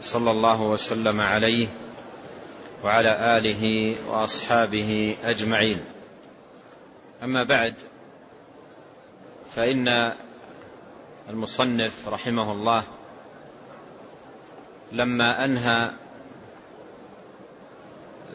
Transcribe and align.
صلى 0.00 0.30
الله 0.30 0.62
وسلم 0.62 1.20
عليه 1.20 1.68
وعلى 2.84 3.38
آله 3.38 3.94
وأصحابه 4.08 5.16
أجمعين. 5.24 5.80
أما 7.22 7.44
بعد 7.44 7.74
فإن 9.56 10.12
المصنف 11.28 12.08
رحمه 12.08 12.52
الله 12.52 12.82
لما 14.92 15.44
أنهى 15.44 15.90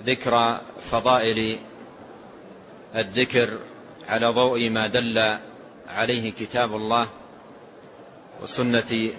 ذكر 0.05 0.62
فضائل 0.80 1.60
الذكر 2.96 3.60
على 4.08 4.27
ضوء 4.27 4.70
ما 4.70 4.88
دل 4.88 5.38
عليه 5.88 6.32
كتاب 6.32 6.76
الله 6.76 7.08
وسنة 8.41 9.10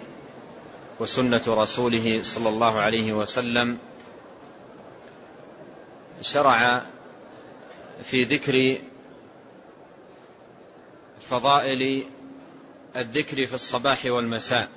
وسنة 1.01 1.43
رسوله 1.49 2.23
صلى 2.23 2.49
الله 2.49 2.81
عليه 2.81 3.13
وسلم 3.13 3.79
شرع 6.21 6.83
في 8.03 8.25
ذكر 8.25 8.79
فضائل 11.21 12.05
الذكر 12.97 13.47
في 13.47 13.55
الصباح 13.55 14.05
والمساء. 14.05 14.69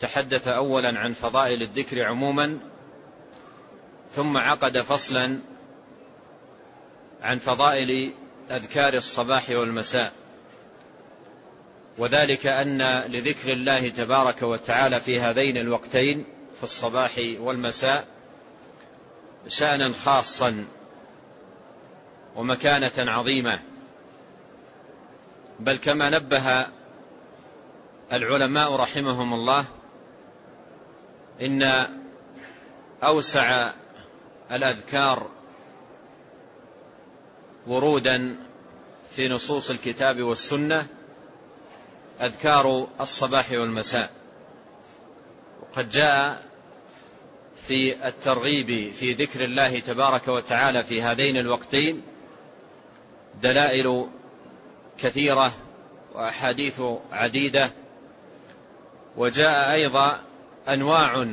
تحدث 0.00 0.48
أولا 0.48 0.98
عن 0.98 1.12
فضائل 1.12 1.62
الذكر 1.62 2.02
عموما 2.02 2.58
ثم 4.10 4.36
عقد 4.36 4.80
فصلا 4.80 5.38
عن 7.22 7.38
فضائل 7.38 8.14
أذكار 8.50 8.94
الصباح 8.94 9.50
والمساء. 9.50 10.23
وذلك 11.98 12.46
أن 12.46 12.82
لذكر 13.08 13.52
الله 13.52 13.88
تبارك 13.88 14.42
وتعالى 14.42 15.00
في 15.00 15.20
هذين 15.20 15.56
الوقتين 15.56 16.24
في 16.56 16.64
الصباح 16.64 17.12
والمساء 17.38 18.06
شأنا 19.48 19.92
خاصا 19.92 20.66
ومكانة 22.36 22.92
عظيمة. 22.98 23.60
بل 25.60 25.76
كما 25.76 26.10
نبه 26.10 26.66
العلماء 28.12 28.76
رحمهم 28.76 29.34
الله 29.34 29.64
إن 31.42 31.86
أوسع 33.02 33.72
الأذكار 34.52 35.30
ورودا 37.66 38.38
في 39.16 39.28
نصوص 39.28 39.70
الكتاب 39.70 40.22
والسنة 40.22 40.86
أذكار 42.20 42.86
الصباح 43.00 43.50
والمساء. 43.50 44.10
وقد 45.62 45.90
جاء 45.90 46.42
في 47.66 48.08
الترغيب 48.08 48.92
في 48.92 49.12
ذكر 49.12 49.44
الله 49.44 49.78
تبارك 49.80 50.28
وتعالى 50.28 50.84
في 50.84 51.02
هذين 51.02 51.36
الوقتين 51.36 52.02
دلائل 53.42 54.06
كثيرة 54.98 55.52
وأحاديث 56.14 56.80
عديدة. 57.12 57.70
وجاء 59.16 59.72
أيضا 59.72 60.20
أنواع 60.68 61.26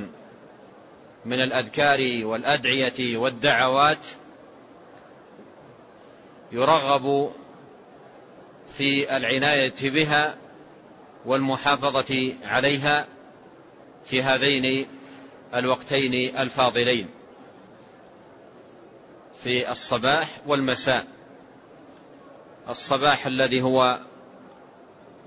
من 1.25 1.41
الأذكار 1.41 2.25
والأدعية 2.25 3.17
والدعوات 3.17 4.07
يرغب 6.51 7.31
في 8.77 9.17
العناية 9.17 9.73
بها 9.81 10.35
والمحافظة 11.25 12.35
عليها 12.43 13.07
في 14.05 14.23
هذين 14.23 14.87
الوقتين 15.55 16.37
الفاضلين 16.37 17.09
في 19.43 19.71
الصباح 19.71 20.27
والمساء. 20.47 21.07
الصباح 22.69 23.25
الذي 23.25 23.61
هو 23.61 23.99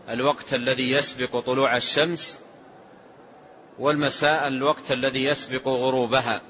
الوقت 0.09 0.55
الذي 0.55 0.91
يسبق 0.91 1.41
طلوع 1.41 1.77
الشمس 1.77 2.41
والمساء 3.79 4.49
الوقت 4.49 4.93
الذي 4.93 5.25
يسبق 5.25 5.69
غروبها 5.69 6.43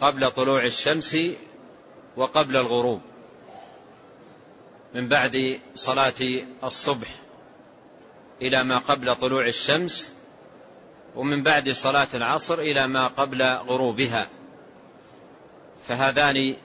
قبل 0.00 0.30
طلوع 0.30 0.64
الشمس 0.64 1.16
وقبل 2.16 2.56
الغروب 2.56 3.00
من 4.94 5.08
بعد 5.08 5.60
صلاة 5.74 6.44
الصبح. 6.64 7.21
إلى 8.46 8.64
ما 8.64 8.78
قبل 8.78 9.16
طلوع 9.16 9.46
الشمس 9.46 10.12
ومن 11.16 11.42
بعد 11.42 11.70
صلاة 11.70 12.08
العصر 12.14 12.58
إلى 12.58 12.86
ما 12.86 13.06
قبل 13.06 13.42
غروبها. 13.42 14.28
فهذان 15.82 16.56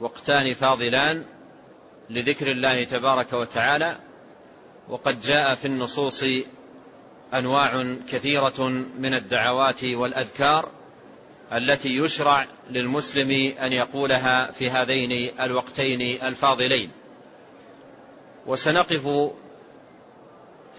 وقتان 0.00 0.54
فاضلان 0.54 1.24
لذكر 2.10 2.50
الله 2.50 2.84
تبارك 2.84 3.32
وتعالى 3.32 3.96
وقد 4.88 5.20
جاء 5.20 5.54
في 5.54 5.64
النصوص 5.64 6.24
أنواع 7.34 7.96
كثيرة 8.10 8.68
من 8.98 9.14
الدعوات 9.14 9.84
والأذكار 9.84 10.68
التي 11.52 11.96
يشرع 11.96 12.46
للمسلم 12.70 13.30
أن 13.62 13.72
يقولها 13.72 14.50
في 14.50 14.70
هذين 14.70 15.40
الوقتين 15.40 16.22
الفاضلين. 16.22 16.90
وسنقف 18.46 19.32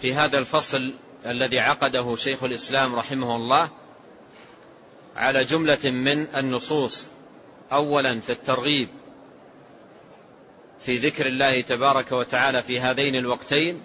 في 0.02 0.14
هذا 0.14 0.38
الفصل 0.38 0.94
الذي 1.26 1.60
عقده 1.60 2.16
شيخ 2.16 2.44
الإسلام 2.44 2.96
رحمه 2.96 3.36
الله 3.36 3.70
على 5.16 5.44
جملة 5.44 5.92
من 5.92 6.36
النصوص. 6.36 7.08
أولا 7.72 8.20
في 8.20 8.32
الترغيب 8.32 8.90
في 10.80 10.98
ذكر 10.98 11.28
الله 11.28 11.62
تبارك 11.62 12.12
وتعالى 12.12 12.64
في 12.64 12.80
هذين 12.80 13.16
الوقتين 13.16 13.82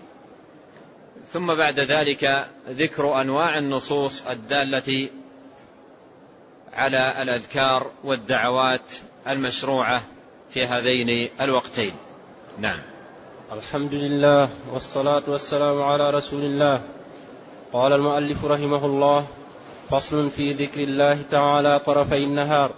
ثم 1.32 1.54
بعد 1.54 1.80
ذلك 1.80 2.48
ذكر 2.68 3.20
أنواع 3.20 3.58
النصوص 3.58 4.26
الدالة 4.26 5.08
على 6.72 7.22
الأذكار 7.22 7.90
والدعوات 8.04 8.92
المشروعة 9.28 10.02
في 10.54 10.66
هذين 10.66 11.30
الوقتين. 11.40 11.92
نعم. 12.58 12.80
الحمد 13.50 13.94
لله 13.94 14.48
والصلاة 14.72 15.22
والسلام 15.28 15.82
على 15.82 16.10
رسول 16.10 16.42
الله. 16.42 16.80
قال 17.72 17.92
المؤلف 17.92 18.44
رحمه 18.44 18.86
الله 18.86 19.26
فصل 19.90 20.30
في 20.30 20.52
ذكر 20.52 20.80
الله 20.82 21.22
تعالى 21.30 21.80
طرفي 21.86 22.24
النهار. 22.24 22.72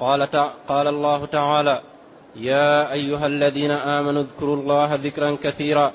قال, 0.00 0.30
تع... 0.30 0.50
قال 0.68 0.86
الله 0.88 1.26
تعالى 1.26 1.82
يا 2.36 2.92
أيها 2.92 3.26
الذين 3.26 3.70
آمنوا 3.70 4.22
اذكروا 4.22 4.56
الله 4.56 4.94
ذكرا 4.94 5.36
كثيرا 5.42 5.92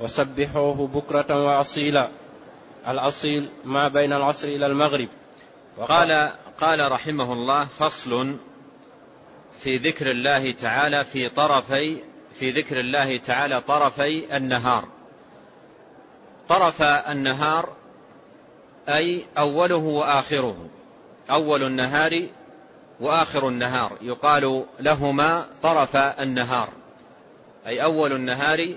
وسبحوه 0.00 0.86
بكرة 0.94 1.44
وأصيلا. 1.44 2.08
الأصيل 2.88 3.48
ما 3.64 3.88
بين 3.88 4.12
العصر 4.12 4.48
إلى 4.48 4.66
المغرب. 4.66 5.08
قال 5.88 6.32
قال 6.60 6.92
رحمه 6.92 7.32
الله 7.32 7.66
فصل 7.78 8.36
في 9.60 9.76
ذكر 9.76 10.10
الله 10.10 10.52
تعالى 10.52 11.04
في 11.04 11.28
طرفي 11.28 12.13
في 12.38 12.50
ذكر 12.50 12.80
الله 12.80 13.16
تعالى 13.16 13.60
طرفي 13.60 14.36
النهار. 14.36 14.88
طرف 16.48 16.82
النهار 16.82 17.72
أي 18.88 19.24
أوله 19.38 19.76
وآخره. 19.76 20.68
أول 21.30 21.62
النهار 21.62 22.22
وآخر 23.00 23.48
النهار. 23.48 23.98
يقال 24.02 24.64
لهما 24.80 25.46
طرف 25.62 25.96
النهار. 25.96 26.68
أي 27.66 27.82
أول 27.82 28.12
النهار 28.12 28.68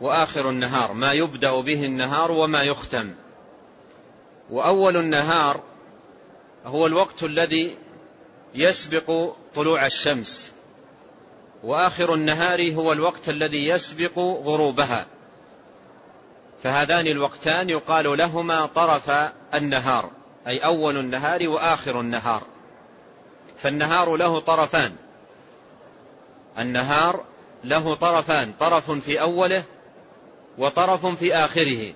وآخر 0.00 0.50
النهار. 0.50 0.92
ما 0.92 1.12
يبدأ 1.12 1.60
به 1.60 1.86
النهار 1.86 2.32
وما 2.32 2.62
يختم. 2.62 3.14
وأول 4.50 4.96
النهار 4.96 5.60
هو 6.66 6.86
الوقت 6.86 7.22
الذي 7.22 7.76
يسبق 8.54 9.34
طلوع 9.54 9.86
الشمس. 9.86 10.55
وآخر 11.66 12.14
النهار 12.14 12.72
هو 12.74 12.92
الوقت 12.92 13.28
الذي 13.28 13.68
يسبق 13.68 14.18
غروبها. 14.18 15.06
فهذان 16.62 17.06
الوقتان 17.06 17.70
يقال 17.70 18.18
لهما 18.18 18.66
طرف 18.66 19.10
النهار 19.54 20.10
أي 20.46 20.58
أول 20.58 20.96
النهار 20.96 21.48
وآخر 21.48 22.00
النهار. 22.00 22.42
فالنهار 23.58 24.16
له 24.16 24.40
طرفان. 24.40 24.96
النهار 26.58 27.24
له 27.64 27.94
طرفان 27.94 28.52
طرف 28.60 28.90
في 28.90 29.20
أوله 29.20 29.64
وطرف 30.58 31.06
في 31.06 31.34
آخره. 31.34 31.94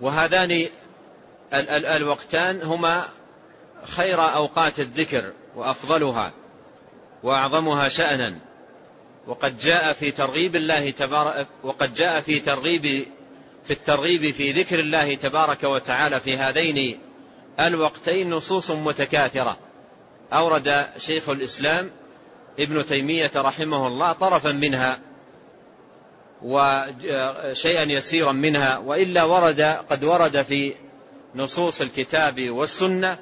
وهذان 0.00 0.66
الوقتان 1.52 2.62
هما 2.62 3.04
خير 3.84 4.34
أوقات 4.34 4.80
الذكر 4.80 5.32
وأفضلها. 5.56 6.32
وأعظمها 7.22 7.88
شأنا. 7.88 8.38
وقد 9.26 9.58
جاء 9.58 9.92
في 9.92 10.10
ترغيب 10.10 10.56
الله 10.56 10.90
تبارك 10.90 11.46
وقد 11.62 11.94
جاء 11.94 12.20
في 12.20 12.40
ترغيب 12.40 13.06
في 13.64 13.72
الترغيب 13.72 14.30
في 14.30 14.52
ذكر 14.52 14.80
الله 14.80 15.14
تبارك 15.14 15.64
وتعالى 15.64 16.20
في 16.20 16.36
هذين 16.36 16.98
الوقتين 17.60 18.30
نصوص 18.30 18.70
متكاثرة. 18.70 19.58
أورد 20.32 20.86
شيخ 20.98 21.28
الإسلام 21.28 21.90
ابن 22.58 22.86
تيمية 22.86 23.30
رحمه 23.36 23.86
الله 23.86 24.12
طرفا 24.12 24.52
منها 24.52 24.98
وشيئا 26.42 27.82
يسيرا 27.82 28.32
منها 28.32 28.78
وإلا 28.78 29.24
ورد 29.24 29.60
قد 29.60 30.04
ورد 30.04 30.42
في 30.42 30.74
نصوص 31.34 31.80
الكتاب 31.80 32.50
والسنة 32.50 33.18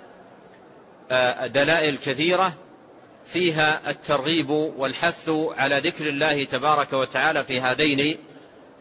آه، 1.10 1.46
دلائل 1.46 1.96
كثيرة 1.98 2.54
فيها 3.34 3.90
الترغيب 3.90 4.50
والحث 4.50 5.28
على 5.28 5.78
ذكر 5.78 6.08
الله 6.08 6.44
تبارك 6.44 6.92
وتعالى 6.92 7.44
في 7.44 7.60
هذين 7.60 8.18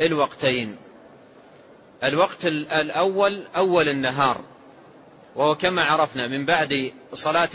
الوقتين. 0.02 0.78
الوقت 2.04 2.46
الأول 2.46 3.44
أول 3.56 3.90
النهار. 3.90 4.42
وهو 5.36 5.56
كما 5.56 5.84
عرفنا 5.84 6.28
من 6.28 6.46
بعد 6.46 6.94
صلاة 7.14 7.50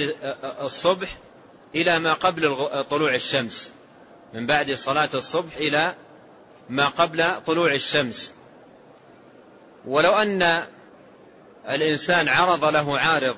الصبح 0.63 1.19
إلى 1.75 1.99
ما 1.99 2.13
قبل 2.13 2.69
طلوع 2.91 3.15
الشمس. 3.15 3.75
من 4.35 4.47
بعد 4.47 4.73
صلاة 4.73 5.11
الصبح 5.15 5.57
إلى 5.57 5.95
ما 6.71 6.87
قبل 6.87 7.25
طلوع 7.47 7.75
الشمس. 7.75 8.35
ولو 9.87 10.13
أن 10.13 10.63
الإنسان 11.69 12.29
عرض 12.29 12.65
له 12.65 12.99
عارض 12.99 13.37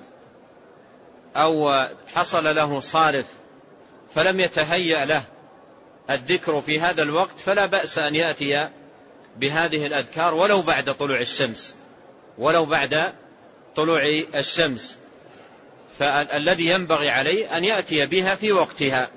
أو 1.37 1.87
حصل 2.15 2.55
له 2.55 2.81
صارف 2.81 3.40
فلم 4.15 4.41
يتهيأ 4.41 5.05
له 5.05 5.23
الذكر 6.11 6.61
في 6.61 6.81
هذا 6.81 7.03
الوقت 7.03 7.39
فلا 7.41 7.67
بأس 7.67 7.99
أن 7.99 8.15
يأتي 8.15 8.69
بهذه 9.37 9.87
الأذكار 9.87 10.35
ولو 10.35 10.63
بعد 10.63 10.95
طلوع 10.95 11.21
الشمس. 11.21 11.77
ولو 12.39 12.65
بعد 12.65 13.13
طلوع 13.77 14.03
الشمس. 14.35 14.99
فالذي 15.99 16.67
ينبغي 16.67 17.11
عليه 17.11 17.57
أن 17.57 17.65
يأتي 17.65 18.07
بها 18.07 18.35
في 18.35 18.53
وقتها. 18.53 19.11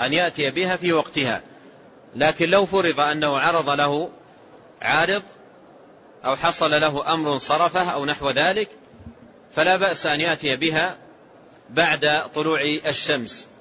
أن 0.00 0.12
يأتي 0.12 0.50
بها 0.50 0.76
في 0.76 0.92
وقتها. 0.92 1.42
لكن 2.16 2.50
لو 2.50 2.66
فرض 2.66 3.00
أنه 3.00 3.38
عرض 3.38 3.70
له 3.70 4.10
عارض 4.82 5.22
أو 6.24 6.36
حصل 6.36 6.70
له 6.70 7.14
أمر 7.14 7.38
صرفه 7.38 7.90
أو 7.90 8.04
نحو 8.04 8.30
ذلك 8.30 8.68
فلا 9.54 9.76
بأس 9.76 10.06
أن 10.06 10.20
يأتي 10.20 10.56
بها 10.56 10.96
بعد 11.70 12.22
طلوع 12.34 12.60
الشمس. 12.62 13.53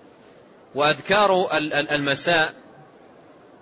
وأذكار 0.75 1.57
المساء 1.73 2.53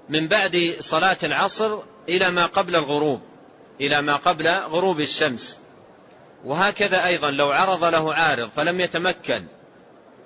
من 0.10 0.28
بعد 0.28 0.76
صلاة 0.80 1.18
العصر 1.24 1.80
إلى 2.10 2.32
ما 2.32 2.46
قبل 2.46 2.76
الغروب 2.76 3.22
إلى 3.82 4.02
ما 4.02 4.16
قبل 4.16 4.48
غروب 4.48 5.00
الشمس. 5.00 5.60
وهكذا 6.46 7.06
أيضا 7.06 7.32
لو 7.32 7.52
عرض 7.52 7.84
له 7.84 8.14
عارض 8.14 8.50
فلم 8.56 8.80
يتمكن 8.80 9.46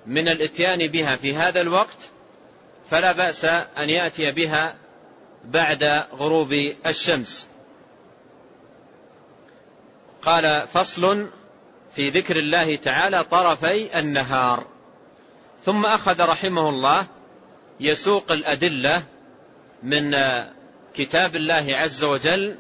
من 0.05 0.27
الاتيان 0.27 0.87
بها 0.87 1.15
في 1.15 1.35
هذا 1.35 1.61
الوقت 1.61 1.97
فلا 2.91 3.11
بأس 3.11 3.45
أن 3.45 3.89
يأتي 3.89 4.31
بها 4.31 4.75
بعد 5.45 5.83
غروب 6.13 6.53
الشمس. 6.85 7.47
قال 10.21 10.67
فصل 10.67 11.29
في 11.95 12.09
ذكر 12.09 12.35
الله 12.35 12.75
تعالى 12.75 13.23
طرفي 13.23 13.99
النهار. 13.99 14.74
ثم 15.65 15.85
أخذ 15.85 16.21
رحمه 16.21 16.69
الله 16.69 17.05
يسوق 17.79 18.31
الأدلة 18.31 19.03
من 19.83 20.17
كتاب 20.93 21.35
الله 21.35 21.65
عز 21.69 22.03
وجل 22.03 22.55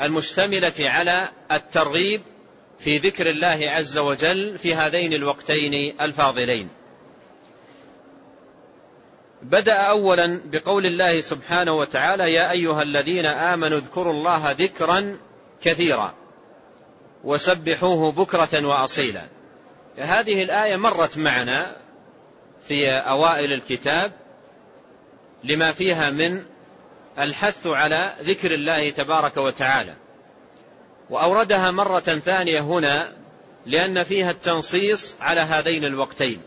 المشتملة 0.00 0.72
على 0.80 1.28
الترغيب 1.52 2.20
في 2.78 2.98
ذكر 2.98 3.30
الله 3.30 3.58
عز 3.62 3.98
وجل 3.98 4.58
في 4.58 4.74
هذين 4.74 5.12
الوقتين 5.12 6.00
الفاضلين. 6.00 6.68
بدأ 9.42 9.74
أولا 9.74 10.40
بقول 10.44 10.86
الله 10.86 11.20
سبحانه 11.20 11.72
وتعالى 11.72 12.32
يا 12.32 12.50
أيها 12.50 12.82
الذين 12.82 13.26
آمنوا 13.26 13.78
اذكروا 13.78 14.12
الله 14.12 14.50
ذكرا 14.50 15.16
كثيرا 15.62 16.14
وسبحوه 17.24 18.12
بكرة 18.12 18.66
وأصيلا. 18.66 19.22
هذه 19.98 20.42
الآية 20.42 20.76
مرت 20.76 21.18
معنا 21.18 21.76
في 22.70 22.90
أوائل 22.90 23.52
الكتاب 23.52 24.12
لما 25.44 25.72
فيها 25.72 26.10
من 26.10 26.44
الحث 27.18 27.66
على 27.66 28.14
ذكر 28.22 28.54
الله 28.54 28.90
تبارك 28.90 29.36
وتعالى. 29.36 29.94
وأوردها 31.10 31.70
مرة 31.70 32.00
ثانية 32.00 32.60
هنا 32.60 33.12
لأن 33.66 34.04
فيها 34.04 34.30
التنصيص 34.30 35.16
على 35.20 35.40
هذين 35.40 35.84
الوقتين. 35.84 36.42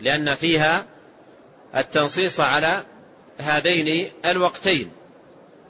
لأن 0.00 0.34
فيها 0.34 0.86
التنصيص 1.76 2.40
على 2.40 2.82
هذين 3.38 4.10
الوقتين. 4.24 4.90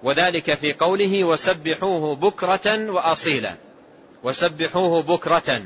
وذلك 0.03 0.55
في 0.55 0.73
قوله 0.73 1.25
وسبحوه 1.25 2.17
بكرة 2.17 2.91
وأصيلا. 2.91 3.55
وسبحوه 4.23 5.03
بكرة. 5.03 5.63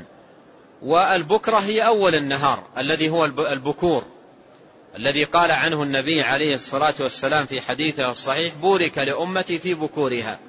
والبكرة 0.81 1.57
هي 1.57 1.85
أول 1.85 2.15
النهار 2.15 2.63
الذي 2.77 3.09
هو 3.09 3.25
البكور. 3.25 4.20
الذي 4.95 5.23
قال 5.23 5.51
عنه 5.51 5.83
النبي 5.83 6.21
عليه 6.21 6.55
الصلاة 6.55 6.93
والسلام 6.99 7.45
في 7.45 7.61
حديثه 7.61 8.11
الصحيح 8.11 8.53
بورك 8.53 8.97
لأمتي 8.97 9.57
في 9.57 9.73
بكورها. 9.73 10.39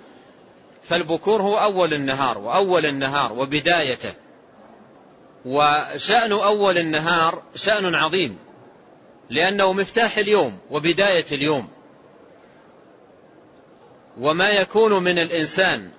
فالبكور 0.89 1.43
هو 1.43 1.59
أول 1.59 1.95
النهار 1.95 2.39
وأول 2.39 2.87
النهار 2.87 3.33
وبدايته. 3.33 4.15
وشأن 5.45 6.33
أول 6.33 6.79
النهار 6.79 7.43
شأن 7.55 7.95
عظيم 7.95 8.39
لأنه 9.31 9.73
مفتاح 9.73 10.19
اليوم 10.19 10.59
وبداية 10.71 11.27
اليوم. 11.33 11.69
وما 14.21 14.51
يكون 14.51 15.03
من 15.03 15.19
الإنسان 15.19 15.91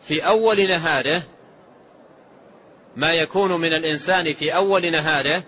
في 0.00 0.26
أول 0.26 0.68
نهاره 0.68 1.22
ما 2.96 3.12
يكون 3.12 3.60
من 3.60 3.72
الإنسان 3.72 4.32
في 4.32 4.56
أول 4.56 4.90
نهاره 4.90 5.42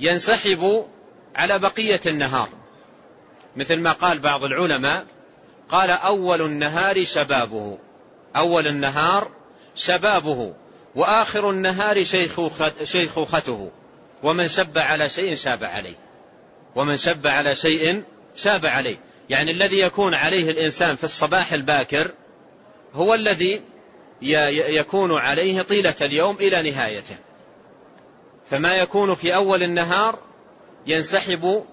ينسحب 0.00 0.86
على 1.36 1.58
بقية 1.58 2.00
النهار. 2.06 2.48
مثل 3.56 3.80
ما 3.80 3.92
قال 3.92 4.18
بعض 4.18 4.44
العلماء 4.44 5.06
قال 5.68 5.90
أول 5.90 6.42
النهار 6.42 7.04
شبابه. 7.04 7.78
أول 8.36 8.66
النهار 8.66 9.30
شبابه 9.74 10.54
وآخر 10.94 11.50
النهار 11.50 12.04
شيخوخته. 12.84 13.70
ومن 14.22 14.48
شب 14.48 14.78
على 14.78 15.08
شيء 15.08 15.34
شاب 15.34 15.64
عليه. 15.64 15.96
ومن 16.74 16.96
شب 16.96 17.26
على 17.26 17.56
شيء 17.56 18.02
شاب 18.36 18.66
عليه. 18.66 18.96
يعني 19.30 19.50
الذي 19.50 19.80
يكون 19.80 20.14
عليه 20.14 20.50
الإنسان 20.50 20.96
في 20.96 21.04
الصباح 21.04 21.52
الباكر 21.52 22.10
هو 22.94 23.14
الذي 23.14 23.62
يكون 24.68 25.12
عليه 25.12 25.62
طيلة 25.62 25.94
اليوم 26.00 26.36
إلى 26.36 26.70
نهايته. 26.70 27.16
فما 28.50 28.74
يكون 28.74 29.14
في 29.14 29.34
أول 29.34 29.62
النهار 29.62 30.18
ينسحب 30.86 31.64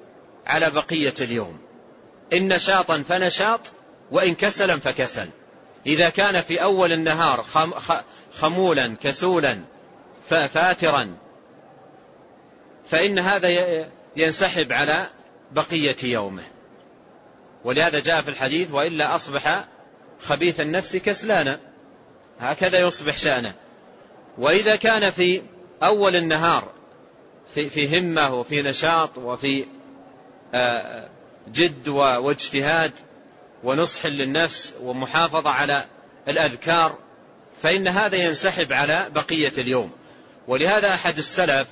على 0.48 0.70
بقية 0.70 1.14
اليوم. 1.22 1.60
إن 2.34 2.54
نشاطا 2.54 3.04
فنشاط 3.10 3.72
وإن 4.12 4.36
كسلا 4.36 4.80
فكسل. 4.80 5.30
إذا 5.86 6.10
كان 6.10 6.42
في 6.42 6.64
أول 6.64 6.92
النهار 6.92 7.46
خمولا 8.34 8.96
كسولا 9.02 9.60
فاترا 10.30 11.18
فإن 12.90 13.20
هذا 13.20 13.50
ينسحب 14.16 14.74
على 14.74 15.10
بقية 15.52 15.96
يومه. 16.04 16.44
ولهذا 17.64 18.00
جاء 18.00 18.22
في 18.22 18.30
الحديث 18.30 18.72
وإلا 18.72 19.16
أصبح 19.16 19.66
خبيث 20.22 20.60
النفس 20.60 20.96
كسلانا. 20.96 21.60
هكذا 22.40 22.80
يصبح 22.80 23.18
شأنه. 23.18 23.54
وإذا 24.38 24.76
كان 24.76 25.12
في 25.12 25.42
أول 25.84 26.16
النهار 26.16 26.72
في, 27.56 27.70
في 27.70 28.00
همة 28.00 28.34
وفي 28.34 28.62
نشاط 28.62 29.18
وفي 29.18 29.66
آه، 30.54 31.10
جد 31.52 31.88
واجتهاد 31.88 32.92
ونصح 33.64 34.06
للنفس 34.06 34.74
ومحافظة 34.82 35.50
على 35.50 35.86
الأذكار 36.28 36.98
فإن 37.64 37.88
هذا 37.88 38.16
ينسحب 38.16 38.74
على 38.74 39.08
بقية 39.16 39.54
اليوم. 39.58 39.92
ولهذا 40.48 40.94
أحد 40.94 41.18
السلف 41.18 41.68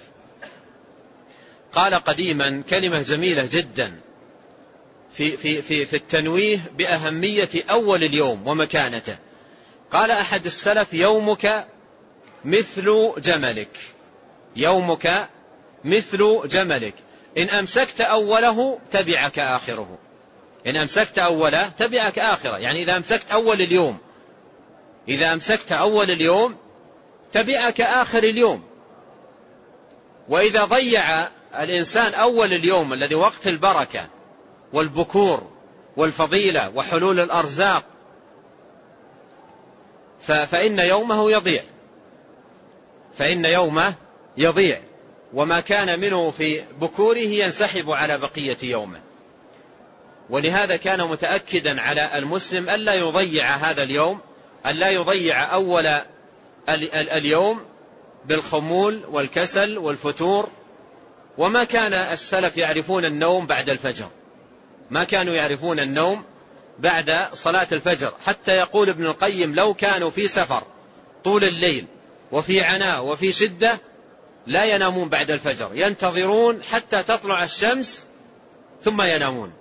قال 1.73 1.95
قديما 1.95 2.63
كلمة 2.69 3.01
جميلة 3.01 3.47
جدا 3.51 3.99
في, 5.13 5.37
في, 5.37 5.61
في, 5.61 5.85
في 5.85 5.95
التنويه 5.95 6.59
بأهمية 6.77 7.49
أول 7.69 8.03
اليوم 8.03 8.47
ومكانته. 8.47 9.17
قال 9.91 10.11
أحد 10.11 10.45
السلف 10.45 10.93
يومك 10.93 11.67
مثل 12.45 13.13
جملك. 13.17 13.77
يومك 14.55 15.29
مثل 15.85 16.41
جملك. 16.45 16.93
إن 17.37 17.49
أمسكت 17.49 18.01
أوله 18.01 18.79
تبعك 18.91 19.39
آخره. 19.39 19.97
إن 20.67 20.75
أمسكت 20.75 21.19
أوله 21.19 21.67
تبعك 21.67 22.19
آخره. 22.19 22.57
يعني 22.57 22.83
إذا 22.83 22.97
أمسكت 22.97 23.31
أول 23.31 23.61
اليوم. 23.61 23.97
إذا 25.07 25.33
أمسكت 25.33 25.71
أول 25.71 26.11
اليوم 26.11 26.55
تبعك 27.31 27.81
آخر 27.81 28.23
اليوم. 28.23 28.63
وإذا 30.29 30.65
ضيع 30.65 31.27
الإنسان 31.59 32.13
أول 32.13 32.53
اليوم 32.53 32.93
الذي 32.93 33.15
وقت 33.15 33.47
البركة 33.47 34.07
والبكور 34.73 35.51
والفضيلة 35.97 36.71
وحلول 36.75 37.19
الأرزاق 37.19 37.83
فإن 40.21 40.79
يومه 40.79 41.31
يضيع. 41.31 41.63
فإن 43.17 43.45
يومه 43.45 43.93
يضيع. 44.37 44.81
وما 45.33 45.59
كان 45.59 45.99
منه 45.99 46.31
في 46.31 46.63
بكوره 46.79 47.17
ينسحب 47.17 47.89
على 47.89 48.17
بقية 48.17 48.57
يومه. 48.63 49.01
ولهذا 50.29 50.75
كان 50.75 51.07
متأكدا 51.07 51.81
على 51.81 52.17
المسلم 52.17 52.69
ألا 52.69 52.93
يضيع 52.93 53.55
هذا 53.55 53.83
اليوم 53.83 54.19
ألا 54.65 54.89
يضيع 54.89 55.53
أول 55.53 55.87
اليوم 56.93 57.65
بالخمول 58.25 59.01
والكسل 59.09 59.77
والفتور. 59.77 60.49
وما 61.37 61.63
كان 61.63 61.93
السلف 61.93 62.57
يعرفون 62.57 63.05
النوم 63.05 63.45
بعد 63.45 63.69
الفجر. 63.69 64.09
ما 64.89 65.03
كانوا 65.03 65.33
يعرفون 65.35 65.79
النوم 65.79 66.23
بعد 66.79 67.27
صلاة 67.33 67.67
الفجر. 67.71 68.13
حتى 68.25 68.51
يقول 68.51 68.89
ابن 68.89 69.05
القيم 69.05 69.55
لو 69.55 69.73
كانوا 69.73 70.09
في 70.09 70.27
سفر 70.27 70.63
طول 71.23 71.43
الليل 71.43 71.85
وفي 72.31 72.61
عناء 72.61 73.05
وفي 73.05 73.31
شدة 73.31 73.79
لا 74.47 74.65
ينامون 74.65 75.09
بعد 75.09 75.31
الفجر. 75.31 75.71
ينتظرون 75.73 76.63
حتى 76.63 77.03
تطلع 77.03 77.43
الشمس 77.43 78.05
ثم 78.81 79.01
ينامون. 79.01 79.53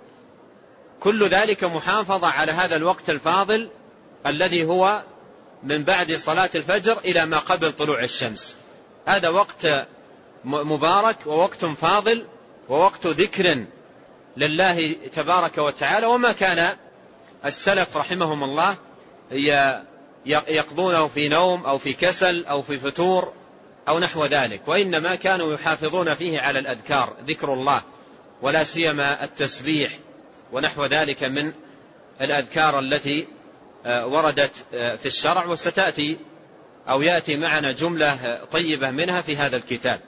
كل 0.99 1.27
ذلك 1.27 1.63
محافظة 1.63 2.27
على 2.27 2.51
هذا 2.51 2.75
الوقت 2.75 3.09
الفاضل 3.09 3.69
الذي 4.25 4.65
هو 4.65 5.03
من 5.63 5.83
بعد 5.83 6.11
صلاة 6.11 6.49
الفجر 6.55 6.97
إلى 6.97 7.25
ما 7.25 7.37
قبل 7.37 7.71
طلوع 7.71 8.03
الشمس. 8.03 8.57
هذا 9.07 9.29
وقت 9.29 9.67
مبارك 10.45 11.17
ووقت 11.25 11.65
فاضل 11.65 12.25
ووقت 12.69 13.07
ذكر 13.07 13.65
لله 14.37 14.95
تبارك 15.13 15.57
وتعالى. 15.57 16.07
وما 16.07 16.31
كان 16.31 16.77
السلف 17.45 17.97
رحمهم 17.97 18.43
الله 18.43 18.75
يقضونه 20.25 21.07
في 21.07 21.29
نوم 21.29 21.65
أو 21.65 21.77
في 21.77 21.93
كسل 21.93 22.45
أو 22.45 22.61
في 22.61 22.79
فتور. 22.79 23.33
أو 23.87 23.99
نحو 23.99 24.25
ذلك 24.25 24.67
وإنما 24.67 25.15
كانوا 25.15 25.53
يحافظون 25.53 26.15
فيه 26.15 26.39
على 26.39 26.59
الأذكار 26.59 27.15
ذكر 27.27 27.53
الله 27.53 27.81
ولا 28.41 28.63
سيما 28.63 29.23
التسبيح 29.23 29.99
ونحو 30.51 30.85
ذلك 30.85 31.23
من 31.23 31.53
الأذكار 32.21 32.79
التي 32.79 33.27
آه، 33.85 34.07
وردت 34.07 34.51
آه، 34.73 34.95
في 34.95 35.05
الشرع 35.05 35.45
وستأتي 35.45 36.17
أو 36.89 37.01
يأتي 37.01 37.37
معنا 37.37 37.71
جملة 37.71 38.39
طيبة 38.51 38.91
منها 38.91 39.21
في 39.21 39.37
هذا 39.37 39.57
الكتاب. 39.57 40.01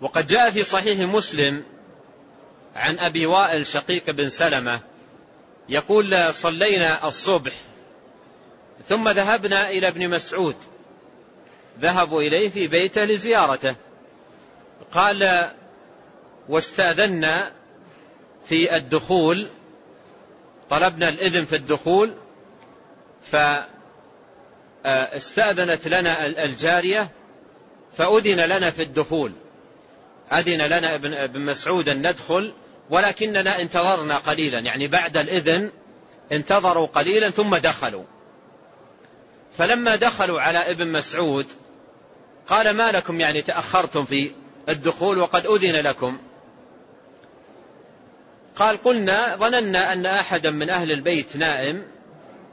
وقد 0.00 0.26
جاء 0.26 0.50
في 0.50 0.62
صحيح 0.62 0.98
مسلم 0.98 1.64
عن 2.76 2.98
أبي 2.98 3.26
وائل 3.26 3.66
شقيق 3.66 4.10
بن 4.10 4.28
سلمة 4.28 4.80
يقول 5.68 6.34
صلينا 6.34 7.08
الصبح 7.08 7.52
ثم 8.84 9.08
ذهبنا 9.08 9.70
إلى 9.70 9.88
ابن 9.88 10.08
مسعود 10.08 10.56
ذهبوا 11.80 12.22
إليه 12.22 12.48
في 12.48 12.66
بيته 12.66 13.04
لزيارته. 13.04 13.74
قال 14.92 15.50
واستأذنا 16.48 17.52
في 18.48 18.76
الدخول 18.76 19.46
طلبنا 20.70 21.08
الإذن 21.08 21.44
في 21.44 21.56
الدخول 21.56 22.14
فاستأذنت 24.84 25.88
لنا 25.88 26.26
الجارية 26.26 27.10
فأذن 27.96 28.40
لنا 28.40 28.70
في 28.70 28.82
الدخول. 28.82 29.32
أذن 30.32 30.62
لنا 30.62 30.94
ابن 31.24 31.40
مسعود 31.40 31.88
أن 31.88 32.08
ندخل 32.10 32.52
ولكننا 32.90 33.60
انتظرنا 33.60 34.16
قليلا 34.18 34.58
يعني 34.58 34.86
بعد 34.86 35.16
الإذن 35.16 35.70
انتظروا 36.32 36.86
قليلا 36.86 37.30
ثم 37.30 37.56
دخلوا. 37.56 38.04
فلما 39.58 39.96
دخلوا 39.96 40.40
على 40.40 40.58
ابن 40.58 40.92
مسعود 40.92 41.46
قال 42.48 42.70
ما 42.70 42.92
لكم 42.92 43.20
يعني 43.20 43.42
تأخرتم 43.42 44.04
في 44.04 44.30
الدخول 44.68 45.18
وقد 45.18 45.46
أذن 45.46 45.86
لكم. 45.86 46.18
قال 48.56 48.82
قلنا 48.84 49.36
ظننا 49.36 49.92
أن 49.92 50.06
أحدا 50.06 50.50
من 50.50 50.70
أهل 50.70 50.92
البيت 50.92 51.36
نائم 51.36 51.86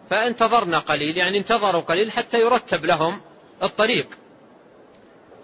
فانتظرنا 0.10 0.80
قليل 0.80 1.18
يعني 1.18 1.38
انتظروا 1.38 1.82
قليل 1.82 2.12
حتى 2.12 2.40
يرتب 2.42 2.86
لهم 2.86 3.22
الطريق. 3.64 4.08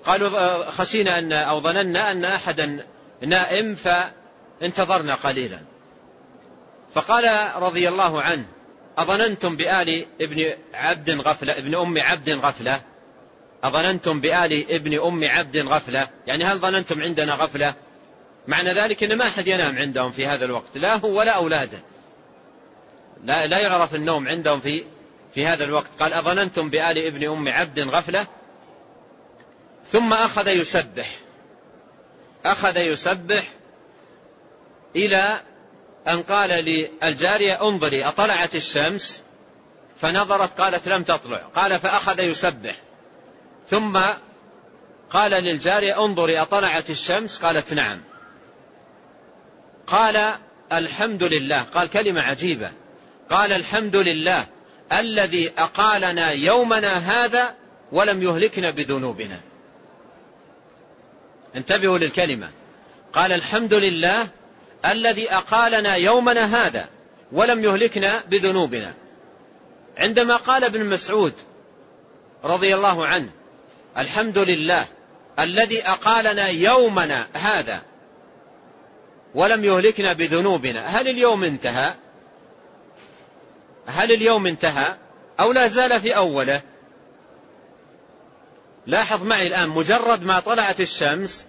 قالوا 0.05 0.69
خشينا 0.71 1.19
أن 1.19 1.33
أو 1.33 1.61
ظننا 1.61 2.11
أن 2.11 2.25
أحدا 2.25 2.85
نائم 3.21 3.75
فانتظرنا 3.75 5.15
قليلا. 5.15 5.59
فقال 6.93 7.51
رضي 7.63 7.89
الله 7.89 8.21
عنه 8.21 8.45
أظننتم 8.97 9.55
بآل 9.55 10.05
ابن 10.21 10.53
عبد 10.73 11.09
غفلة 11.09 11.57
ابن 11.57 11.75
أم 11.75 11.97
عبد 11.97 12.29
غفلة؟ 12.29 12.90
أظننتم 13.63 14.21
بآل 14.21 14.65
ابن 14.69 14.99
أم 14.99 15.23
عبد 15.23 15.57
غفلة؟ 15.57 16.07
يعني 16.27 16.43
هل 16.43 16.59
ظننتم 16.59 17.01
عندنا 17.01 17.33
غفلة؟ 17.33 17.73
معنى 18.47 18.73
ذلك 18.73 19.03
أن 19.03 19.17
ما 19.17 19.27
أحد 19.27 19.47
ينام 19.47 19.77
عندهم 19.77 20.11
في 20.11 20.27
هذا 20.27 20.45
الوقت 20.45 20.77
لا 20.77 20.95
هو 20.95 21.19
ولا 21.19 21.31
أولاده. 21.31 21.79
لا, 23.23 23.47
لا 23.47 23.59
يعرف 23.59 23.95
النوم 23.95 24.27
عندهم 24.27 24.59
في 24.59 24.83
في 25.33 25.47
هذا 25.47 25.63
الوقت. 25.63 25.87
قال 25.99 26.13
أظننتم 26.13 26.69
بآل 26.69 27.07
ابن 27.07 27.29
أم 27.29 27.47
عبد 27.47 27.79
غفلة؟ 27.79 28.27
ثم 29.91 30.13
أخذ 30.13 30.47
يسبح. 30.47 31.15
أخذ 32.45 32.77
يسبح 32.77 33.47
إلى 34.95 35.41
أن 36.07 36.21
قال 36.21 36.49
للجارية 36.49 37.67
انظري 37.67 38.05
أطلعت 38.05 38.55
الشمس؟ 38.55 39.23
فنظرت 39.97 40.61
قالت 40.61 40.87
لم 40.87 41.03
تطلع. 41.03 41.37
قال 41.37 41.79
فأخذ 41.79 42.19
يسبح. 42.19 42.75
ثم 43.71 43.99
قال 45.09 45.31
للجارية 45.31 46.05
انظري 46.05 46.41
أطلعت 46.41 46.89
الشمس؟ 46.89 47.39
قالت 47.39 47.73
نعم. 47.73 48.01
قال 49.87 50.33
الحمد 50.71 51.23
لله. 51.23 51.61
قال 51.61 51.89
كلمة 51.89 52.21
عجيبة. 52.21 52.71
قال 53.29 53.51
الحمد 53.51 53.95
لله 53.95 54.47
الذي 54.93 55.51
أقالنا 55.57 56.31
يومنا 56.31 56.93
هذا 56.97 57.55
ولم 57.91 58.21
يهلكنا 58.21 58.71
بذنوبنا. 58.71 59.39
انتبهوا 61.55 61.97
للكلمة. 61.97 62.49
قال 63.13 63.31
الحمد 63.31 63.73
لله 63.73 64.27
الذي 64.85 65.33
أقالنا 65.33 65.95
يومنا 65.95 66.67
هذا 66.67 66.89
ولم 67.31 67.63
يهلكنا 67.63 68.23
بذنوبنا. 68.27 68.93
عندما 69.97 70.35
قال 70.35 70.63
ابن 70.63 70.85
مسعود 70.85 71.33
رضي 72.43 72.75
الله 72.75 73.07
عنه 73.07 73.29
الحمد 73.97 74.37
لله 74.37 74.85
الذي 75.39 75.87
أقالنا 75.87 76.47
يومنا 76.47 77.27
هذا 77.33 77.81
ولم 79.35 79.63
يهلكنا 79.63 80.13
بذنوبنا. 80.13 80.85
هل 80.85 81.07
اليوم 81.07 81.43
انتهى؟ 81.43 81.93
هل 83.85 84.11
اليوم 84.11 84.47
انتهى 84.47 84.95
أو 85.39 85.51
لا 85.51 85.67
زال 85.67 86.01
في 86.01 86.15
أوله؟ 86.15 86.61
لاحظ 88.87 89.23
معي 89.23 89.47
الآن 89.47 89.69
مجرد 89.69 90.21
ما 90.21 90.39
طلعت 90.39 90.81
الشمس 90.81 91.45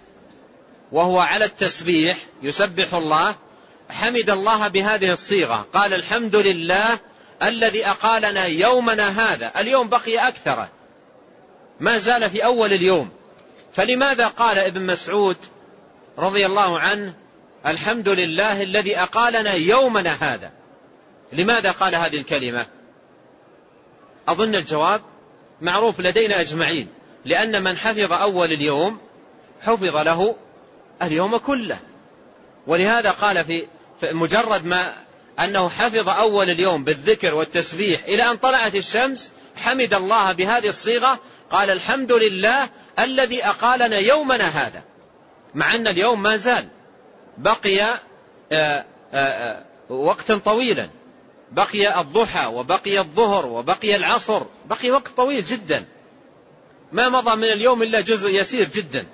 وهو 0.91 1.19
على 1.19 1.45
التسبيح 1.45 2.17
يسبح 2.41 2.93
الله 2.93 3.35
حمد 3.89 4.29
الله 4.29 4.67
بهذه 4.67 5.11
الصيغة. 5.11 5.67
قال 5.73 5.93
الحمد 5.93 6.35
لله 6.35 6.99
الذي 7.43 7.87
أقالنا 7.87 8.45
يومنا 8.45 9.33
هذا. 9.33 9.51
اليوم 9.57 9.89
بقي 9.89 10.27
أكثر. 10.27 10.67
ما 11.83 11.97
زال 11.97 12.29
في 12.29 12.45
أول 12.45 12.73
اليوم. 12.73 13.09
فلماذا 13.73 14.27
قال 14.27 14.57
ابن 14.57 14.81
مسعود 14.81 15.37
رضي 16.17 16.45
الله 16.45 16.79
عنه 16.79 17.13
الحمد 17.67 18.09
لله 18.09 18.63
الذي 18.63 18.97
أقالنا 18.97 19.53
يومنا 19.53 20.17
هذا؟ 20.21 20.51
لماذا 21.33 21.71
قال 21.71 21.95
هذه 21.95 22.17
الكلمة؟ 22.17 22.65
أظن 24.27 24.55
الجواب 24.55 25.01
معروف 25.61 25.99
لدينا 25.99 26.41
أجمعين 26.41 26.87
لأن 27.25 27.63
من 27.63 27.77
حفظ 27.77 28.13
أول 28.13 28.51
اليوم 28.51 28.97
حفظ 29.61 29.97
له 29.97 30.35
اليوم 31.01 31.37
كله. 31.37 31.77
ولهذا 32.67 33.11
قال 33.11 33.45
في 33.45 33.67
مجرد 34.03 34.65
ما 34.65 34.93
أنه 35.39 35.69
حفظ 35.69 36.09
أول 36.09 36.49
اليوم 36.49 36.83
بالذكر 36.83 37.35
والتسبيح 37.35 38.03
إلى 38.03 38.31
أن 38.31 38.37
طلعت 38.37 38.75
الشمس 38.75 39.31
حمد 39.55 39.93
الله 39.93 40.31
بهذه 40.31 40.67
الصيغة 40.67 41.19
قال 41.53 41.69
الحمد 41.69 42.11
لله 42.11 42.69
الذي 42.99 43.45
أقالنا 43.45 43.97
يومنا 43.97 44.47
هذا 44.47 44.83
مع 45.55 45.75
أن 45.75 45.87
اليوم 45.87 46.21
ما 46.21 46.37
زال 46.37 46.67
بقي 47.37 47.81
آه، 47.81 47.99
آه، 48.51 48.85
آه، 49.13 49.63
وقتا 49.89 50.37
طويلا 50.37 50.89
بقي 51.51 52.01
الضحى 52.01 52.45
وبقي 52.45 52.99
الظهر 52.99 53.45
وبقي 53.45 53.95
العصر 53.95 54.43
بقي 54.65 54.91
وقت 54.91 55.07
طويل 55.07 55.45
جدا 55.45 55.85
ما 56.91 57.09
مضى 57.09 57.35
من 57.35 57.43
اليوم 57.43 57.83
إلا 57.83 58.01
جزء 58.01 58.29
يسير 58.29 58.67
جدا 58.69 59.05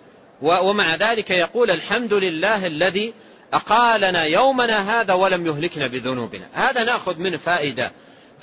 ومع 0.41 0.95
ذلك 0.95 1.29
يقول 1.29 1.71
الحمد 1.71 2.13
لله 2.13 2.67
الذي 2.67 3.13
أقالنا 3.53 4.23
يومنا 4.23 5.01
هذا 5.01 5.13
ولم 5.13 5.47
يهلكنا 5.47 5.87
بذنوبنا. 5.87 6.47
هذا 6.53 6.83
نأخذ 6.83 7.19
منه 7.19 7.37
فائدة 7.37 7.91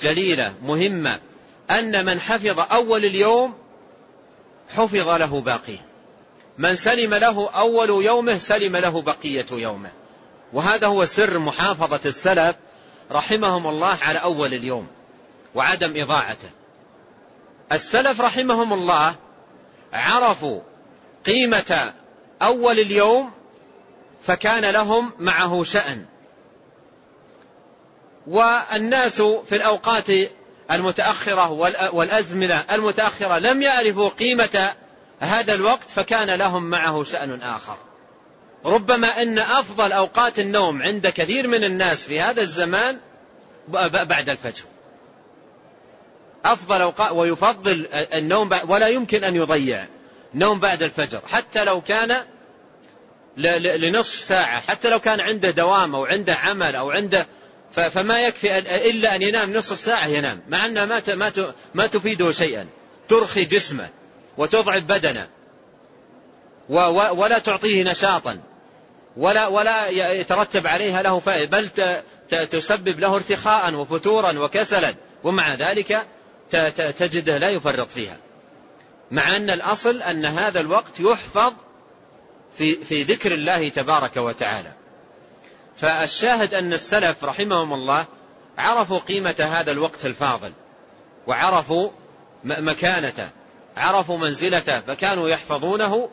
جليلة 0.01 0.53
مهمة 0.61 1.19
أن 1.71 2.05
من 2.05 2.19
حفظ 2.19 2.59
أول 2.59 3.05
اليوم 3.05 3.66
حفظ 4.69 5.09
له 5.09 5.41
باقيه 5.41 5.87
من 6.57 6.75
سلم 6.75 7.13
له 7.13 7.49
أول 7.49 7.89
يومه 8.05 8.37
سلم 8.37 8.75
له 8.75 9.01
بقية 9.01 9.45
يومه. 9.51 9.89
وهذا 10.53 10.87
هو 10.87 11.05
سر 11.05 11.39
محافظة 11.39 11.99
السلف 12.05 12.55
رحمهم 13.11 13.67
الله 13.67 13.97
على 14.01 14.19
أول 14.19 14.53
اليوم 14.53 14.87
وعدم 15.55 16.01
إضاعته. 16.01 16.49
السلف 17.71 18.21
رحمهم 18.21 18.73
الله 18.73 19.15
عرفوا 19.93 20.59
قيمة 21.25 21.93
أول 22.41 22.79
اليوم 22.79 23.31
فكان 24.21 24.65
لهم 24.65 25.13
معه 25.19 25.63
شأن. 25.63 26.05
والناس 28.27 29.21
في 29.21 29.55
الأوقات 29.55 30.09
المتأخرة 30.71 31.51
والأزمنة 31.93 32.65
المتأخرة 32.71 33.37
لم 33.39 33.61
يعرفوا 33.61 34.09
قيمة 34.09 34.71
هذا 35.19 35.53
الوقت 35.53 35.89
فكان 35.95 36.29
لهم 36.29 36.63
معه 36.63 37.03
شأن 37.03 37.41
آخر. 37.41 37.77
ربما 38.65 39.21
أن 39.21 39.39
أفضل 39.39 39.91
أوقات 39.91 40.39
النوم 40.39 40.81
عند 40.81 41.07
كثير 41.07 41.47
من 41.47 41.63
الناس 41.63 42.03
في 42.03 42.21
هذا 42.21 42.41
الزمان 42.41 42.97
بعد 43.93 44.29
الفجر. 44.29 44.63
أفضل 46.45 46.81
أوقات 46.81 47.11
ويفضل 47.11 47.87
النوم 47.93 48.49
ولا 48.67 48.87
يمكن 48.87 49.23
أن 49.23 49.35
يضيع 49.35 49.87
نوم 50.33 50.59
بعد 50.59 50.83
الفجر. 50.83 51.21
حتى 51.27 51.63
لو 51.63 51.81
كان 51.81 52.25
لنصف 53.37 54.19
ساعة 54.19 54.61
حتى 54.61 54.89
لو 54.89 54.99
كان 54.99 55.21
عنده 55.21 55.49
دوام 55.49 55.95
أو 55.95 56.05
عنده 56.05 56.33
عمل 56.33 56.75
أو 56.75 56.91
عنده 56.91 57.27
فما 57.71 58.21
يكفي 58.21 58.57
إلا 58.89 59.15
أن 59.15 59.21
ينام 59.21 59.53
نصف 59.53 59.79
ساعة 59.79 60.07
ينام. 60.07 60.41
مع 60.49 60.65
أنها 60.65 60.85
ما 60.85 61.31
ما 61.75 61.87
تفيده 61.87 62.31
شيئا. 62.31 62.67
ترخي 63.07 63.45
جسمه 63.45 63.89
وتضعف 64.37 64.83
بدنه 64.83 65.29
ولا 66.69 67.39
تعطيه 67.39 67.83
نشاطا. 67.83 68.39
ولا 69.17 69.47
ولا 69.47 69.87
يترتب 70.11 70.67
عليها 70.67 71.01
له 71.01 71.19
فائدة. 71.19 71.59
بل 71.59 71.69
تسبب 72.47 72.99
له 72.99 73.15
ارتخاء 73.15 73.73
وفتورا 73.73 74.39
وكسلا. 74.39 74.95
ومع 75.23 75.53
ذلك 75.53 76.07
تجده 76.77 77.37
لا 77.37 77.49
يفرط 77.49 77.91
فيها. 77.91 78.17
مع 79.11 79.35
أن 79.35 79.49
الأصل 79.49 80.01
أن 80.01 80.25
هذا 80.25 80.59
الوقت 80.59 80.99
يحفظ 80.99 81.53
في, 82.57 82.75
في 82.75 83.03
ذكر 83.03 83.33
الله 83.33 83.69
تبارك 83.69 84.17
وتعالى. 84.17 84.73
فالشاهد 85.81 86.53
أن 86.53 86.73
السلف 86.73 87.23
رحمهم 87.23 87.73
الله 87.73 88.05
عرفوا 88.57 88.99
قيمة 88.99 89.35
هذا 89.39 89.71
الوقت 89.71 90.05
الفاضل 90.05 90.53
وعرفوا 91.27 91.89
مكانته 92.43 93.29
عرفوا 93.77 94.17
منزلته 94.17 94.79
فكانوا 94.79 95.29
يحفظونه 95.29 96.09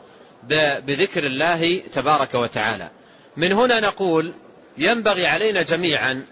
بذكر 0.83 1.25
الله 1.25 1.77
تبارك 1.93 2.33
وتعالى. 2.33 2.89
من 3.37 3.51
هنا 3.51 3.79
نقول 3.79 4.33
ينبغي 4.77 5.27
علينا 5.27 5.61
جميعا 5.61 6.25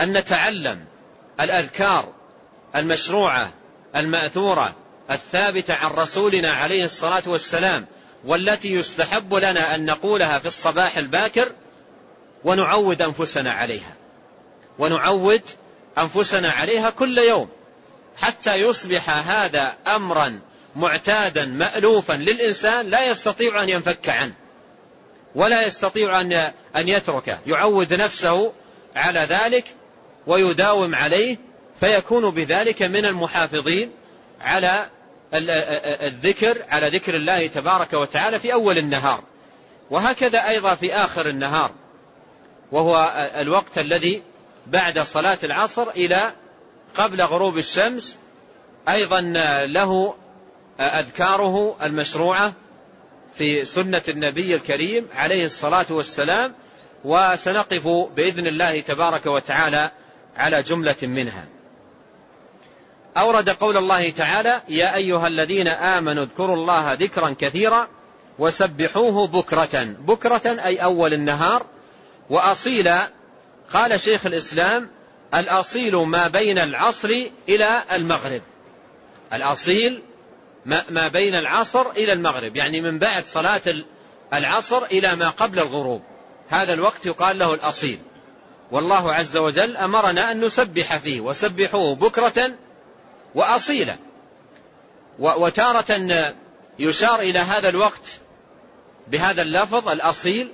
أن 0.00 0.12
نتعلم 0.12 0.84
الأذكار 1.40 2.12
المشروعة 2.76 3.52
المأثورة 3.96 4.74
الثابتة 5.10 5.74
عن 5.74 5.90
رسولنا 5.90 6.52
عليه 6.52 6.84
الصلاة 6.84 7.22
والسلام 7.26 7.86
والتي 8.24 8.72
يستحب 8.72 9.34
لنا 9.34 9.74
أن 9.74 9.84
نقولها 9.84 10.38
في 10.38 10.46
الصباح 10.46 10.96
الباكر 10.96 11.52
ونعود 12.44 13.02
أنفسنا 13.02 13.52
عليها. 13.52 13.94
ونعود 14.78 15.42
أنفسنا 15.98 16.50
عليها 16.50 16.90
كل 16.90 17.18
يوم. 17.18 17.48
حتى 18.16 18.54
يصبح 18.54 19.30
هذا 19.30 19.76
أمرا 19.86 20.40
معتادا 20.76 21.44
مألوفا 21.44 22.12
للإنسان 22.12 22.86
لا 22.86 23.06
يستطيع 23.06 23.62
أن 23.62 23.68
ينفك 23.68 24.08
عنه. 24.08 24.32
ولا 25.34 25.66
يستطيع 25.66 26.20
أن 26.20 26.32
أن 26.76 26.88
يتركه. 26.88 27.38
يعود 27.46 27.94
نفسه 27.94 28.52
على 28.96 29.20
ذلك 29.20 29.64
ويداوم 30.26 30.94
عليه 30.94 31.36
فيكون 31.80 32.30
بذلك 32.30 32.82
من 32.82 33.04
المحافظين 33.04 33.90
على 34.40 34.90
الذكر 35.34 36.64
على 36.68 36.88
ذكر 36.88 37.16
الله 37.16 37.46
تبارك 37.46 37.92
وتعالى 37.92 38.38
في 38.38 38.52
أول 38.52 38.78
النهار. 38.78 39.22
وهكذا 39.90 40.48
أيضا 40.48 40.74
في 40.74 40.94
آخر 40.94 41.28
النهار. 41.28 41.72
وهو 42.72 43.12
الوقت 43.36 43.78
الذي 43.78 44.22
بعد 44.66 44.98
صلاة 44.98 45.38
العصر 45.44 45.90
إلى 45.90 46.32
قبل 46.96 47.22
غروب 47.22 47.58
الشمس 47.58 48.18
أيضا 48.88 49.20
له 49.66 50.14
أذكاره 50.80 51.76
المشروعة 51.82 52.52
في 53.32 53.64
سنة 53.64 54.02
النبي 54.08 54.54
الكريم 54.54 55.08
عليه 55.14 55.46
الصلاة 55.46 55.86
والسلام 55.90 56.54
وسنقف 57.04 57.88
بإذن 58.16 58.46
الله 58.46 58.80
تبارك 58.80 59.26
وتعالى 59.26 59.90
على 60.36 60.62
جملة 60.62 60.96
منها. 61.02 61.44
أورد 63.16 63.50
قول 63.50 63.76
الله 63.76 64.10
تعالى 64.10 64.62
يا 64.68 64.94
أيها 64.94 65.26
الذين 65.26 65.68
آمنوا 65.68 66.24
اذكروا 66.24 66.56
الله 66.56 66.92
ذكرا 66.92 67.36
كثيرا 67.38 67.88
وسبحوه 68.38 69.26
بكرة. 69.26 69.96
بكرة 69.98 70.64
أي 70.64 70.76
أول 70.76 71.14
النهار 71.14 71.66
وأصيلا 72.30 73.10
قال 73.72 74.00
شيخ 74.00 74.26
الإسلام 74.26 74.90
الأصيل 75.34 75.96
ما 75.96 76.28
بين 76.28 76.58
العصر 76.58 77.08
إلى 77.48 77.82
المغرب. 77.92 78.42
الأصيل 79.32 80.02
ما 80.90 81.08
بين 81.08 81.34
العصر 81.34 81.90
إلى 81.90 82.12
المغرب 82.12 82.56
يعني 82.56 82.80
من 82.80 82.98
بعد 82.98 83.24
صلاة 83.24 83.62
العصر 84.34 84.84
إلى 84.84 85.16
ما 85.16 85.28
قبل 85.28 85.58
الغروب. 85.58 86.02
هذا 86.48 86.74
الوقت 86.74 87.06
يقال 87.06 87.38
له 87.38 87.54
الأصيل. 87.54 87.98
والله 88.70 89.14
عز 89.14 89.36
وجل 89.36 89.76
أمرنا 89.76 90.32
أن 90.32 90.44
نسبح 90.44 90.96
فيه 90.96 91.20
وسبحوه 91.20 91.94
بكرة 91.94 92.50
وأصيلا. 93.34 93.98
وتارة 95.18 96.32
يشار 96.78 97.20
إلى 97.20 97.38
هذا 97.38 97.68
الوقت 97.68 98.20
بهذا 99.08 99.42
اللفظ 99.42 99.88
الأصيل 99.88 100.52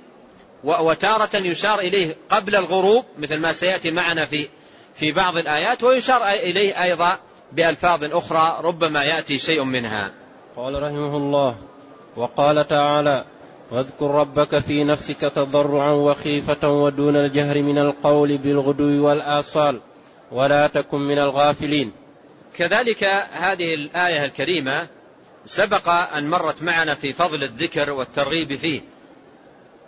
وتارة 0.65 1.37
يشار 1.37 1.79
إليه 1.79 2.15
قبل 2.29 2.55
الغروب 2.55 3.05
مثل 3.19 3.37
ما 3.37 3.51
سيأتي 3.51 3.91
معنا 3.91 4.25
في 4.25 4.47
في 4.95 5.11
بعض 5.11 5.37
الآيات 5.37 5.83
ويشار 5.83 6.27
إليه 6.27 6.83
أيضا 6.83 7.17
بألفاظ 7.51 8.03
أخرى 8.03 8.59
ربما 8.63 9.03
يأتي 9.03 9.37
شيء 9.37 9.63
منها. 9.63 10.11
قال 10.55 10.83
رحمه 10.83 11.17
الله 11.17 11.55
وقال 12.15 12.67
تعالى 12.67 13.25
واذكر 13.71 14.11
ربك 14.11 14.59
في 14.59 14.83
نفسك 14.83 15.19
تضرعا 15.19 15.91
وخيفة 15.91 16.69
ودون 16.69 17.15
الجهر 17.15 17.61
من 17.61 17.77
القول 17.77 18.37
بالغدو 18.37 19.07
والآصال 19.07 19.79
ولا 20.31 20.67
تكن 20.67 20.99
من 20.99 21.19
الغافلين. 21.19 21.91
كذلك 22.57 23.03
هذه 23.31 23.73
الآية 23.73 24.25
الكريمة 24.25 24.87
سبق 25.45 25.89
أن 25.89 26.29
مرت 26.29 26.63
معنا 26.63 26.95
في 26.95 27.13
فضل 27.13 27.43
الذكر 27.43 27.91
والترغيب 27.91 28.55
فيه. 28.55 28.81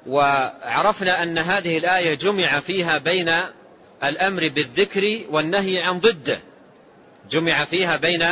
وعرفنا 0.08 1.24
أن 1.24 1.38
هذه 1.38 1.78
الآية 1.78 2.14
جمع 2.14 2.60
فيها 2.60 2.98
بين 2.98 3.34
الأمر 4.04 4.48
بالذكر 4.48 5.22
والنهي 5.30 5.84
عن 5.84 6.00
ضده. 6.00 6.40
جمع 7.30 7.66
فيها 7.66 7.98
بين 7.98 8.26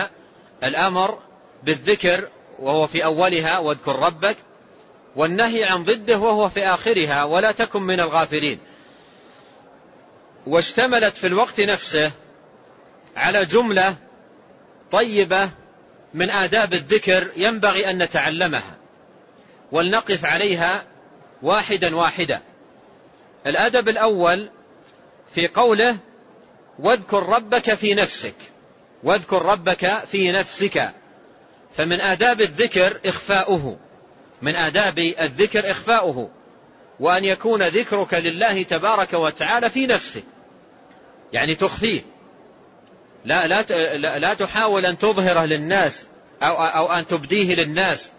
الأمر 0.64 1.20
بالذكر 1.64 2.28
وهو 2.60 2.88
في 2.88 3.04
أولها 3.04 3.60
واذكر 3.60 3.96
ربك 4.00 4.38
والنهي 5.16 5.64
عن 5.64 5.84
ضده 5.84 6.18
وهو 6.18 6.50
في 6.50 6.66
آخرها 6.66 7.24
ولا 7.24 7.52
تكن 7.52 7.82
من 7.82 8.00
الغافلين. 8.00 8.60
واشتملت 10.48 11.18
في 11.18 11.28
الوقت 11.28 11.62
نفسه 11.62 12.12
على 13.16 13.46
جملة 13.46 13.96
طيبة 14.92 15.50
من 16.14 16.30
آداب 16.30 16.74
الذكر 16.74 17.28
ينبغي 17.38 17.90
أن 17.90 17.98
نتعلمها 17.98 18.78
ولنقف 19.72 20.26
عليها 20.26 20.84
واحدا 21.42 21.96
واحدا. 21.96 22.42
الأدب 23.48 23.90
الأول 23.90 24.50
في 25.36 25.48
قوله 25.48 25.98
واذكر 26.80 27.24
ربك 27.24 27.74
في 27.74 27.94
نفسك. 27.94 28.36
واذكر 29.04 29.42
ربك 29.42 30.04
في 30.12 30.32
نفسك. 30.32 30.94
فمن 31.78 32.02
آداب 32.02 32.42
الذكر 32.42 33.00
إخفاؤه. 33.06 33.78
من 34.42 34.56
آداب 34.56 35.00
الذكر 35.00 35.72
إخفاؤه. 35.72 36.30
وأن 37.00 37.26
يكون 37.26 37.64
ذكرك 37.64 38.14
لله 38.14 38.64
تبارك 38.64 39.14
وتعالى 39.14 39.70
في 39.70 39.88
نفسك. 39.88 40.24
يعني 41.34 41.56
تخفيه. 41.56 42.02
لا, 43.26 43.48
لا, 43.48 44.20
لا 44.20 44.34
تحاول 44.34 44.86
أن 44.86 44.98
تظهره 44.98 45.46
للناس 45.46 46.06
أو, 46.44 46.56
أو 46.56 46.92
أن 46.92 47.08
تبديه 47.08 47.56
للناس. 47.56 48.12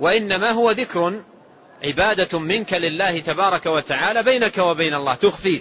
وإنما 0.00 0.50
هو 0.50 0.70
ذكر 0.70 1.20
عبادة 1.84 2.38
منك 2.38 2.72
لله 2.74 3.20
تبارك 3.20 3.66
وتعالى 3.66 4.22
بينك 4.22 4.58
وبين 4.58 4.94
الله 4.94 5.14
تخفيه 5.14 5.60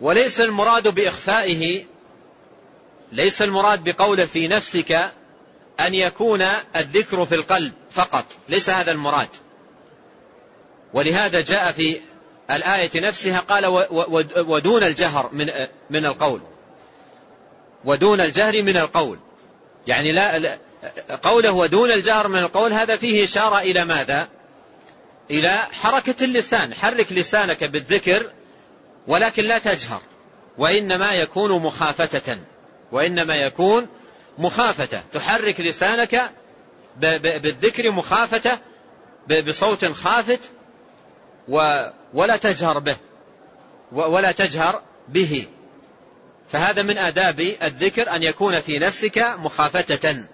وليس 0.00 0.40
المراد 0.40 0.88
بإخفائه 0.88 1.84
ليس 3.12 3.42
المراد 3.42 3.84
بقوله 3.84 4.26
في 4.26 4.48
نفسك 4.48 5.12
أن 5.80 5.94
يكون 5.94 6.42
الذكر 6.76 7.26
في 7.26 7.34
القلب 7.34 7.72
فقط 7.90 8.24
ليس 8.48 8.70
هذا 8.70 8.92
المراد. 8.92 9.28
ولهذا 10.94 11.40
جاء 11.40 11.72
في 11.72 12.00
الآية 12.50 12.90
نفسها 12.94 13.40
قال 13.40 13.66
ودون 14.46 14.82
الجهر 14.82 15.30
من 15.32 15.46
من 15.90 16.06
القول. 16.06 16.40
ودون 17.84 18.20
الجهر 18.20 18.62
من 18.62 18.76
القول. 18.76 19.18
يعني 19.86 20.12
لا 20.12 20.58
قوله 21.22 21.52
ودون 21.52 21.90
الجهر 21.90 22.28
من 22.28 22.38
القول 22.38 22.72
هذا 22.72 22.96
فيه 22.96 23.24
إشارة 23.24 23.58
إلى 23.58 23.84
ماذا؟ 23.84 24.28
إلى 25.30 25.58
حركة 25.72 26.24
اللسان. 26.24 26.74
حرك 26.74 27.12
لسانك 27.12 27.64
بالذكر 27.64 28.30
ولكن 29.06 29.44
لا 29.44 29.58
تجهر. 29.58 30.02
وإنما 30.58 31.12
يكون 31.12 31.62
مخافتة. 31.62 32.38
وإنما 32.92 33.34
يكون 33.34 33.88
مخافة. 34.38 35.02
تحرك 35.12 35.60
لسانك 35.60 36.30
بالذكر 36.96 37.90
مخافة 37.90 38.58
بصوت 39.46 39.84
خافت 39.84 40.40
ولا 42.12 42.36
تجهر 42.36 42.78
به. 42.78 42.96
ولا 43.92 44.32
تجهر 44.32 44.82
به. 45.08 45.46
فهذا 46.48 46.82
من 46.82 46.98
آداب 46.98 47.40
الذكر 47.40 48.10
أن 48.10 48.22
يكون 48.22 48.60
في 48.60 48.78
نفسك 48.78 49.18
مخافتة. 49.38 50.24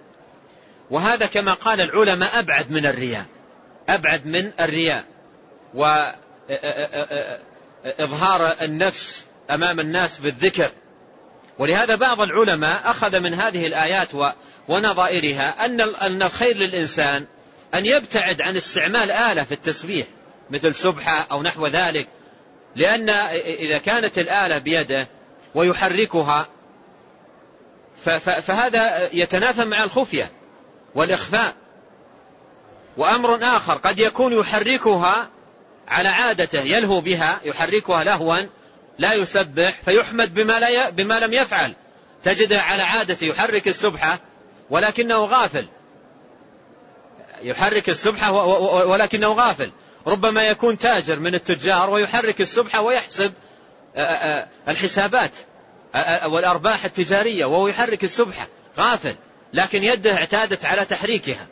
وهذا 0.91 1.25
كما 1.25 1.53
قال 1.53 1.81
العلماء 1.81 2.39
أبعد 2.39 2.71
من 2.71 2.85
الرياء. 2.85 3.25
أبعد 3.89 4.25
من 4.25 4.51
الرياء. 4.59 5.03
وإظهار 7.85 8.55
النفس 8.61 9.25
أمام 9.51 9.79
الناس 9.79 10.19
بالذكر. 10.19 10.69
ولهذا 11.59 11.95
بعض 11.95 12.21
العلماء 12.21 12.81
أخذ 12.85 13.19
من 13.19 13.33
هذه 13.33 13.67
الآيات 13.67 14.07
ونظائرها 14.67 15.65
أن 15.65 16.21
الخير 16.21 16.57
للإنسان 16.57 17.25
أن 17.73 17.85
يبتعد 17.85 18.41
عن 18.41 18.57
استعمال 18.57 19.11
آلة 19.11 19.43
في 19.43 19.53
التسبيح 19.53 20.07
مثل 20.49 20.75
سبحة 20.75 21.27
أو 21.31 21.43
نحو 21.43 21.67
ذلك. 21.67 22.07
لأن 22.75 23.09
إذا 23.09 23.77
كانت 23.77 24.19
الآلة 24.19 24.57
بيده 24.57 25.07
ويحركها 25.55 26.47
فهذا 28.41 29.09
يتنافى 29.13 29.65
مع 29.65 29.83
الخفية. 29.83 30.31
والإخفاء. 30.95 31.53
وأمر 32.97 33.39
آخر 33.41 33.73
قد 33.73 33.99
يكون 33.99 34.39
يحركها 34.39 35.29
على 35.87 36.09
عادته 36.09 36.61
يلهو 36.61 37.01
بها 37.01 37.39
يحركها 37.45 38.03
لهوا 38.03 38.37
لا 38.99 39.13
يسبح 39.13 39.81
فيحمد 39.85 40.33
بما, 40.33 40.59
لا 40.59 40.69
ي... 40.69 40.91
بما 40.91 41.19
لم 41.19 41.33
يفعل. 41.33 41.73
تجده 42.23 42.61
على 42.61 42.83
عادته 42.83 43.25
يحرك 43.25 43.67
السبحة 43.67 44.19
ولكنه 44.69 45.25
غافل. 45.25 45.67
يحرك 47.41 47.89
السبحة 47.89 48.31
ولكنه 48.85 49.27
غافل. 49.27 49.71
ربما 50.07 50.43
يكون 50.43 50.77
تاجر 50.77 51.19
من 51.19 51.35
التجار 51.35 51.89
ويحرك 51.89 52.41
السبحة 52.41 52.81
ويحسب 52.81 53.33
الحسابات 54.67 55.31
والأرباح 56.25 56.85
التجارية 56.85 57.45
وهو 57.45 57.67
يحرك 57.67 58.03
السبحة. 58.03 58.47
غافل. 58.77 59.15
لكن 59.53 59.83
يده 59.83 60.13
اعتادت 60.13 60.65
على 60.65 60.85
تحريكها. 60.85 61.47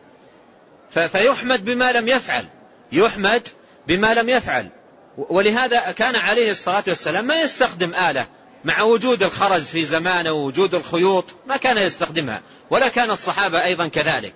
فيحمد 1.12 1.66
بما 1.66 1.92
لم 1.92 2.08
يفعل. 2.08 2.46
يحمد 2.92 3.48
بما 3.88 4.14
لم 4.14 4.30
يفعل. 4.30 4.70
ولهذا 5.18 5.92
كان 5.92 6.16
عليه 6.16 6.52
الصلاة 6.52 6.84
والسلام 6.88 7.26
ما 7.28 7.42
يستخدم 7.42 7.94
آلة 7.94 8.28
مع 8.66 8.82
وجود 8.82 9.24
الخرز 9.24 9.66
في 9.66 9.86
زمانه 9.86 10.32
ووجود 10.32 10.76
الخيوط 10.76 11.26
ما 11.48 11.58
كان 11.58 11.78
يستخدمها. 11.78 12.42
ولا 12.70 12.88
كان 12.88 13.12
الصحابة 13.12 13.64
أيضا 13.64 13.88
كذلك. 13.88 14.34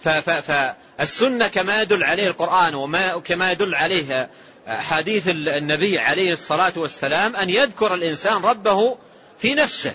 فالسنة 0.00 1.48
كما 1.48 1.82
يدل 1.82 2.04
عليه 2.04 2.28
القرآن 2.28 2.74
وكما 3.14 3.52
يدل 3.52 3.74
عليه 3.74 4.30
حديث 4.66 5.28
النبي 5.28 5.98
عليه 5.98 6.32
الصلاة 6.32 6.72
والسلام 6.76 7.36
أن 7.36 7.50
يذكر 7.50 7.94
الإنسان 7.94 8.42
ربه 8.42 8.98
في 9.38 9.54
نفسه. 9.54 9.94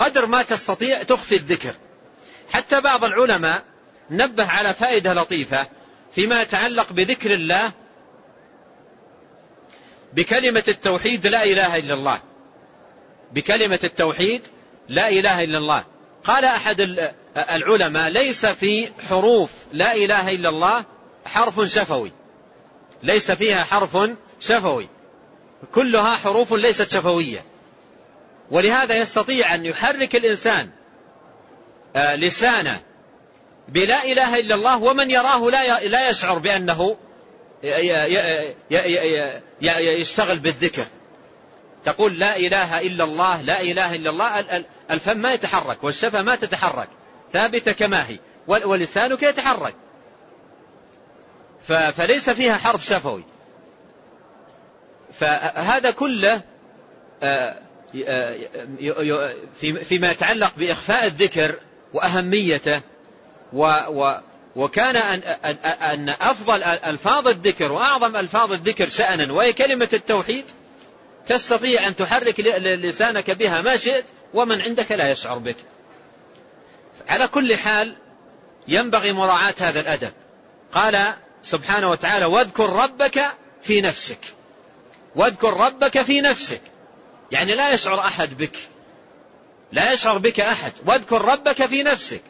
قدر 0.00 0.26
ما 0.26 0.42
تستطيع 0.42 1.02
تخفي 1.02 1.34
الذكر. 1.34 1.74
حتى 2.52 2.80
بعض 2.80 3.04
العلماء 3.04 3.62
نبه 4.10 4.46
على 4.46 4.74
فائدة 4.74 5.14
لطيفة 5.14 5.66
فيما 6.14 6.42
يتعلق 6.42 6.92
بذكر 6.92 7.34
الله 7.34 7.72
بكلمة 10.12 10.64
التوحيد 10.68 11.26
لا 11.26 11.44
إله 11.44 11.76
إلا 11.76 11.94
الله. 11.94 12.22
بكلمة 13.32 13.78
التوحيد 13.84 14.42
لا 14.88 15.08
إله 15.08 15.44
إلا 15.44 15.58
الله. 15.58 15.84
قال 16.24 16.44
أحد 16.44 17.10
العلماء 17.36 18.08
ليس 18.08 18.46
في 18.46 18.88
حروف 19.08 19.50
لا 19.72 19.94
إله 19.94 20.30
إلا 20.30 20.48
الله 20.48 20.84
حرف 21.24 21.60
شفوي. 21.60 22.12
ليس 23.02 23.30
فيها 23.30 23.64
حرف 23.64 23.96
شفوي. 24.40 24.88
كلها 25.74 26.16
حروف 26.16 26.52
ليست 26.52 26.88
شفوية. 26.88 27.49
ولهذا 28.50 28.96
يستطيع 28.96 29.54
أن 29.54 29.66
يحرك 29.66 30.16
الإنسان 30.16 30.70
آه، 31.96 32.16
لسانه 32.16 32.80
بلا 33.68 34.04
إله 34.04 34.40
إلا 34.40 34.54
الله 34.54 34.82
ومن 34.82 35.10
يراه 35.10 35.50
لا 35.50 36.10
يشعر 36.10 36.38
بأنه 36.38 36.96
يشتغل 39.70 40.38
بالذكر. 40.38 40.86
تقول 41.84 42.18
لا 42.18 42.36
إله 42.36 42.80
إلا 42.80 43.04
الله 43.04 43.42
لا 43.42 43.60
إله 43.60 43.94
إلا 43.94 44.10
الله 44.10 44.64
الفم 44.90 45.16
ما 45.16 45.32
يتحرك 45.32 45.84
والشفة 45.84 46.22
ما 46.22 46.34
تتحرك 46.34 46.88
ثابتة 47.32 47.72
كما 47.72 48.06
هي 48.08 48.18
ولسانك 48.46 49.22
يتحرك. 49.22 49.74
فليس 51.68 52.30
فيها 52.30 52.56
حرف 52.56 52.86
شفوي. 52.86 53.24
فهذا 55.12 55.90
كله 55.90 56.40
آه، 57.22 57.56
فيما 59.84 60.10
يتعلق 60.10 60.52
بإخفاء 60.56 61.06
الذكر 61.06 61.54
وأهميته 61.92 62.82
وكان 64.56 64.96
أن, 64.96 65.22
أن 65.64 66.08
أفضل 66.08 66.62
ألفاظ 66.62 67.28
الذكر 67.28 67.72
وأعظم 67.72 68.16
ألفاظ 68.16 68.52
الذكر 68.52 68.88
شأنا 68.88 69.32
وهي 69.32 69.52
كلمة 69.52 69.88
التوحيد 69.92 70.44
تستطيع 71.26 71.86
أن 71.86 71.96
تحرك 71.96 72.40
لسانك 72.40 73.30
بها 73.30 73.62
ما 73.62 73.76
شئت 73.76 74.04
ومن 74.34 74.60
عندك 74.60 74.92
لا 74.92 75.10
يشعر 75.10 75.38
بك. 75.38 75.56
على 77.08 77.28
كل 77.28 77.56
حال 77.56 77.96
ينبغي 78.68 79.12
مراعاة 79.12 79.54
هذا 79.60 79.80
الأدب. 79.80 80.12
قال 80.72 81.14
سبحانه 81.42 81.90
وتعالى 81.90 82.24
واذكر 82.24 82.70
ربك 82.70 83.26
في 83.62 83.80
نفسك. 83.80 84.18
واذكر 85.16 85.52
ربك 85.52 86.02
في 86.02 86.20
نفسك. 86.20 86.60
يعني 87.32 87.54
لا 87.54 87.70
يشعر 87.70 88.00
أحد 88.00 88.36
بك. 88.36 88.56
لا 89.72 89.92
يشعر 89.92 90.18
بك 90.18 90.40
أحد. 90.40 90.72
واذكر 90.86 91.22
ربك 91.22 91.66
في 91.66 91.82
نفسك. 91.82 92.22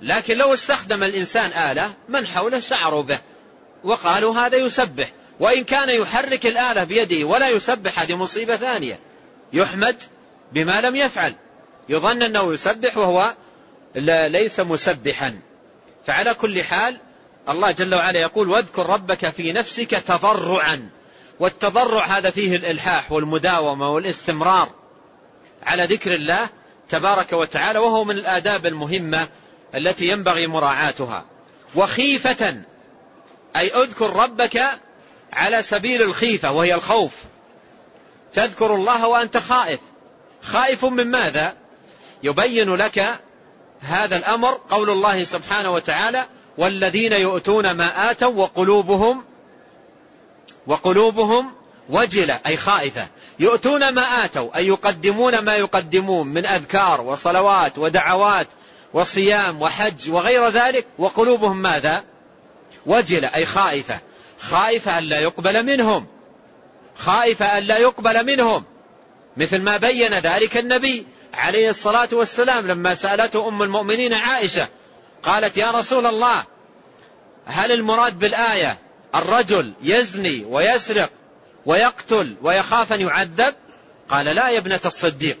لكن 0.00 0.36
لو 0.36 0.54
استخدم 0.54 1.02
الإنسان 1.02 1.70
آلة 1.70 1.94
من 2.08 2.26
حوله 2.26 2.60
شعروا 2.60 3.02
به. 3.02 3.18
وقالوا 3.84 4.34
هذا 4.34 4.56
يسبح. 4.56 5.12
وإن 5.40 5.64
كان 5.64 5.88
يحرك 5.88 6.46
الآلة 6.46 6.84
بيده 6.84 7.26
ولا 7.26 7.48
يسبح 7.48 8.00
هذه 8.00 8.16
مصيبة 8.16 8.56
ثانية. 8.56 8.98
يحمد 9.52 9.96
بما 10.52 10.80
لم 10.80 10.96
يفعل. 10.96 11.34
يظن 11.88 12.22
أنه 12.22 12.54
يسبح 12.54 12.96
وهو 12.96 13.34
ليس 14.28 14.60
مسبحا. 14.60 15.40
فعلى 16.06 16.34
كل 16.34 16.62
حال 16.62 16.96
الله 17.48 17.70
جل 17.70 17.94
وعلا 17.94 18.20
يقول 18.20 18.48
واذكر 18.48 18.86
ربك 18.86 19.30
في 19.30 19.52
نفسك 19.52 19.90
تضرعا. 19.90 20.90
والتضرع 21.40 22.04
هذا 22.06 22.30
فيه 22.30 22.56
الإلحاح 22.56 23.12
والمداومة 23.12 23.90
والاستمرار 23.90 24.70
على 25.62 25.84
ذكر 25.84 26.14
الله 26.14 26.48
تبارك 26.88 27.32
وتعالى 27.32 27.78
وهو 27.78 28.04
من 28.04 28.18
الآداب 28.18 28.66
المهمة 28.66 29.28
التي 29.74 30.08
ينبغي 30.08 30.46
مراعاتها. 30.46 31.24
وخيفة 31.74 32.62
أي 33.56 33.68
اذكر 33.74 34.16
ربك 34.16 34.62
على 35.32 35.62
سبيل 35.62 36.02
الخيفة 36.02 36.52
وهي 36.52 36.74
الخوف. 36.74 37.14
تذكر 38.34 38.74
الله 38.74 39.08
وأنت 39.08 39.36
خائف. 39.36 39.80
خائف 40.42 40.84
من 40.84 41.10
ماذا؟ 41.10 41.56
يبين 42.22 42.74
لك 42.74 43.20
هذا 43.80 44.16
الأمر 44.16 44.60
قول 44.68 44.90
الله 44.90 45.24
سبحانه 45.24 45.70
وتعالى 45.70 46.26
والذين 46.58 47.12
يؤتون 47.12 47.70
ما 47.70 48.10
آتوا 48.10 48.32
وقلوبهم 48.32 49.24
وقلوبهم 50.66 51.52
وجلة 51.88 52.40
أي 52.46 52.56
خائفة. 52.56 53.08
يؤتون 53.38 53.88
ما 53.88 54.24
آتوا 54.24 54.56
أي 54.56 54.66
يقدمون 54.66 55.38
ما 55.38 55.56
يقدمون 55.56 56.26
من 56.26 56.46
أذكار 56.46 57.00
وصلوات 57.00 57.78
ودعوات 57.78 58.46
وصيام 58.92 59.62
وحج 59.62 60.10
وغير 60.10 60.48
ذلك 60.48 60.86
وقلوبهم 60.98 61.62
ماذا؟ 61.62 62.04
وجلة 62.86 63.28
أي 63.34 63.46
خائفة. 63.46 63.98
خائفة 64.40 64.98
أن 64.98 65.04
لا 65.04 65.20
يقبل 65.20 65.66
منهم. 65.66 66.06
خائفة 66.96 67.58
أن 67.58 67.62
لا 67.62 67.78
يقبل 67.78 68.26
منهم. 68.26 68.64
مثل 69.36 69.62
ما 69.62 69.76
بين 69.76 70.14
ذلك 70.14 70.56
النبي 70.56 71.06
عليه 71.34 71.70
الصلاة 71.70 72.08
والسلام 72.12 72.66
لما 72.66 72.94
سألته 72.94 73.48
أم 73.48 73.62
المؤمنين 73.62 74.12
عائشة 74.12 74.68
قالت 75.22 75.56
يا 75.56 75.70
رسول 75.70 76.06
الله 76.06 76.44
هل 77.46 77.72
المراد 77.72 78.18
بالآية 78.18 78.78
الرجل 79.14 79.72
يزني 79.82 80.44
ويسرق 80.44 81.10
ويقتل 81.66 82.36
ويخاف 82.42 82.92
أن 82.92 83.00
يعذب؟ 83.00 83.54
قال 84.08 84.26
لا 84.26 84.48
يا 84.48 84.58
ابنة 84.58 84.80
الصديق. 84.84 85.38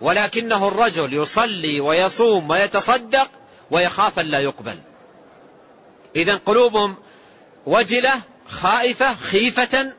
ولكنه 0.00 0.68
الرجل 0.68 1.14
يصلي 1.14 1.80
ويصوم 1.80 2.50
ويتصدق 2.50 3.30
ويخاف 3.70 4.18
أن 4.18 4.26
لا 4.26 4.40
يقبل. 4.40 4.78
إذا 6.16 6.34
قلوبهم 6.34 6.96
وجلة 7.66 8.12
خائفة 8.48 9.14
خيفة 9.14 9.92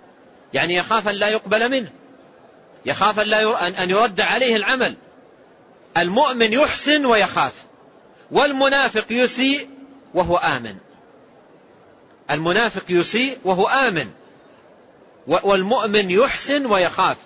يعني 0.54 0.76
يخاف 0.76 1.08
أن 1.08 1.16
لا 1.16 1.28
يقبل 1.28 1.72
منه. 1.72 1.90
يخاف 2.86 3.20
أن, 3.20 3.28
لا 3.28 3.68
أن 3.84 3.90
يرد 3.90 4.22
عليه 4.22 4.56
العمل. 4.56 4.96
المؤمن 5.98 6.54
يحسن 6.54 7.06
ويخاف 7.06 7.54
والمنافق 8.32 9.06
يسيء 9.10 9.70
وهو 10.14 10.38
آمن. 10.38 10.76
المنافق 12.32 12.84
يسيء 12.90 13.38
وهو 13.44 13.68
آمن. 13.68 14.10
والمؤمن 15.28 16.12
يحسن 16.12 16.66
ويخاف. 16.66 17.18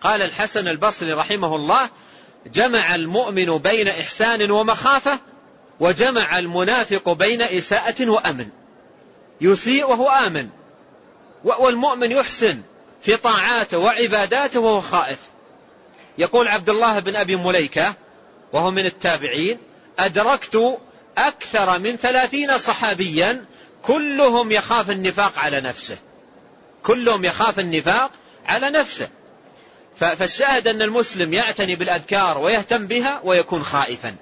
قال 0.00 0.22
الحسن 0.22 0.68
البصري 0.68 1.12
رحمه 1.12 1.56
الله 1.56 1.90
جمع 2.46 2.94
المؤمن 2.94 3.58
بين 3.58 3.88
إحسان 3.88 4.50
ومخافة 4.50 5.20
وجمع 5.80 6.38
المنافق 6.38 7.12
بين 7.12 7.42
إساءة 7.42 8.08
وأمن. 8.08 8.48
يسيء 9.40 9.90
وهو 9.90 10.08
آمن. 10.08 10.48
والمؤمن 11.44 12.10
يحسن 12.10 12.60
في 13.02 13.16
طاعاته 13.16 13.78
وعباداته 13.78 14.60
وهو 14.60 14.80
خائف. 14.80 15.18
يقول 16.18 16.48
عبد 16.48 16.70
الله 16.70 16.98
بن 16.98 17.16
أبي 17.16 17.36
مليكة 17.36 17.94
وهو 18.52 18.70
من 18.70 18.86
التابعين 18.86 19.58
أدركت 19.98 20.78
أكثر 21.18 21.78
من 21.78 21.96
ثلاثين 21.96 22.58
صحابيا 22.58 23.44
كلهم 23.86 24.52
يخاف 24.52 24.90
النفاق 24.90 25.38
على 25.38 25.60
نفسه. 25.60 25.98
كلهم 26.82 27.24
يخاف 27.24 27.60
النفاق 27.60 28.10
على 28.46 28.70
نفسه. 28.70 29.08
فالشاهد 29.96 30.68
أن 30.68 30.82
المسلم 30.82 31.32
يعتني 31.32 31.76
بالأذكار 31.76 32.38
ويهتم 32.38 32.86
بها 32.86 33.20
ويكون 33.24 33.62
خائفا. 33.62 34.16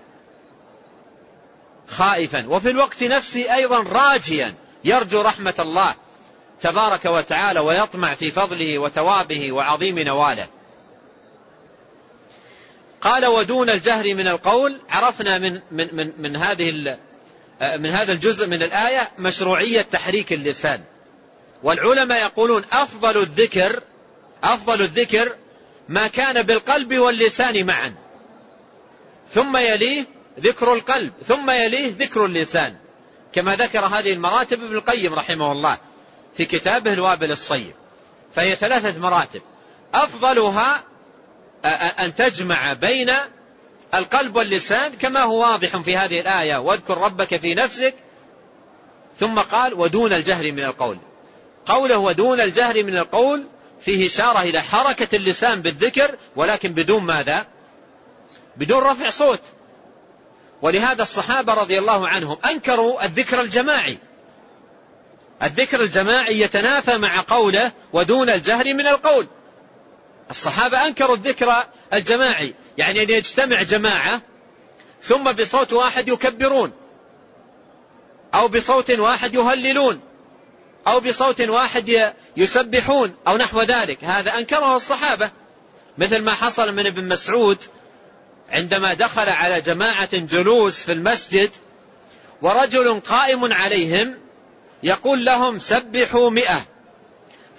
خائفا. 1.88 2.46
وفي 2.48 2.70
الوقت 2.70 3.02
نفسه 3.02 3.54
أيضا 3.54 3.82
راجيا. 3.82 4.54
يرجو 4.84 5.20
رحمة 5.20 5.54
الله 5.58 5.94
تبارك 6.60 7.04
وتعالى 7.04 7.60
ويطمع 7.60 8.14
في 8.14 8.30
فضله 8.30 8.78
وثوابه 8.78 9.52
وعظيم 9.52 9.98
نواله. 9.98 10.48
قال 13.00 13.26
ودون 13.26 13.70
الجهر 13.70 14.14
من 14.14 14.28
القول 14.28 14.80
عرفنا 14.88 15.38
من 15.38 15.52
من 15.70 15.94
من, 15.96 16.22
من 16.22 16.36
هذه 16.36 16.70
من 17.60 17.90
هذا 17.90 18.12
الجزء 18.12 18.46
من 18.46 18.62
الآية 18.62 19.10
مشروعية 19.18 19.82
تحريك 19.82 20.32
اللسان. 20.32 20.80
والعلماء 21.62 22.20
يقولون 22.20 22.64
أفضل 22.72 23.22
الذكر 23.22 23.82
أفضل 24.42 24.82
الذكر 24.82 25.36
ما 25.88 26.06
كان 26.06 26.42
بالقلب 26.42 26.98
واللسان 26.98 27.66
معا. 27.66 27.94
ثم 29.32 29.56
يليه 29.56 30.04
ذكر 30.40 30.72
القلب 30.72 31.12
ثم 31.26 31.50
يليه 31.50 31.92
ذكر 31.98 32.24
اللسان. 32.24 32.76
كما 33.32 33.56
ذكر 33.56 33.84
هذه 33.84 34.12
المراتب 34.12 34.64
ابن 34.64 34.76
القيم 34.76 35.14
رحمه 35.14 35.52
الله 35.52 35.78
في 36.36 36.44
كتابه 36.44 36.92
الوابل 36.92 37.30
الصيب. 37.30 37.74
فهي 38.34 38.54
ثلاثة 38.54 38.98
مراتب. 38.98 39.42
أفضلها 39.94 40.84
أن 41.98 42.14
تجمع 42.14 42.72
بين 42.72 43.10
القلب 43.98 44.36
واللسان 44.36 44.92
كما 44.92 45.22
هو 45.22 45.40
واضح 45.40 45.76
في 45.76 45.96
هذه 45.96 46.20
الآية. 46.20 46.56
واذكر 46.56 46.98
ربك 46.98 47.40
في 47.40 47.54
نفسك. 47.54 47.94
ثم 49.18 49.38
قال 49.38 49.74
ودون 49.74 50.12
الجهر 50.12 50.52
من 50.52 50.64
القول. 50.64 50.98
قوله 51.66 51.98
ودون 51.98 52.40
الجهر 52.40 52.82
من 52.82 52.96
القول 52.96 53.46
فيه 53.80 54.06
إشارة 54.06 54.42
إلى 54.42 54.60
حركة 54.60 55.16
اللسان 55.16 55.62
بالذكر 55.62 56.16
ولكن 56.36 56.72
بدون 56.72 57.02
ماذا؟ 57.02 57.46
بدون 58.56 58.82
رفع 58.82 59.10
صوت. 59.10 59.42
ولهذا 60.62 61.02
الصحابة 61.02 61.54
رضي 61.54 61.78
الله 61.78 62.08
عنهم 62.08 62.38
أنكروا 62.50 63.04
الذكر 63.04 63.40
الجماعي. 63.40 63.98
الذكر 65.42 65.80
الجماعي 65.80 66.40
يتنافى 66.40 66.98
مع 66.98 67.20
قوله 67.28 67.72
ودون 67.92 68.30
الجهر 68.30 68.74
من 68.74 68.86
القول. 68.86 69.26
الصحابة 70.30 70.86
أنكروا 70.86 71.16
الذكر 71.16 71.66
الجماعي. 71.92 72.54
يعني 72.78 73.02
أن 73.02 73.10
يجتمع 73.10 73.62
جماعة 73.62 74.22
ثم 75.02 75.32
بصوت 75.32 75.72
واحد 75.72 76.08
يكبرون 76.08 76.72
أو 78.34 78.48
بصوت 78.48 78.90
واحد 78.90 79.34
يهللون 79.34 80.00
أو 80.86 81.00
بصوت 81.00 81.40
واحد 81.40 82.12
يسبحون 82.36 83.14
أو 83.28 83.36
نحو 83.36 83.62
ذلك. 83.62 84.04
هذا 84.04 84.38
أنكره 84.38 84.76
الصحابة. 84.76 85.30
مثل 85.98 86.18
ما 86.18 86.34
حصل 86.34 86.74
من 86.74 86.86
ابن 86.86 87.08
مسعود 87.08 87.58
عندما 88.50 88.94
دخل 88.94 89.28
على 89.28 89.60
جماعة 89.60 90.16
جلوس 90.16 90.82
في 90.82 90.92
المسجد 90.92 91.50
ورجل 92.42 93.00
قائم 93.00 93.52
عليهم 93.52 94.18
يقول 94.82 95.24
لهم 95.24 95.58
سبحوا 95.58 96.30
مئة. 96.30 96.62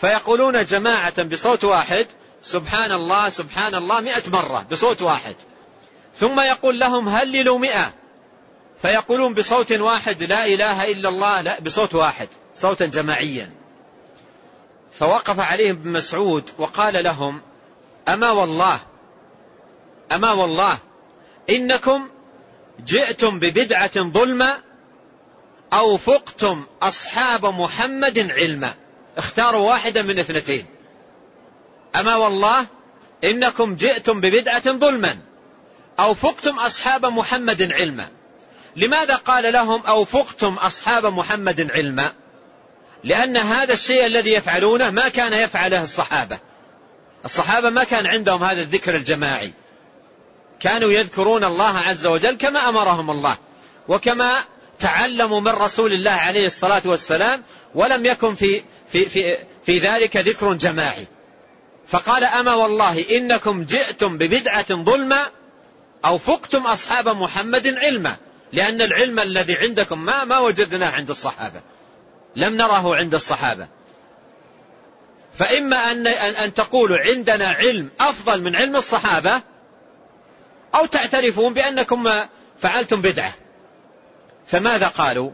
فيقولون 0.01 0.63
جماعة 0.63 1.23
بصوت 1.23 1.63
واحد 1.63 2.07
سبحان 2.45 2.91
الله 2.91 3.29
سبحان 3.29 3.75
الله 3.75 3.99
مئة 3.99 4.29
مرة 4.29 4.67
بصوت 4.71 5.01
واحد. 5.01 5.35
ثم 6.19 6.39
يقول 6.39 6.79
لهم 6.79 7.09
هللوا 7.09 7.59
مئة. 7.59 7.93
فيقولون 8.81 9.33
بصوت 9.33 9.71
واحد 9.71 10.23
لا 10.23 10.45
إله 10.45 10.91
إلا 10.91 11.09
الله 11.09 11.41
لا 11.41 11.59
بصوت 11.59 11.95
واحد 11.95 12.27
صوتا 12.55 12.85
جماعيا. 12.85 13.51
فوقف 14.99 15.39
عليهم 15.39 15.75
ابن 15.75 15.89
مسعود 15.89 16.49
وقال 16.57 17.03
لهم 17.03 17.41
أما 18.07 18.31
والله 18.31 18.79
أما 20.11 20.31
والله 20.31 20.77
إنكم 21.49 22.09
جئتم 22.85 23.39
ببدعة 23.39 24.11
ظلمة 24.11 24.57
أو 25.73 25.97
فقتم 25.97 26.65
أصحاب 26.81 27.45
محمد 27.45 28.19
علما. 28.19 28.75
اختاروا 29.17 29.69
واحدة 29.69 30.01
من 30.01 30.19
اثنتين. 30.19 30.74
أما 31.99 32.15
والله 32.15 32.65
إنكم 33.23 33.75
جئتم 33.75 34.21
ببدعة 34.21 34.71
ظلما 34.71 35.17
أو 35.99 36.13
فقتم 36.13 36.59
أصحاب 36.59 37.05
محمد 37.05 37.71
علما. 37.71 38.09
لماذا 38.75 39.15
قال 39.15 39.53
لهم 39.53 39.81
أو 39.81 40.05
فقتم 40.05 40.53
أصحاب 40.53 41.05
محمد 41.05 41.71
علما؟ 41.71 42.13
لأن 43.03 43.37
هذا 43.37 43.73
الشيء 43.73 44.05
الذي 44.05 44.33
يفعلونه 44.33 44.89
ما 44.89 45.09
كان 45.09 45.33
يفعله 45.33 45.83
الصحابة. 45.83 46.39
الصحابة 47.25 47.69
ما 47.69 47.83
كان 47.83 48.07
عندهم 48.07 48.43
هذا 48.43 48.61
الذكر 48.61 48.95
الجماعي. 48.95 49.53
كانوا 50.59 50.91
يذكرون 50.91 51.43
الله 51.43 51.77
عز 51.77 52.05
وجل 52.05 52.37
كما 52.37 52.69
أمرهم 52.69 53.11
الله 53.11 53.37
وكما 53.87 54.43
تعلموا 54.79 55.41
من 55.41 55.51
رسول 55.51 55.93
الله 55.93 56.11
عليه 56.11 56.47
الصلاة 56.47 56.81
والسلام 56.85 57.43
ولم 57.75 58.05
يكن 58.05 58.35
في, 58.35 58.63
في, 58.87 59.05
في, 59.05 59.37
في 59.65 59.79
ذلك 59.79 60.17
ذكر 60.17 60.53
جماعي. 60.53 61.07
فقال 61.87 62.23
أما 62.23 62.53
والله 62.53 63.17
إنكم 63.17 63.63
جئتم 63.63 64.17
ببدعة 64.17 64.73
ظلمة 64.73 65.27
أو 66.05 66.17
فقتم 66.17 66.67
أصحاب 66.67 67.07
محمد 67.07 67.67
علما 67.67 68.15
لأن 68.53 68.81
العلم 68.81 69.19
الذي 69.19 69.57
عندكم 69.57 70.05
ما 70.05 70.23
ما 70.23 70.39
وجدناه 70.39 70.91
عند 70.91 71.09
الصحابة. 71.09 71.61
لم 72.35 72.57
نره 72.57 72.95
عند 72.95 73.13
الصحابة. 73.13 73.67
فإما 75.33 75.91
أن, 75.91 76.07
أن 76.07 76.53
تقولوا 76.53 76.97
عندنا 76.97 77.47
علم 77.47 77.89
أفضل 77.99 78.41
من 78.41 78.55
علم 78.55 78.75
الصحابة 78.75 79.41
أو 80.75 80.85
تعترفون 80.85 81.53
بأنكم 81.53 82.09
فعلتم 82.59 83.01
بدعة. 83.01 83.33
فماذا 84.47 84.87
قالوا؟ 84.87 85.31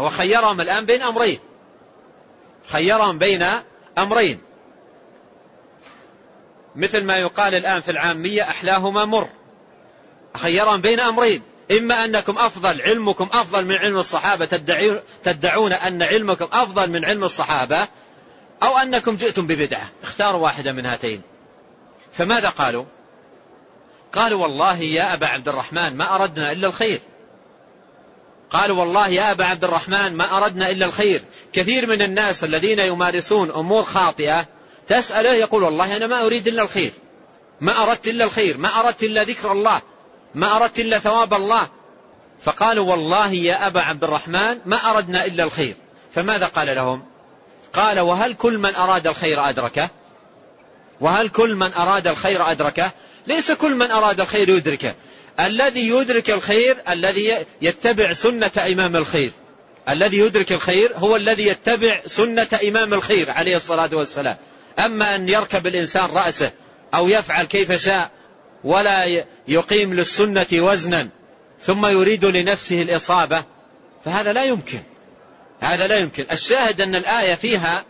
هو 0.00 0.08
خيرهم 0.08 0.60
الآن 0.60 0.86
بين 0.86 1.02
أمرين. 1.02 1.38
خيرهم 2.66 3.18
بين 3.18 3.46
أمرين. 3.98 4.49
مثل 6.76 7.04
ما 7.04 7.16
يقال 7.16 7.54
الآن 7.54 7.80
في 7.80 7.90
العامية 7.90 8.42
أحلاهما 8.42 9.04
مر. 9.04 9.28
خيرهم 10.36 10.80
بين 10.80 11.00
أمرين. 11.00 11.42
إما 11.78 12.04
أنكم 12.04 12.38
أفضل 12.38 12.82
علمكم 12.82 13.28
أفضل 13.32 13.64
من 13.64 13.74
علم 13.74 13.96
الصحابة 13.96 14.46
تدعون 15.24 15.72
أن 15.72 16.02
علمكم 16.02 16.48
أفضل 16.52 16.90
من 16.90 17.04
علم 17.04 17.24
الصحابة 17.24 17.88
أو 18.62 18.78
أنكم 18.78 19.16
جئتم 19.16 19.46
ببدعة. 19.46 19.88
اختاروا 20.02 20.40
واحدة 20.40 20.72
من 20.72 20.86
هاتين. 20.86 21.22
فماذا 22.12 22.48
قالوا؟ 22.48 22.84
قالوا 24.12 24.42
والله 24.42 24.78
يا 24.78 25.14
أبا 25.14 25.26
عبد 25.26 25.48
الرحمن 25.48 25.96
ما 25.96 26.14
أردنا 26.14 26.52
إلا 26.52 26.66
الخير. 26.66 27.00
قالوا 28.50 28.80
والله 28.80 29.08
يا 29.08 29.30
أبا 29.30 29.44
عبد 29.44 29.64
الرحمن 29.64 30.16
ما 30.16 30.36
أردنا 30.36 30.70
إلا 30.70 30.86
الخير. 30.86 31.20
كثير 31.52 31.86
من 31.86 32.02
الناس 32.02 32.44
الذين 32.44 32.78
يمارسون 32.78 33.50
أمور 33.50 33.84
خاطئة 33.84 34.46
تسأله 34.90 35.32
يقول 35.32 35.62
والله 35.62 35.96
أنا 35.96 36.06
ما 36.06 36.26
أريد 36.26 36.48
إلا 36.48 36.62
الخير. 36.62 36.92
ما 37.60 37.82
أردت 37.82 38.08
إلا 38.08 38.24
الخير. 38.24 38.58
ما 38.58 38.80
أردت 38.80 39.02
إلا 39.02 39.22
ذكر 39.22 39.52
الله. 39.52 39.82
ما 40.34 40.56
أردت 40.56 40.80
إلا 40.80 40.98
ثواب 40.98 41.34
الله. 41.34 41.68
فقالوا 42.42 42.90
والله 42.90 43.32
يا 43.32 43.66
أبا 43.66 43.80
عبد 43.80 44.04
الرحمن 44.04 44.58
ما 44.66 44.76
أردنا 44.76 45.26
إلا 45.26 45.44
الخير. 45.44 45.74
فماذا 46.14 46.46
قال 46.46 46.74
لهم؟ 46.74 47.02
قال 47.72 48.00
وهل 48.00 48.34
كل 48.34 48.58
من 48.58 48.74
أراد 48.74 49.06
الخير 49.06 49.48
أدركه؟ 49.48 49.90
وهل 51.00 51.28
كل 51.28 51.54
من 51.54 51.72
أراد 51.72 52.06
الخير 52.06 52.50
أدركه؟ 52.50 52.90
ليس 53.26 53.52
كل 53.52 53.74
من 53.74 53.90
أراد 53.90 54.20
الخير 54.20 54.48
يدركه. 54.48 54.94
الذي 55.40 55.88
يدرك 55.88 56.30
الخير 56.30 56.76
الذي 56.88 57.46
يتبع 57.62 58.12
سنة 58.12 58.52
إمام 58.72 58.96
الخير. 58.96 59.30
الذي 59.88 60.18
يدرك 60.18 60.52
الخير 60.52 60.92
هو 60.96 61.16
الذي 61.16 61.46
يتبع 61.46 62.02
سنة 62.06 62.48
إمام 62.68 62.94
الخير 62.94 63.30
عليه 63.30 63.56
الصلاة 63.56 63.90
والسلام. 63.92 64.36
أما 64.78 65.14
أن 65.14 65.28
يركب 65.28 65.66
الإنسان 65.66 66.10
رأسه 66.10 66.50
أو 66.94 67.08
يفعل 67.08 67.44
كيف 67.44 67.72
شاء 67.72 68.10
ولا 68.64 69.24
يقيم 69.48 69.94
للسنة 69.94 70.46
وزنا 70.52 71.08
ثم 71.62 71.86
يريد 71.86 72.24
لنفسه 72.24 72.82
الإصابة 72.82 73.44
فهذا 74.04 74.32
لا 74.32 74.44
يمكن. 74.44 74.80
هذا 75.60 75.86
لا 75.86 75.96
يمكن. 75.96 76.26
الشاهد 76.32 76.80
أن 76.80 76.94
الآية 76.94 77.34
فيها 77.34 77.84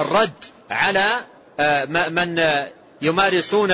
الرد 0.00 0.44
على 0.70 1.24
آه، 1.60 1.84
من 1.84 2.42
يمارسون 3.02 3.72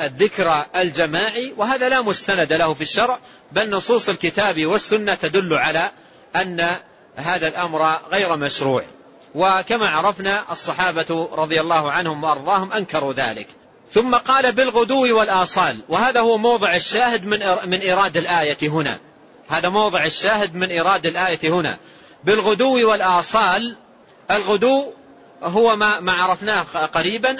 الذكر 0.00 0.66
الجماعي 0.76 1.54
وهذا 1.56 1.88
لا 1.88 2.02
مستند 2.02 2.52
له 2.52 2.74
في 2.74 2.80
الشرع 2.80 3.18
بل 3.52 3.70
نصوص 3.70 4.08
الكتاب 4.08 4.66
والسنة 4.66 5.14
تدل 5.14 5.54
على 5.54 5.90
أن 6.36 6.76
هذا 7.16 7.48
الأمر 7.48 8.00
غير 8.10 8.36
مشروع. 8.36 8.84
وكما 9.34 9.88
عرفنا 9.88 10.44
الصحابة 10.52 11.28
رضي 11.32 11.60
الله 11.60 11.92
عنهم 11.92 12.24
وأرضاهم 12.24 12.72
أنكروا 12.72 13.12
ذلك. 13.12 13.48
ثم 13.92 14.14
قال 14.14 14.52
بالغدو 14.52 15.18
والآصال. 15.18 15.80
وهذا 15.88 16.20
هو 16.20 16.38
موضع 16.38 16.74
الشاهد 16.74 17.26
من 17.26 17.38
من 17.66 17.80
إيراد 17.80 18.16
الآية 18.16 18.58
هنا. 18.62 18.98
هذا 19.48 19.68
موضع 19.68 20.04
الشاهد 20.04 20.54
من 20.54 20.70
إيراد 20.70 21.06
الآية 21.06 21.50
هنا. 21.50 21.78
بالغدو 22.24 22.90
والآصال 22.90 23.76
الغدو 24.30 24.92
هو 25.42 25.76
ما 25.76 26.00
ما 26.00 26.12
عرفناه 26.12 26.62
قريبا 26.94 27.36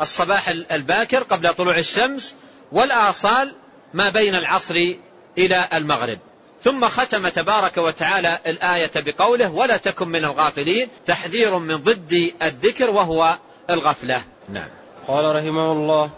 الصباح 0.00 0.48
الباكر 0.48 1.22
قبل 1.22 1.54
طلوع 1.54 1.78
الشمس 1.78 2.34
والآصال 2.72 3.54
ما 3.94 4.10
بين 4.10 4.34
العصر 4.34 4.94
إلى 5.38 5.68
المغرب. 5.74 6.18
ثم 6.64 6.88
ختم 6.88 7.28
تبارك 7.28 7.78
وتعالى 7.78 8.38
الآية 8.46 8.90
بقوله 8.96 9.52
ولا 9.52 9.76
تكن 9.76 10.08
من 10.08 10.24
الغافلين 10.24 10.88
تحذير 11.06 11.58
من 11.58 11.76
ضد 11.76 12.32
الذكر 12.42 12.90
وهو 12.90 13.38
الغفلة. 13.70 14.22
نعم. 14.48 14.68
قال 15.08 15.36
رحمه 15.36 15.72
الله 15.72 16.10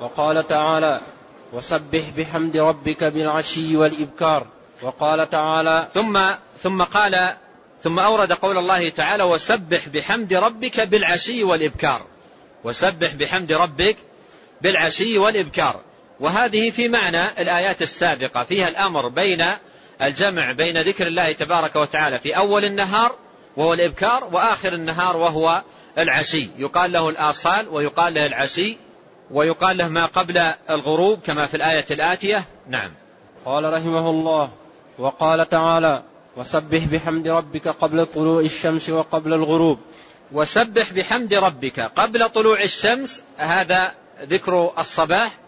وقال 0.00 0.48
تعالى 0.48 1.00
وسبح 1.52 2.02
بحمد 2.16 2.56
ربك 2.56 3.04
بالعشي 3.04 3.76
والإبكار. 3.76 4.46
وقال 4.82 5.30
تعالى 5.30 5.88
ثم 5.94 6.20
ثم 6.62 6.82
قال 6.82 7.34
ثم 7.82 7.98
أورد 7.98 8.32
قول 8.32 8.58
الله 8.58 8.88
تعالى 8.88 9.22
وسبح 9.22 9.88
بحمد 9.88 10.34
ربك 10.34 10.80
بالعشي 10.80 11.44
والإبكار. 11.44 12.06
وسبح 12.64 13.14
بحمد 13.14 13.52
ربك 13.52 13.96
بالعشي 14.62 15.18
والإبكار. 15.18 15.80
وهذه 16.20 16.70
في 16.70 16.88
معنى 16.88 17.24
الآيات 17.38 17.82
السابقة 17.82 18.44
فيها 18.44 18.68
الأمر 18.68 19.08
بين 19.08 19.44
الجمع 20.02 20.52
بين 20.52 20.80
ذكر 20.80 21.06
الله 21.06 21.32
تبارك 21.32 21.76
وتعالى 21.76 22.18
في 22.18 22.36
أول 22.36 22.64
النهار 22.64 23.14
وهو 23.56 23.74
الإبكار 23.74 24.28
وآخر 24.32 24.72
النهار 24.72 25.16
وهو 25.16 25.62
العشي. 25.98 26.50
يقال 26.58 26.92
له 26.92 27.08
الآصال 27.08 27.68
ويقال 27.68 28.14
له 28.14 28.26
العشي 28.26 28.76
ويقال 29.30 29.76
له 29.76 29.88
ما 29.88 30.06
قبل 30.06 30.38
الغروب 30.70 31.20
كما 31.20 31.46
في 31.46 31.56
الآية 31.56 31.84
الآتية. 31.90 32.44
نعم. 32.68 32.90
قال 33.44 33.72
رحمه 33.72 34.10
الله 34.10 34.50
وقال 34.98 35.48
تعالى 35.48 36.02
وسبح 36.36 36.84
بحمد 36.84 37.28
ربك 37.28 37.68
قبل 37.68 38.06
طلوع 38.06 38.40
الشمس 38.40 38.90
وقبل 38.90 39.32
الغروب. 39.32 39.78
وسبح 40.32 40.92
بحمد 40.92 41.34
ربك 41.34 41.80
قبل 41.80 42.28
طلوع 42.28 42.62
الشمس 42.62 43.22
هذا 43.36 43.94
ذكر 44.22 44.72
الصباح 44.78 45.38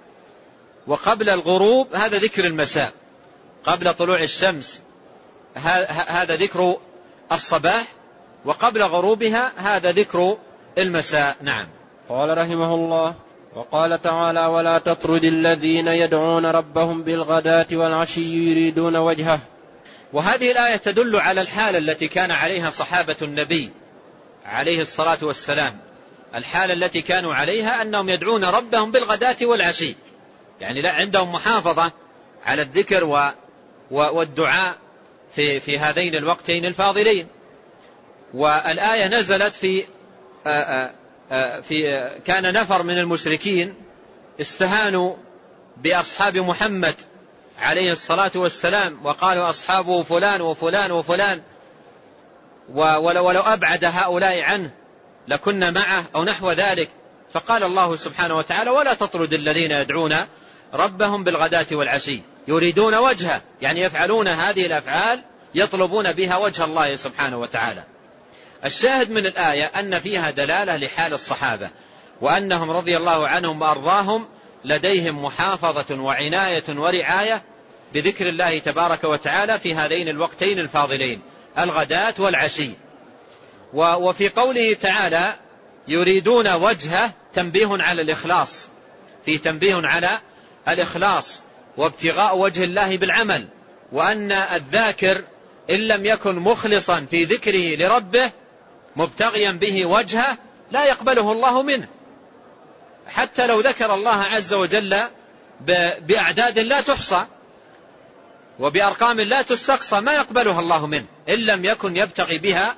وقبل 0.86 1.30
الغروب 1.30 1.94
هذا 1.94 2.18
ذكر 2.18 2.44
المساء. 2.44 2.92
قبل 3.68 3.94
طلوع 3.94 4.22
الشمس. 4.22 4.82
هذا 6.08 6.36
ذكر 6.36 6.76
الصباح 7.32 7.84
وقبل 8.44 8.82
غروبها 8.82 9.52
هذا 9.56 9.92
ذكر 9.92 10.36
المساء. 10.78 11.36
نعم. 11.42 11.66
قال 12.08 12.38
رحمه 12.38 12.74
الله 12.74 13.14
وقال 13.54 14.02
تعالى 14.02 14.46
ولا 14.46 14.78
تطرد 14.78 15.24
الذين 15.24 15.88
يدعون 15.88 16.46
ربهم 16.46 17.02
بالغداة 17.02 17.66
والعشي 17.72 18.50
يريدون 18.50 18.96
وجهه. 18.96 19.38
وهذه 20.12 20.50
الآية 20.52 20.76
تدل 20.76 21.16
على 21.16 21.40
الحالة 21.40 21.78
التي 21.78 22.08
كان 22.08 22.30
عليها 22.30 22.70
صحابة 22.70 23.16
النبي 23.22 23.70
عليه 24.44 24.80
الصلاة 24.80 25.18
والسلام. 25.22 25.78
الحالة 26.34 26.74
التي 26.74 27.02
كانوا 27.02 27.34
عليها 27.34 27.82
أنهم 27.82 28.08
يدعون 28.08 28.44
ربهم 28.44 28.90
بالغداة 28.90 29.36
والعشي. 29.42 29.96
يعني 30.60 30.80
لا 30.80 30.90
عندهم 30.90 31.32
محافظة 31.32 31.92
على 32.46 32.62
الذكر 32.62 33.04
و 33.04 33.30
والدعاء 33.90 34.76
في 35.34 35.60
في 35.60 35.78
هذين 35.78 36.14
الوقتين 36.14 36.64
الفاضلين. 36.64 37.26
والآية 38.34 39.08
نزلت 39.08 39.54
في 39.54 39.84
في 41.68 42.10
كان 42.24 42.52
نفر 42.52 42.82
من 42.82 42.98
المشركين 42.98 43.74
استهانوا 44.40 45.16
بأصحاب 45.76 46.36
محمد 46.36 46.94
عليه 47.58 47.92
الصلاة 47.92 48.30
والسلام 48.34 49.06
وقالوا 49.06 49.50
أصحابه 49.50 50.02
فلان 50.02 50.40
وفلان 50.40 50.92
وفلان 50.92 51.40
ولو, 52.74 53.26
ولو 53.26 53.40
أبعد 53.40 53.84
هؤلاء 53.84 54.42
عنه 54.42 54.70
لكنا 55.28 55.70
معه 55.70 56.04
أو 56.14 56.24
نحو 56.24 56.52
ذلك. 56.52 56.90
فقال 57.32 57.62
الله 57.62 57.96
سبحانه 57.96 58.36
وتعالى 58.36 58.70
ولا 58.70 58.94
تطرد 58.94 59.32
الذين 59.32 59.70
يدعون 59.70 60.16
ربهم 60.74 61.24
بالغداة 61.24 61.66
والعشي 61.72 62.22
يريدون 62.48 62.94
وجهه 62.94 63.42
يعني 63.62 63.80
يفعلون 63.80 64.28
هذه 64.28 64.66
الأفعال 64.66 65.24
يطلبون 65.54 66.12
بها 66.12 66.36
وجه 66.36 66.64
الله 66.64 66.96
سبحانه 66.96 67.38
وتعالى. 67.38 67.82
الشاهد 68.64 69.10
من 69.10 69.26
الآية 69.26 69.64
أن 69.64 69.98
فيها 69.98 70.30
دلالة 70.30 70.76
لحال 70.76 71.12
الصحابة 71.14 71.70
وأنهم 72.20 72.70
رضي 72.70 72.96
الله 72.96 73.28
عنهم 73.28 73.62
وأرضاهم 73.62 74.28
لديهم 74.64 75.24
محافظة 75.24 76.02
وعناية 76.02 76.64
ورعاية 76.68 77.42
بذكر 77.94 78.28
الله 78.28 78.58
تبارك 78.58 79.04
وتعالى 79.04 79.58
في 79.58 79.74
هذين 79.74 80.08
الوقتين 80.08 80.58
الفاضلين 80.58 81.20
الغداة 81.58 82.14
والعشي. 82.18 82.70
وفي 83.74 84.28
قوله 84.28 84.74
تعالى 84.74 85.34
يريدون 85.88 86.54
وجهه 86.54 87.10
تنبيه 87.34 87.68
على 87.70 88.02
الإخلاص 88.02 88.68
في 89.24 89.38
تنبيه 89.38 89.80
على 89.84 90.08
الإخلاص. 90.68 91.42
وابتغاء 91.78 92.38
وجه 92.38 92.64
الله 92.64 92.96
بالعمل 92.96 93.48
وأن 93.92 94.32
الذاكر 94.32 95.24
إن 95.70 95.76
لم 95.76 96.06
يكن 96.06 96.36
مخلصا 96.36 97.06
في 97.10 97.24
ذكره 97.24 97.76
لربه 97.76 98.30
مبتغيا 98.96 99.50
به 99.50 99.86
وجهه 99.86 100.38
لا 100.70 100.84
يقبله 100.84 101.32
الله 101.32 101.62
منه. 101.62 101.88
حتى 103.06 103.46
لو 103.46 103.60
ذكر 103.60 103.94
الله 103.94 104.22
عز 104.22 104.52
وجل 104.52 105.00
بأعداد 106.00 106.58
لا 106.58 106.80
تحصى 106.80 107.26
وبأرقام 108.58 109.20
لا 109.20 109.42
تستقصى 109.42 110.00
ما 110.00 110.12
يقبلها 110.12 110.60
الله 110.60 110.86
منه 110.86 111.06
إن 111.28 111.34
لم 111.34 111.64
يكن 111.64 111.96
يبتغي 111.96 112.38
بها 112.38 112.76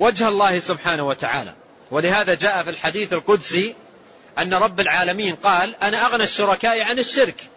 وجه 0.00 0.28
الله 0.28 0.58
سبحانه 0.58 1.06
وتعالى. 1.06 1.54
ولهذا 1.90 2.34
جاء 2.34 2.62
في 2.62 2.70
الحديث 2.70 3.12
القدسي 3.12 3.74
أن 4.38 4.54
رب 4.54 4.80
العالمين 4.80 5.34
قال 5.34 5.74
أنا 5.82 6.06
أغنى 6.06 6.24
الشركاء 6.24 6.82
عن 6.82 6.98
الشرك. 6.98 7.49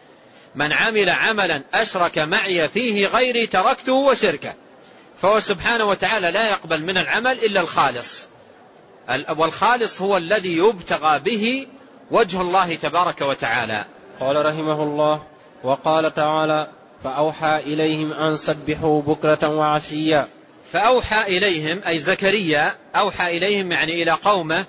من 0.56 0.74
عمل 0.74 1.10
عملا 1.10 1.64
أشرك 1.74 2.20
معي 2.20 2.70
فيه 2.70 3.08
غيري 3.08 3.48
تركته 3.48 3.94
وشركه. 3.94 4.54
فهو 5.22 5.40
سبحانه 5.40 5.86
وتعالى 5.86 6.32
لا 6.32 6.50
يقبل 6.50 6.84
من 6.84 6.98
العمل 6.98 7.32
إلا 7.32 7.62
الخالص. 7.62 8.28
والخالص 9.38 10.02
هو 10.02 10.18
الذي 10.18 10.58
يبتغى 10.58 11.20
به 11.20 11.68
وجه 12.12 12.42
الله 12.42 12.76
تبارك 12.76 13.22
وتعالى. 13.22 13.86
قال 14.20 14.46
رحمه 14.46 14.84
الله 14.84 15.24
وقال 15.64 16.14
تعالى 16.14 16.68
فأوحى 17.04 17.58
إليهم 17.58 18.14
أن 18.14 18.36
سبحوا 18.36 19.02
بكرة 19.02 19.50
وعشيا 19.50 20.28
فأوحى 20.72 21.38
إليهم 21.38 21.82
أي 21.88 21.98
زكريا 22.00 22.76
أوحى 22.96 23.38
إليهم 23.38 23.72
يعني 23.72 24.04
إلى 24.04 24.12
قومه 24.12 24.66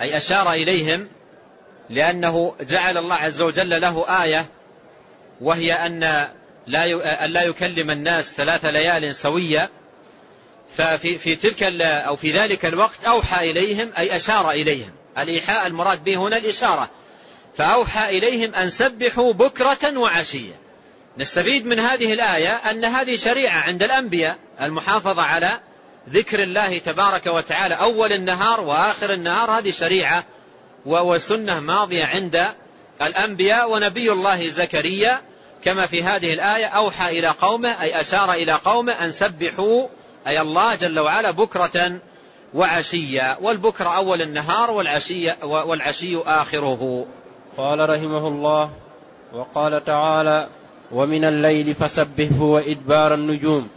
أي 0.00 0.16
أشار 0.16 0.52
إليهم 0.52 1.08
لأنه 1.90 2.54
جعل 2.60 2.98
الله 2.98 3.14
عز 3.14 3.42
وجل 3.42 3.80
له 3.80 4.22
آية 4.24 4.46
وهي 5.40 5.72
أن 5.72 6.28
لا 7.26 7.42
يكلم 7.42 7.90
الناس 7.90 8.34
ثلاث 8.34 8.64
ليال 8.64 9.14
سوية 9.14 9.70
ففي 10.76 11.18
في 11.18 11.36
تلك 11.36 11.62
أو 11.82 12.16
في 12.16 12.30
ذلك 12.30 12.66
الوقت 12.66 13.04
أوحى 13.04 13.50
إليهم 13.50 13.92
أي 13.98 14.16
أشار 14.16 14.50
إليهم. 14.50 14.92
الإيحاء 15.18 15.66
المراد 15.66 16.04
به 16.04 16.16
هنا 16.16 16.36
الإشارة. 16.36 16.90
فأوحى 17.56 18.18
إليهم 18.18 18.54
أن 18.54 18.70
سبحوا 18.70 19.32
بكرة 19.32 19.98
وعشية. 19.98 20.52
نستفيد 21.18 21.66
من 21.66 21.80
هذه 21.80 22.12
الآية 22.12 22.48
أن 22.48 22.84
هذه 22.84 23.16
شريعة 23.16 23.58
عند 23.60 23.82
الأنبياء 23.82 24.38
المحافظة 24.60 25.22
على 25.22 25.60
ذكر 26.10 26.42
الله 26.42 26.78
تبارك 26.78 27.26
وتعالى 27.26 27.74
أول 27.74 28.12
النهار 28.12 28.60
وآخر 28.60 29.12
النهار. 29.12 29.50
هذه 29.50 29.70
شريعة 29.70 30.24
وسنة 30.86 31.60
ماضية 31.60 32.04
عند 32.04 32.48
الأنبياء 33.02 33.70
ونبي 33.70 34.12
الله 34.12 34.48
زكريا 34.48 35.27
كما 35.64 35.86
في 35.86 36.02
هذه 36.02 36.32
الآية 36.34 36.66
أوحى 36.66 37.18
إلى 37.18 37.28
قومه 37.28 37.82
أي 37.82 38.00
أشار 38.00 38.32
إلى 38.32 38.52
قومه 38.52 38.92
أن 38.92 39.10
سبحوا 39.10 39.86
أي 40.26 40.40
الله 40.40 40.74
جل 40.74 40.98
وعلا 40.98 41.30
بكرة 41.30 42.00
وعشيا 42.54 43.36
والبكر 43.40 43.96
أول 43.96 44.22
النهار 44.22 44.70
والعشي, 44.70 45.32
والعشي 45.42 46.16
آخره. 46.16 47.06
قال 47.56 47.90
رحمه 47.90 48.28
الله 48.28 48.70
وقال 49.32 49.84
تعالى 49.84 50.48
ومن 50.92 51.24
الليل 51.24 51.74
فسبحه 51.74 52.42
وإدبار 52.42 53.14
النجوم. 53.14 53.68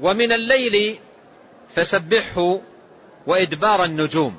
ومن 0.00 0.32
الليل 0.32 0.98
فسبحه 1.74 2.60
وإدبار 3.26 3.84
النجوم. 3.84 4.34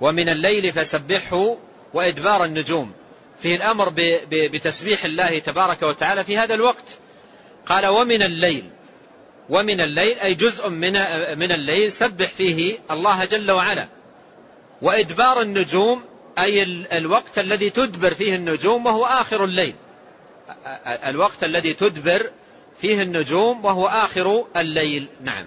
ومن 0.00 0.28
الليل 0.28 0.72
فسبحه 0.72 1.56
وإدبار 1.94 2.44
النجوم. 2.44 2.92
فيه 3.38 3.56
الأمر 3.56 3.92
بتسبيح 4.30 5.04
الله 5.04 5.38
تبارك 5.38 5.82
وتعالى 5.82 6.24
في 6.24 6.38
هذا 6.38 6.54
الوقت. 6.54 6.98
قال 7.66 7.86
ومن 7.86 8.22
الليل. 8.22 8.70
ومن 9.48 9.80
الليل 9.80 10.18
أي 10.18 10.34
جزء 10.34 10.68
من 10.68 10.92
من 11.38 11.52
الليل 11.52 11.92
سبح 11.92 12.28
فيه 12.28 12.78
الله 12.90 13.24
جل 13.24 13.50
وعلا. 13.50 13.88
وإدبار 14.82 15.40
النجوم 15.40 16.02
أي 16.38 16.62
الوقت 16.92 17.38
الذي 17.38 17.70
تدبر 17.70 18.14
فيه 18.14 18.36
النجوم 18.36 18.86
وهو 18.86 19.04
آخر 19.04 19.44
الليل. 19.44 19.74
الوقت 20.86 21.44
الذي 21.44 21.74
تدبر 21.74 22.30
فيه 22.80 23.02
النجوم 23.02 23.64
وهو 23.64 23.86
آخر 23.86 24.44
الليل. 24.56 25.08
نعم. 25.22 25.46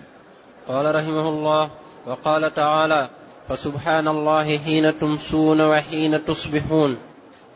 قال 0.68 0.96
رحمه 0.96 1.30
الله 1.30 1.72
وقال 2.06 2.54
تعالى 2.54 3.10
فسبحان 3.50 4.08
الله 4.08 4.58
حين 4.58 5.00
تمسون 5.00 5.62
وحين 5.62 6.26
تصبحون. 6.26 6.98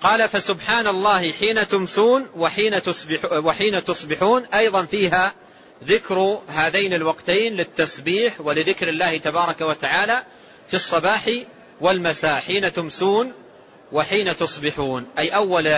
قال 0.04 0.30
فسبحان 0.30 0.88
الله 0.88 1.32
حين 1.32 1.68
تمسون 1.68 2.30
وحين, 2.36 2.82
تصبح 2.82 3.32
وحين 3.32 3.84
تصبحون. 3.84 4.45
أيضا 4.45 4.86
فيها 4.86 5.34
ذكر 5.84 6.39
هذين 6.47 6.93
الوقتين 6.93 7.54
للتسبيح 7.54 8.41
ولذكر 8.41 8.89
الله 8.89 9.18
تبارك 9.18 9.62
وتعالى 9.62 10.24
في 10.68 10.74
الصباح 10.74 11.30
والمساء. 11.82 12.41
حين 12.41 12.74
تمسون 12.74 13.34
وحين 13.91 14.38
تصبحون. 14.38 15.06
أي 15.20 15.30
أول 15.30 15.74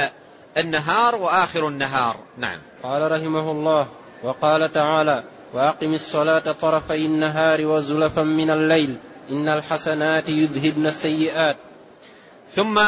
النهار 0.57 1.15
وآخر 1.15 1.67
النهار. 1.67 2.19
نعم. 2.37 2.61
قال 2.83 3.11
رحمه 3.11 3.51
الله 3.51 3.87
وقال 4.23 4.73
تعالى 4.73 5.23
وأقم 5.53 5.93
الصلاة 5.93 6.51
طرفي 6.51 7.05
النهار 7.05 7.65
وزلفا 7.65 8.23
من 8.23 8.49
الليل. 8.49 8.95
إن 9.29 9.47
الحسنات 9.47 10.29
يذهبن 10.29 10.87
السيئات. 10.87 11.57
ثم 12.55 12.81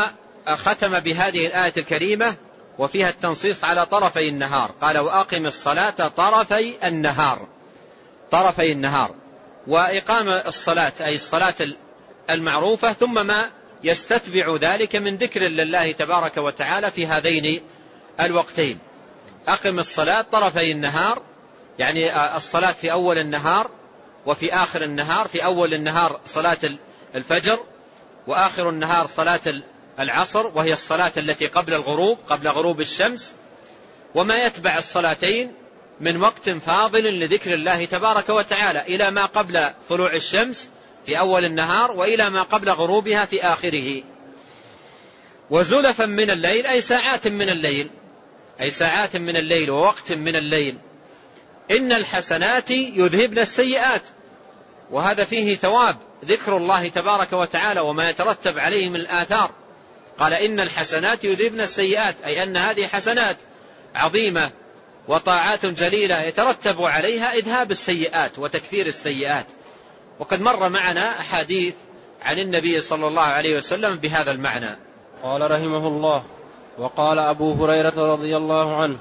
ختم 0.56 1.00
بهذه 1.00 1.48
الآية 1.48 1.74
الكريمة 1.78 2.36
وفيها 2.78 3.10
التنصيص 3.10 3.64
على 3.64 3.86
طرفي 3.86 4.30
النهار. 4.30 4.72
قال 4.82 4.98
وأقم 4.98 5.46
الصلاة 5.46 6.10
طرفي 6.18 6.88
النهار. 6.88 7.48
طرفي 8.32 8.72
النهار. 8.72 9.16
وإقام 9.68 10.30
الصلاة 10.30 10.94
أي 11.02 11.16
الصلاة 11.16 11.56
المعروفة 12.30 12.94
ثم 12.94 13.28
ما 13.28 13.50
يستتبع 13.84 14.56
ذلك 14.62 14.96
من 14.96 15.16
ذكر 15.16 15.42
لله 15.42 15.92
تبارك 15.92 16.38
وتعالى 16.38 16.92
في 16.92 17.08
هذين 17.08 17.62
الوقتين. 18.20 18.80
أقم 19.48 19.80
الصلاة 19.80 20.22
طرفي 20.22 20.72
النهار 20.72 21.22
يعني 21.80 22.36
الصلاة 22.38 22.72
في 22.72 22.92
أول 22.92 23.18
النهار 23.18 23.70
وفي 24.26 24.54
آخر 24.54 24.82
النهار. 24.82 25.28
في 25.28 25.46
أول 25.46 25.74
النهار 25.74 26.20
صلاة 26.26 26.58
الفجر 27.16 27.60
وآخر 28.28 28.70
النهار 28.70 29.08
صلاة 29.08 29.42
العصر 30.00 30.48
وهي 30.48 30.74
الصلاة 30.74 31.12
التي 31.18 31.48
قبل 31.48 31.74
الغروب 31.74 32.18
قبل 32.30 32.48
غروب 32.48 32.82
الشمس 32.82 33.34
وما 34.16 34.36
يتبع 34.36 34.78
الصلاتين 34.78 35.54
من 36.02 36.22
وقت 36.22 36.50
فاضل 36.50 37.20
لذكر 37.20 37.54
الله 37.54 37.86
تبارك 37.86 38.30
وتعالى 38.30 38.82
إلى 38.82 39.12
ما 39.12 39.26
قبل 39.26 39.70
طلوع 39.90 40.14
الشمس 40.14 40.70
في 41.06 41.20
أول 41.20 41.46
النهار 41.46 41.92
وإلى 41.92 42.30
ما 42.30 42.44
قبل 42.44 42.70
غروبها 42.70 43.26
في 43.26 43.44
آخره. 43.44 44.04
وزلفا 45.50 46.06
من 46.06 46.30
الليل 46.30 46.66
أي 46.66 46.82
ساعات 46.82 47.28
من 47.28 47.50
الليل 47.50 47.90
أي 48.62 48.72
ساعات 48.72 49.18
من 49.18 49.38
الليل 49.38 49.72
ووقت 49.72 50.12
من 50.12 50.36
الليل. 50.36 50.78
إن 51.72 51.92
الحسنات 51.92 52.72
يذهبن 52.72 53.40
السيئات. 53.40 54.02
وهذا 54.92 55.24
فيه 55.24 55.56
ثواب 55.56 55.98
ذكر 56.26 56.58
الله 56.58 56.88
تبارك 56.88 57.34
وتعالى 57.34 57.80
وما 57.80 58.10
يترتب 58.10 58.60
عليه 58.60 58.90
من 58.90 58.96
الآثار. 58.96 59.52
قال 60.20 60.34
إن 60.34 60.60
الحسنات 60.60 61.24
يذهبن 61.24 61.62
السيئات 61.62 62.16
أي 62.26 62.44
أن 62.44 62.58
هذه 62.58 62.88
حسنات 62.88 63.38
عظيمة 63.96 64.52
وطاعات 65.08 65.66
جليلة 65.66 66.22
يترتب 66.22 66.82
عليها 66.82 67.34
إذهاب 67.34 67.72
السيئات 67.72 68.40
وتكفير 68.40 68.86
السيئات. 68.86 69.46
وقد 70.20 70.42
مر 70.42 70.70
معنا 70.70 71.20
أحاديث 71.20 71.76
عن 72.22 72.40
النبي 72.40 72.80
صلى 72.80 73.08
الله 73.08 73.22
عليه 73.22 73.58
وسلم 73.58 73.96
بهذا 73.96 74.32
المعنى. 74.32 74.78
قال 75.24 75.52
رحمه 75.52 75.88
الله 75.88 76.24
وقال 76.78 77.20
أبو 77.20 77.54
هريرة 77.54 78.14
رضي 78.14 78.38
الله 78.38 78.76
عنه 78.76 78.98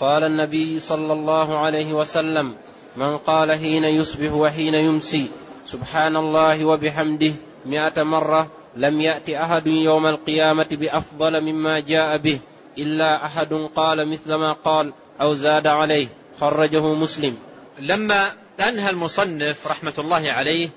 قال 0.00 0.24
النبي 0.24 0.80
صلى 0.80 1.12
الله 1.12 1.58
عليه 1.58 1.92
وسلم 1.92 2.54
من 2.96 3.18
قال 3.18 3.52
حين 3.52 3.84
يصبح 3.84 4.32
وحين 4.32 4.74
يمسي 4.74 5.30
سبحان 5.66 6.16
الله 6.16 6.64
وبحمده 6.64 7.32
مئة 7.66 8.02
مرة 8.02 8.46
لم 8.76 9.00
يأت 9.00 9.30
أحد 9.30 9.66
يوم 9.66 10.06
القيامة 10.06 10.66
بأفضل 10.70 11.40
مما 11.40 11.80
جاء 11.80 12.16
به 12.16 12.40
إلا 12.78 13.24
أحد 13.26 13.52
قال 13.76 14.08
مثل 14.08 14.34
ما 14.34 14.52
قال 14.52 14.92
أو 15.20 15.34
زاد 15.34 15.66
عليه 15.66 16.08
خرجه 16.40 16.94
مسلم. 16.94 17.38
لما 17.78 18.32
أنهى 18.60 18.90
المصنف 18.90 19.66
رحمة 19.66 19.94
الله 19.98 20.32
عليه 20.32 20.68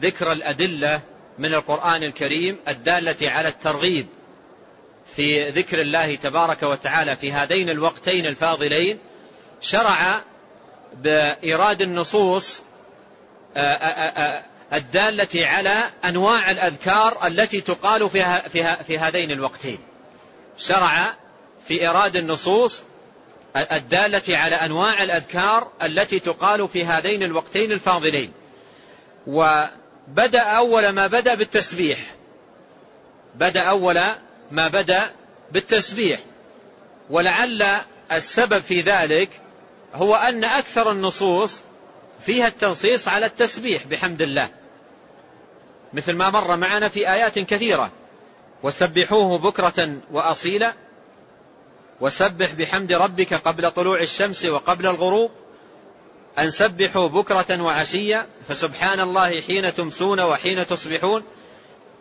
ذكر 0.00 0.32
الأدلة 0.32 1.00
من 1.38 1.54
القرآن 1.54 2.02
الكريم 2.02 2.56
الدالة 2.68 3.30
على 3.30 3.48
الترغيب 3.48 4.06
في 5.16 5.48
ذكر 5.48 5.80
الله 5.80 6.14
تبارك 6.14 6.62
وتعالى 6.62 7.16
في 7.16 7.32
هذين 7.32 7.70
الوقتين 7.70 8.26
الفاضلين 8.26 8.98
شرع 9.60 10.22
بإيراد 10.96 11.82
النصوص 11.82 12.62
آه، 13.56 13.60
آه، 13.60 14.22
آه، 14.22 14.42
الدالة 14.72 15.46
على 15.46 15.84
أنواع 16.04 16.50
الأذكار 16.50 17.26
التي 17.26 17.60
تقال 17.60 18.10
فيها 18.10 18.48
في, 18.48 18.84
في 18.84 18.98
هذين 18.98 19.30
الوقتين. 19.30 19.78
شرع 20.58 21.14
في 21.68 21.80
إيراد 21.80 22.16
النصوص 22.16 22.82
الدالة 23.56 24.36
على 24.36 24.54
أنواع 24.54 25.02
الأذكار 25.02 25.72
التي 25.82 26.18
تقال 26.18 26.68
في 26.68 26.84
هذين 26.84 27.22
الوقتين 27.22 27.72
الفاضلين. 27.72 28.32
وبدأ 29.26 30.40
أول 30.40 30.88
ما 30.88 31.06
بدأ 31.06 31.34
بالتسبيح. 31.34 31.98
بدأ 33.34 33.62
أول 33.62 34.00
ما 34.50 34.68
بدأ 34.68 35.10
بالتسبيح. 35.52 36.20
ولعل 37.10 37.66
السبب 38.12 38.58
في 38.58 38.80
ذلك 38.80 39.30
هو 39.94 40.14
أن 40.14 40.44
أكثر 40.44 40.90
النصوص 40.90 41.60
فيها 42.20 42.46
التنصيص 42.46 43.08
على 43.08 43.26
التسبيح 43.26 43.86
بحمد 43.86 44.22
الله. 44.22 44.57
مثل 45.92 46.12
ما 46.12 46.30
مر 46.30 46.56
معنا 46.56 46.88
في 46.88 47.12
آيات 47.12 47.38
كثيرة. 47.38 47.90
وسبحوه 48.62 49.38
بكرة 49.38 50.00
وأصيلا. 50.10 50.74
وسبح 52.00 52.54
بحمد 52.54 52.92
ربك 52.92 53.34
قبل 53.34 53.70
طلوع 53.70 54.00
الشمس 54.00 54.46
وقبل 54.46 54.86
الغروب. 54.86 55.30
أن 56.38 56.50
سبحوا 56.50 57.08
بكرة 57.08 57.62
وعشيا. 57.62 58.26
فسبحان 58.48 59.00
الله 59.00 59.40
حين 59.40 59.74
تمسون 59.74 60.20
وحين 60.20 60.66
تصبحون. 60.66 61.22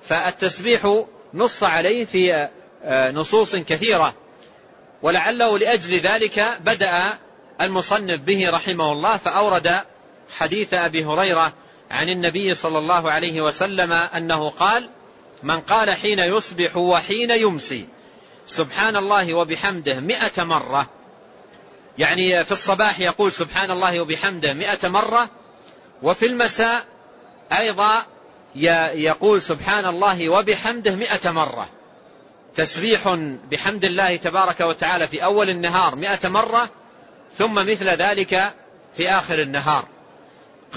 فالتسبيح 0.03 1.03
نص 1.33 1.63
عليه 1.63 2.05
في 2.05 2.49
آه، 2.83 3.11
نصوص 3.11 3.55
كثيرة. 3.55 4.13
ولعله 5.01 5.57
لأجل 5.57 5.99
ذلك 5.99 6.57
بدأ 6.59 7.17
المصنف 7.61 8.21
به 8.21 8.49
رحمه 8.49 8.91
الله 8.91 9.17
فأورد 9.17 9.81
حديث 10.37 10.73
أبي 10.73 11.05
هريرة 11.05 11.53
عن 11.91 12.09
النبي 12.09 12.53
صلى 12.53 12.77
الله 12.77 13.11
عليه 13.11 13.41
وسلم 13.41 13.93
أنه 13.93 14.49
قال 14.49 14.89
من 15.43 15.59
قال 15.59 15.93
حين 15.93 16.19
يصبح 16.19 16.77
وحين 16.77 17.31
يمسي 17.31 17.87
سبحان 18.47 18.95
الله 18.95 19.33
وبحمده 19.33 19.99
مئة 19.99 20.43
مرة. 20.43 20.89
يعني 21.97 22.45
في 22.45 22.51
الصباح 22.51 22.99
يقول 22.99 23.31
سبحان 23.31 23.71
الله 23.71 24.01
وبحمده 24.01 24.53
مئة 24.53 24.89
مرة 24.89 25.29
وفي 26.03 26.25
المساء 26.25 26.85
أيضا 27.59 28.05
يقول 28.95 29.41
سبحان 29.41 29.85
الله 29.85 30.29
وبحمده 30.29 30.95
مئة 30.95 31.31
مرة. 31.31 31.69
تسبيح 32.55 33.09
بحمد 33.51 33.83
الله 33.83 34.15
تبارك 34.15 34.61
وتعالى 34.61 35.07
في 35.07 35.23
أول 35.23 35.49
النهار 35.49 35.95
مئة 35.95 36.29
مرة 36.29 36.69
ثم 37.33 37.53
مثل 37.53 37.89
ذلك 37.89 38.53
في 38.97 39.09
آخر 39.09 39.41
النهار. 39.41 39.87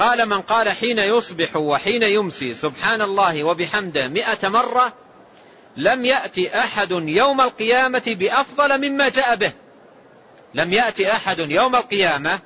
قال 0.01 0.29
من 0.29 0.43
قال 0.43 0.71
حين 0.71 0.99
يصبح 0.99 1.57
وحين 1.57 2.03
يمسي 2.03 2.55
سبحان 2.55 3.03
الله 3.03 3.45
وبحمده 3.45 4.09
مئة 4.09 4.49
مرة 4.49 4.93
لم 5.77 6.05
يأتي 6.05 6.59
أحد 6.59 6.91
يوم 6.91 7.41
القيامة 7.41 8.03
بأفضل 8.07 8.91
مما 8.91 9.09
جاء 9.09 9.37
به. 9.37 9.53
لم 10.55 10.73
يأتي 10.73 11.13
أحد 11.13 11.39
يوم 11.39 11.77
القيامة 11.77 12.41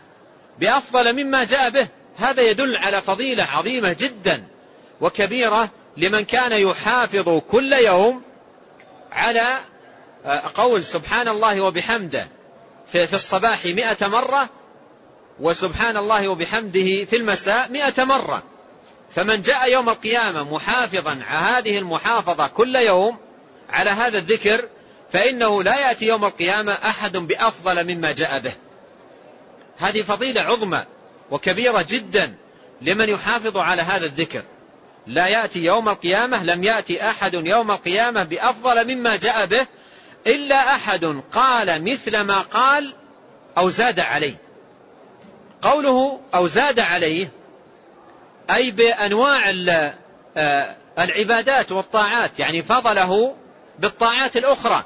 بأفضل 0.58 1.24
مما 1.24 1.44
جاء 1.44 1.70
به. 1.70 1.88
هذا 2.16 2.42
يدل 2.42 2.76
على 2.76 3.02
فضيلة 3.02 3.44
عظيمة 3.44 3.96
جدا 4.00 4.44
وكبيرة 5.00 5.70
لمن 5.96 6.24
كان 6.24 6.52
يحافظ 6.52 7.38
كل 7.38 7.72
يوم 7.72 8.22
على 9.12 9.60
آه، 10.24 10.42
قول 10.54 10.84
سبحان 10.84 11.28
الله 11.28 11.60
وبحمده 11.60 12.28
في 12.86 13.14
الصباح 13.14 13.66
مئة 13.66 14.06
مرة 14.08 14.48
وسبحان 15.40 15.96
الله 15.96 16.28
وبحمده 16.28 17.04
في 17.04 17.16
المساء 17.16 17.72
مئة 17.72 18.04
مرة. 18.04 18.42
فمن 19.14 19.42
جاء 19.42 19.72
يوم 19.72 19.88
القيامة 19.88 20.54
محافظا 20.54 21.18
على 21.26 21.38
هذه 21.38 21.78
المحافظة 21.78 22.46
كل 22.46 22.76
يوم 22.76 23.18
على 23.70 23.90
هذا 23.90 24.18
الذكر 24.18 24.68
فإنه 25.12 25.62
لا 25.62 25.78
يأتي 25.78 26.06
يوم 26.06 26.24
القيامة 26.24 26.72
أحد 26.72 27.16
بأفضل 27.16 27.94
مما 27.94 28.12
جاء 28.12 28.40
به. 28.40 28.52
هذه 29.78 30.02
فضيلة 30.02 30.40
عظمى 30.40 30.84
وكبيرة 31.30 31.86
جدا 31.88 32.34
لمن 32.82 33.08
يحافظ 33.08 33.56
على 33.56 33.82
هذا 33.82 34.06
الذكر. 34.06 34.42
لا 35.06 35.26
يأتي 35.26 35.58
يوم 35.58 35.88
القيامة 35.88 36.44
لم 36.44 36.64
يأتي 36.64 37.08
أحد 37.08 37.34
يوم 37.34 37.70
القيامة 37.70 38.22
بأفضل 38.22 38.94
مما 38.94 39.16
جاء 39.16 39.46
به 39.46 39.66
إلا 40.26 40.74
أحد 40.74 41.22
قال 41.32 41.84
مثل 41.84 42.20
ما 42.20 42.40
قال 42.40 42.94
أو 43.58 43.70
زاد 43.70 44.00
عليه. 44.00 44.43
قوله 45.64 46.20
أو 46.34 46.46
زاد 46.46 46.80
عليه 46.80 47.28
أي 48.50 48.70
بأنواع 48.70 49.50
آه، 50.36 50.76
العبادات 50.98 51.72
والطاعات 51.72 52.38
يعني 52.38 52.62
فضله 52.62 53.34
بالطاعات 53.78 54.36
الأخرى 54.36 54.84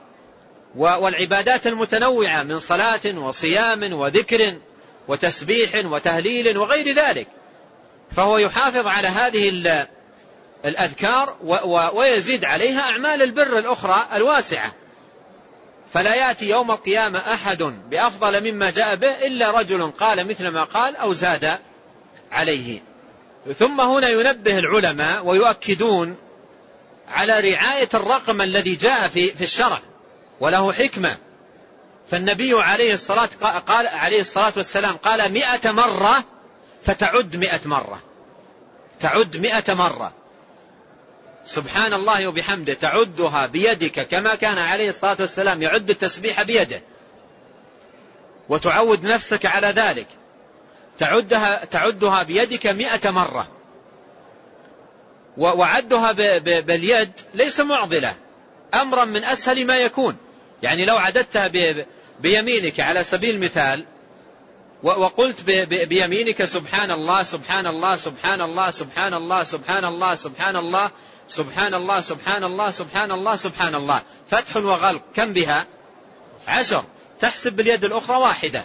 والعبادات 0.74 1.66
المتنوعة 1.66 2.42
من 2.42 2.58
صلاة 2.58 3.18
وصيام 3.18 3.92
وذكر 3.92 4.54
وتسبيح 5.08 5.84
وتهليل 5.84 6.58
وغير 6.58 6.94
ذلك. 6.94 7.26
فهو 8.16 8.38
يحافظ 8.38 8.86
على 8.86 9.08
هذه 9.08 9.48
الأذكار 10.64 11.36
ويزيد 11.94 12.44
عليها 12.44 12.80
أعمال 12.80 13.22
البر 13.22 13.58
الأخرى 13.58 14.08
الواسعة. 14.12 14.74
فلا 15.92 16.14
يأتي 16.14 16.48
يوم 16.48 16.70
القيامة 16.70 17.18
أحد 17.18 17.62
بأفضل 17.62 18.52
مما 18.52 18.70
جاء 18.70 18.94
به 18.94 19.26
إلا 19.26 19.50
رجل 19.50 19.90
قال 19.90 20.28
مثل 20.28 20.48
ما 20.48 20.64
قال 20.64 20.96
أو 20.96 21.12
زاد 21.12 21.58
عليه. 22.32 22.82
ثم 23.58 23.80
هنا 23.80 24.08
ينبه 24.08 24.58
العلماء 24.58 25.26
ويؤكدون 25.26 26.16
على 27.08 27.40
رعاية 27.40 27.88
الرقم 27.94 28.42
الذي 28.42 28.74
جاء 28.74 29.08
في 29.08 29.34
في 29.34 29.44
الشرع 29.44 29.82
وله 30.40 30.72
حكمة. 30.72 31.16
فالنبي 32.10 32.54
عليه 32.54 32.94
الصلاة 32.94 33.28
قال 33.66 33.86
عليه 33.86 34.20
الصلاة 34.20 34.52
والسلام 34.56 34.96
قال 34.96 35.32
مئة 35.32 35.70
مرة 35.70 36.24
فتعد 36.84 37.36
مئة 37.36 37.60
مرة. 37.64 38.02
تعد 39.00 39.36
مئة 39.36 39.74
مرة. 39.74 40.12
سبحان 41.48 41.92
الله 41.94 42.26
وبحمده 42.26 42.74
تعدها 42.74 43.46
بيدك 43.46 44.08
كما 44.08 44.34
كان 44.34 44.58
عليه 44.58 44.88
الصلاة 44.88 45.16
والسلام 45.20 45.62
يعد 45.62 45.90
التسبيح 45.90 46.42
بيده. 46.42 46.82
وتعود 48.48 49.04
نفسك 49.04 49.46
على 49.46 49.66
ذلك. 49.66 50.06
تعدها, 50.98 51.64
تعدها 51.64 52.22
بيدك 52.22 52.66
مئة 52.66 53.10
مرة. 53.10 53.48
وعدها 55.36 56.12
باليد 56.60 57.12
ليس 57.34 57.60
معضلة 57.60 58.16
أمرا 58.74 59.04
من 59.04 59.24
أسهل 59.24 59.66
ما 59.66 59.78
يكون. 59.78 60.16
يعني 60.62 60.84
لو 60.84 60.96
عددتها 60.96 61.50
بيمينك 62.20 62.80
على 62.80 63.04
سبيل 63.04 63.34
المثال 63.34 63.84
وقلت 64.82 65.42
بيمينك 65.70 66.44
سبحان 66.44 66.90
الله 66.90 67.22
سبحان 67.22 67.66
الله 67.66 67.96
سبحان 67.96 68.40
الله 68.40 68.70
سبحان 68.70 69.14
الله 69.14 69.44
سبحان 69.44 69.84
الله 69.84 70.14
سبحان 70.14 70.56
الله 70.56 70.90
سبحان 71.28 71.74
الله 71.74 72.00
سبحان 72.00 72.44
الله 72.44 72.70
سبحان 72.70 73.12
الله 73.12 73.36
سبحان 73.36 73.74
الله. 73.74 74.02
فتح 74.30 74.56
وغلق. 74.56 75.02
كم 75.14 75.32
بها؟ 75.32 75.66
عشر. 76.48 76.84
تحسب 77.20 77.52
باليد 77.52 77.84
الأخرى 77.84 78.16
واحدة. 78.16 78.64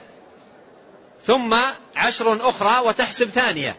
ثم 1.25 1.55
عشر 1.95 2.49
أخرى 2.49 2.87
وتحسب 2.87 3.29
ثانية. 3.29 3.75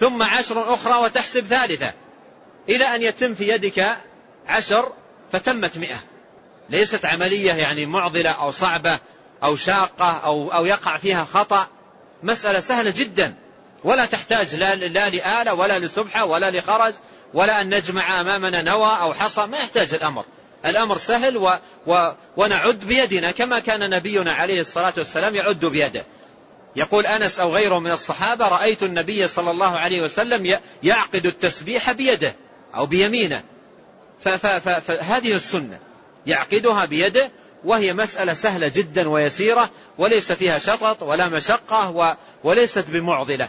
ثم 0.00 0.22
عشر 0.22 0.74
أخرى 0.74 0.94
وتحسب 0.94 1.46
ثالثة. 1.46 1.92
إلى 2.68 2.84
أن 2.84 3.02
يتم 3.02 3.34
في 3.34 3.48
يدك 3.48 3.96
عشر 4.46 4.92
فتمت 5.32 5.78
مئة. 5.78 5.98
ليست 6.70 7.04
عملية 7.04 7.52
يعني 7.52 7.86
معضلة 7.86 8.30
أو 8.30 8.50
صعبة 8.50 9.00
أو 9.44 9.56
شاقة 9.56 10.10
أو, 10.10 10.52
أو 10.52 10.66
يقع 10.66 10.96
فيها 10.96 11.24
خطأ. 11.24 11.68
مسألة 12.22 12.60
سهلة 12.60 12.92
جدا. 12.96 13.34
ولا 13.84 14.06
تحتاج 14.06 14.54
لا, 14.54 14.74
لا 14.74 15.10
لآلة 15.10 15.54
ولا 15.54 15.78
لسبحة 15.78 16.24
ولا 16.24 16.50
لخرز 16.50 16.94
ولا 17.34 17.60
أن 17.60 17.74
نجمع 17.74 18.20
أمامنا 18.20 18.62
نوى 18.62 18.98
أو 19.00 19.14
حصى 19.14 19.46
ما 19.46 19.58
يحتاج 19.58 19.94
الأمر. 19.94 20.24
الأمر 20.66 20.98
سهل 20.98 21.36
و 21.36 21.52
و 21.86 22.12
ونعد 22.36 22.78
بيدنا 22.78 23.30
كما 23.30 23.60
كان 23.60 23.80
نبينا 23.90 24.32
عليه 24.32 24.60
الصلاة 24.60 24.94
والسلام 24.96 25.34
يعد 25.34 25.64
بيده. 25.64 26.06
يقول 26.76 27.06
أنس 27.06 27.40
أو 27.40 27.54
غيره 27.54 27.78
من 27.78 27.90
الصحابة 27.90 28.48
رأيت 28.48 28.82
النبي 28.82 29.28
صلى 29.28 29.50
الله 29.50 29.78
عليه 29.78 30.02
وسلم 30.02 30.58
يعقد 30.82 31.26
التسبيح 31.26 31.92
بيده 31.92 32.34
أو 32.74 32.86
بيمينه. 32.86 33.42
فهذه 34.20 35.32
السنة. 35.32 35.78
يعقدها 36.26 36.84
بيده 36.84 37.30
وهي 37.64 37.92
مسألة 37.94 38.34
سهلة 38.34 38.68
جدا 38.68 39.08
ويسيرة 39.08 39.70
وليس 39.98 40.32
فيها 40.32 40.58
شطط 40.58 41.02
ولا 41.02 41.28
مشقة 41.28 42.16
وليست 42.44 42.84
بمعضلة. 42.88 43.48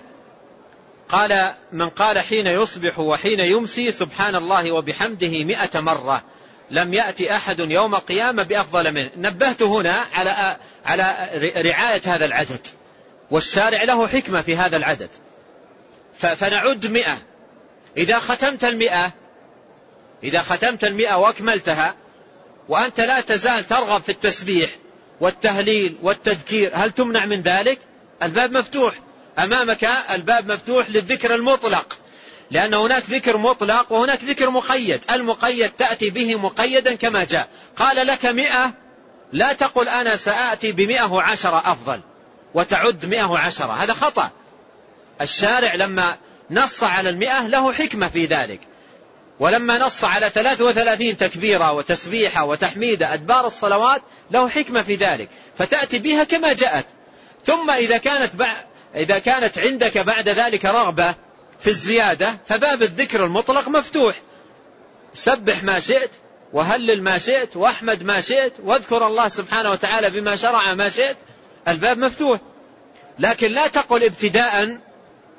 قال 1.10 1.54
من 1.72 1.90
قال 1.90 2.20
حين 2.20 2.48
يصبح 2.48 3.00
وحين 3.00 3.40
يمسي 3.40 3.92
سبحان 3.92 4.36
الله 4.36 4.72
وبحمده 4.72 5.44
مئة 5.44 5.80
مرة 5.80 6.24
لم 6.72 6.94
يأتي 6.94 7.36
أحد 7.36 7.60
يوم 7.60 7.96
القيامة 7.96 8.44
بأفضل 8.44 8.94
منه. 8.94 9.10
نبهت 9.18 9.62
هنا 9.62 10.06
على 10.14 10.58
على 10.86 11.30
رعاية 11.56 12.02
هذا 12.06 12.26
العدد 12.26 12.68
والشارع 13.32 13.84
له 13.84 14.08
حكمة 14.08 14.42
في 14.42 14.56
هذا 14.56 14.78
العدد. 14.78 15.10
فنعد 16.14 16.88
مئة. 16.88 17.18
إذا 17.98 18.20
ختمت 18.20 18.66
المئة 18.66 19.12
إذا 20.24 20.42
ختمت 20.42 20.84
المئة 20.84 21.16
وأكملتها 21.18 21.96
وأنت 22.70 23.02
لا 23.02 23.22
تزال 23.22 23.68
ترغب 23.68 24.02
في 24.02 24.10
التسبيح 24.10 24.70
والتهليل 25.22 25.96
والتذكير 26.02 26.72
هل 26.74 26.92
تمنع 26.92 27.26
من 27.26 27.42
ذلك؟ 27.42 27.80
الباب 28.24 28.52
مفتوح. 28.52 28.96
أمامك 29.40 29.84
الباب 30.12 30.52
مفتوح 30.52 30.90
للذكر 30.90 31.36
المطلق. 31.36 31.98
لأن 32.52 32.74
هناك 32.74 33.04
ذكر 33.10 33.38
مطلق 33.38 33.92
وهناك 33.92 34.24
ذكر 34.24 34.50
مقيد. 34.50 35.02
المقيد 35.12 35.70
تأتي 35.70 36.10
به 36.10 36.36
مقيدا 36.36 36.96
كما 36.96 37.24
جاء. 37.24 37.50
قال 37.76 38.08
لك 38.08 38.26
مئة. 38.26 38.74
لا 39.34 39.54
تقل 39.54 39.88
أنا 39.90 40.16
سآتي 40.16 40.72
بمئة 40.72 41.12
وعشرة 41.14 41.72
أفضل. 41.72 42.02
وتعد 42.54 43.06
مئة 43.06 43.32
وعشرة 43.32 43.72
هذا 43.84 43.94
خطأ. 43.94 44.32
الشارع 45.22 45.76
لما 45.76 46.18
نص 46.52 46.84
على 46.84 47.10
المئة 47.10 47.48
له 47.48 47.74
حكمة 47.74 48.08
في 48.08 48.26
ذلك. 48.26 48.60
ولما 49.40 49.78
نص 49.78 50.04
على 50.04 50.30
ثلاث 50.30 50.62
وثلاثين 50.62 51.18
تكبيرة 51.18 51.72
وتسبيحة 51.72 52.46
وتحميدة 52.46 53.14
أدبار 53.14 53.48
الصلوات 53.48 54.02
له 54.32 54.50
حكمة 54.50 54.84
في 54.84 54.96
ذلك. 54.96 55.30
فتأتي 55.58 56.00
بها 56.00 56.24
كما 56.24 56.54
جاءت. 56.54 56.86
ثم 57.46 57.72
إذا 57.72 57.98
كانت, 57.98 58.32
إذا 58.96 59.20
كانت 59.20 59.60
عندك 59.60 59.98
بعد 59.98 60.30
ذلك 60.30 60.66
رغبة 60.66 61.16
في 61.60 61.68
الزيادة 61.68 62.38
فباب 62.46 62.84
الذكر 62.84 63.26
المطلق 63.26 63.68
مفتوح. 63.68 64.22
سبح 65.14 65.64
ما 65.64 65.80
شئت 65.80 66.12
وهلل 66.54 67.04
ما 67.04 67.18
شئت 67.18 67.58
واحمد 67.58 68.04
ما 68.04 68.22
شئت 68.22 68.54
واذكر 68.64 69.08
الله 69.08 69.28
سبحانه 69.28 69.72
وتعالى 69.72 70.10
بما 70.10 70.36
شرع 70.36 70.74
ما 70.74 70.90
شئت 70.90 71.18
الباب 71.68 71.98
مفتوح. 71.98 72.40
لكن 73.20 73.52
لا 73.52 73.68
تقل 73.68 74.04
ابتداء 74.04 74.80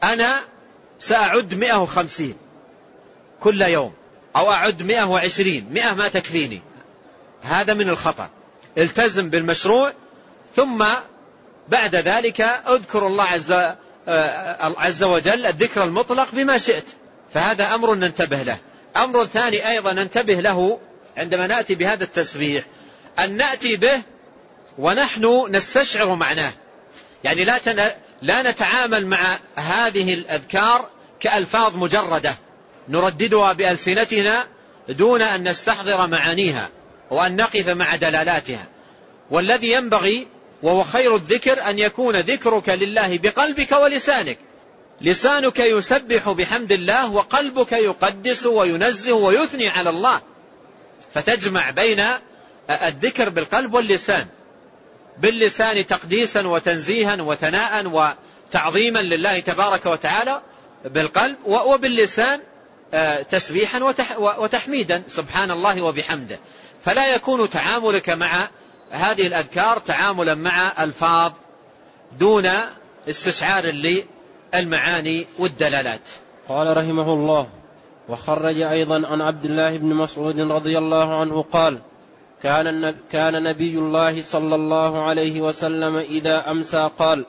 أنا 0.02 0.40
سأعد 0.98 1.54
مئة 1.54 1.82
وخمسين 1.82 2.36
كل 3.40 3.62
يوم 3.62 3.92
أو 4.36 4.52
أعد 4.52 4.82
مئة 4.82 5.04
وعشرين 5.04 5.68
مئة 5.72 5.94
ما 5.94 6.08
تكفيني. 6.08 6.62
هذا 7.42 7.74
من 7.74 7.88
الخطأ. 7.88 8.30
التزم 8.78 9.30
بالمشروع 9.30 9.92
ثم 10.56 10.84
بعد 11.68 11.96
ذلك 11.96 12.40
أذكر 12.40 13.06
الله 13.06 13.24
عز, 13.24 13.52
آه، 13.52 14.74
عز 14.78 15.02
وجل 15.02 15.46
الذكر 15.46 15.84
المطلق 15.84 16.28
بما 16.32 16.58
شئت. 16.58 16.84
فهذا 17.34 17.74
أمر 17.74 17.94
ننتبه 17.94 18.42
له. 18.42 18.58
أمر 18.96 19.24
ثاني 19.24 19.70
أيضا 19.70 19.92
ننتبه 19.92 20.34
له 20.34 20.80
عندما 21.16 21.46
نأتي 21.46 21.74
بهذا 21.74 22.04
التسبيح. 22.04 22.64
أن 23.18 23.36
نأتي 23.36 23.76
به 23.76 24.02
ونحن 24.78 25.46
نستشعر 25.50 26.14
معناه. 26.14 26.52
يعني 27.24 27.44
لا, 27.44 27.60
لا 28.22 28.50
نتعامل 28.50 29.06
مع 29.06 29.38
هذه 29.56 30.14
الأذكار 30.14 30.88
كألفاظ 31.20 31.76
مجردة. 31.76 32.34
نرددها 32.88 33.52
بألسنتنا 33.52 34.46
دون 34.88 35.22
أن 35.22 35.48
نستحضر 35.48 36.06
معانيها 36.06 36.68
وأن 37.10 37.36
نقف 37.36 37.68
مع 37.68 37.96
دلالاتها. 37.96 38.66
والذي 39.30 39.72
ينبغي 39.72 40.26
وهو 40.62 40.84
خير 40.84 41.14
الذكر 41.14 41.70
أن 41.70 41.78
يكون 41.78 42.20
ذكرك 42.20 42.68
لله 42.68 43.18
بقلبك 43.18 43.72
ولسانك. 43.72 44.38
لسانك 45.00 45.58
يسبح 45.58 46.30
بحمد 46.30 46.72
الله 46.72 47.12
وقلبك 47.12 47.72
يقدس 47.72 48.46
وينزه 48.46 49.12
ويثني 49.12 49.68
على 49.68 49.90
الله. 49.90 50.20
فتجمع 51.14 51.70
بين 51.70 52.04
الذكر 52.70 53.28
بالقلب 53.28 53.74
واللسان. 53.74 54.26
باللسان 55.18 55.86
تقديسا 55.86 56.46
وتنزيها 56.46 57.22
وثناء 57.22 57.86
وتعظيما 58.52 58.98
لله 58.98 59.40
تبارك 59.40 59.86
وتعالى 59.86 60.42
بالقلب 60.84 61.36
وباللسان 61.44 62.40
آه، 62.94 63.22
تسبيحا 63.22 63.94
وتحميدا 64.18 65.02
سبحان 65.08 65.50
الله 65.50 65.82
وبحمده. 65.82 66.38
فلا 66.84 67.14
يكون 67.14 67.50
تعاملك 67.50 68.10
مع 68.10 68.48
هذه 68.90 69.26
الأذكار 69.26 69.78
تعاملا 69.78 70.34
مع 70.34 70.84
ألفاظ 70.84 71.32
دون 72.18 72.48
استشعار 73.08 73.64
للمعاني 74.54 75.26
والدلالات. 75.38 76.08
قال 76.48 76.76
رحمه 76.76 77.12
الله 77.12 77.48
وخرج 78.08 78.60
أيضا 78.60 79.06
عن 79.06 79.20
عبد 79.20 79.44
الله 79.44 79.76
بن 79.76 79.94
مسعود 79.94 80.40
رضي 80.40 80.78
الله 80.78 81.20
عنه 81.20 81.44
قال 81.52 81.78
كان 82.42 82.94
كان 83.12 83.42
نبي 83.42 83.78
الله 83.78 84.22
صلى 84.22 84.54
الله 84.54 85.02
عليه 85.02 85.40
وسلم 85.40 85.96
إذا 85.96 86.50
أمسى 86.50 86.90
قال 86.98 87.24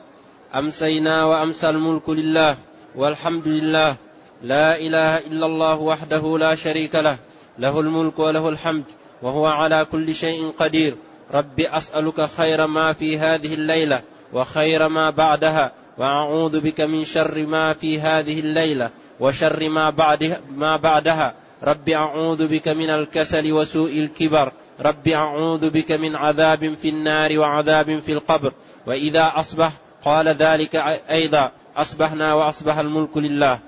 أمسينا 0.54 1.24
وأمسى 1.24 1.70
الملك 1.70 2.08
لله 2.08 2.56
والحمد 2.96 3.48
لله 3.48 3.96
لا 4.42 4.76
إله 4.76 5.18
إلا 5.18 5.46
الله 5.46 5.74
وحده 5.74 6.38
لا 6.38 6.54
شريك 6.54 6.94
له 6.94 7.16
له 7.58 7.80
الملك 7.80 8.18
وله 8.18 8.48
الحمد 8.48 8.84
وهو 9.22 9.46
على 9.46 9.84
كل 9.84 10.14
شيء 10.14 10.50
قدير. 10.50 10.96
رب 11.34 11.60
أسألك 11.60 12.26
خير 12.36 12.66
ما 12.66 12.92
في 12.92 13.18
هذه 13.18 13.54
الليلة 13.54 14.02
وخير 14.32 14.88
ما 14.88 15.10
بعدها 15.10 15.72
وأعوذ 15.98 16.60
بك 16.60 16.80
من 16.80 17.04
شر 17.04 17.46
ما 17.46 17.74
في 17.74 18.00
هذه 18.00 18.40
الليلة 18.40 18.90
وشر 19.20 19.68
ما 19.68 19.90
بعدها, 19.90 20.40
ما 20.54 20.76
بعدها. 20.76 21.34
رب 21.62 21.88
أعوذ 21.88 22.48
بك 22.48 22.68
من 22.68 22.90
الكسل 22.90 23.52
وسوء 23.52 23.98
الكبر. 23.98 24.52
رب 24.80 25.08
أعوذ 25.08 25.70
بك 25.70 25.92
من 25.92 26.16
عذاب 26.16 26.74
في 26.82 26.88
النار 26.88 27.38
وعذاب 27.38 28.00
في 28.00 28.12
القبر. 28.12 28.52
وإذا 28.86 29.32
أصبح 29.36 29.72
قال 30.04 30.28
ذلك 30.28 30.76
أيضا 31.10 31.52
أصبحنا 31.76 32.34
وأصبح 32.34 32.78
الملك 32.78 33.16
لله. 33.16 33.58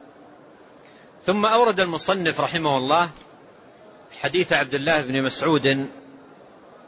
ثم 1.27 1.47
أورد 1.47 1.81
المصنف 1.81 2.41
رحمه 2.41 2.77
الله 2.77 3.11
حديث 4.21 4.53
عبد 4.53 4.75
الله 4.75 5.03
بن 5.03 5.23
مسعود 5.23 5.87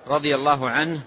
رضي 0.08 0.34
الله 0.34 0.70
عنه 0.70 1.02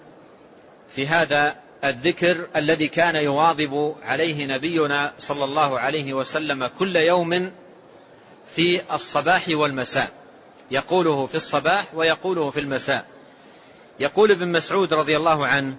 في 0.95 1.07
هذا 1.07 1.55
الذكر 1.83 2.47
الذي 2.55 2.87
كان 2.87 3.15
يواظب 3.15 3.95
عليه 4.03 4.45
نبينا 4.45 5.13
صلى 5.19 5.43
الله 5.43 5.79
عليه 5.79 6.13
وسلم 6.13 6.67
كل 6.67 6.95
يوم 6.95 7.51
في 8.55 8.81
الصباح 8.93 9.43
والمساء. 9.49 10.09
يقوله 10.71 11.25
في 11.25 11.35
الصباح 11.35 11.85
ويقوله 11.93 12.49
في 12.49 12.59
المساء. 12.59 13.05
يقول 13.99 14.31
ابن 14.31 14.51
مسعود 14.51 14.93
رضي 14.93 15.17
الله 15.17 15.47
عنه 15.47 15.75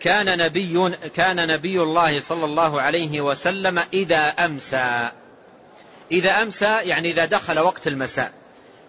كان 0.00 0.38
نبي 0.38 0.96
كان 1.08 1.48
نبي 1.48 1.80
الله 1.80 2.20
صلى 2.20 2.44
الله 2.44 2.82
عليه 2.82 3.20
وسلم 3.20 3.78
إذا 3.92 4.28
أمسى. 4.28 5.10
إذا 6.12 6.42
أمسى 6.42 6.66
يعني 6.82 7.10
إذا 7.10 7.24
دخل 7.24 7.58
وقت 7.58 7.86
المساء. 7.86 8.32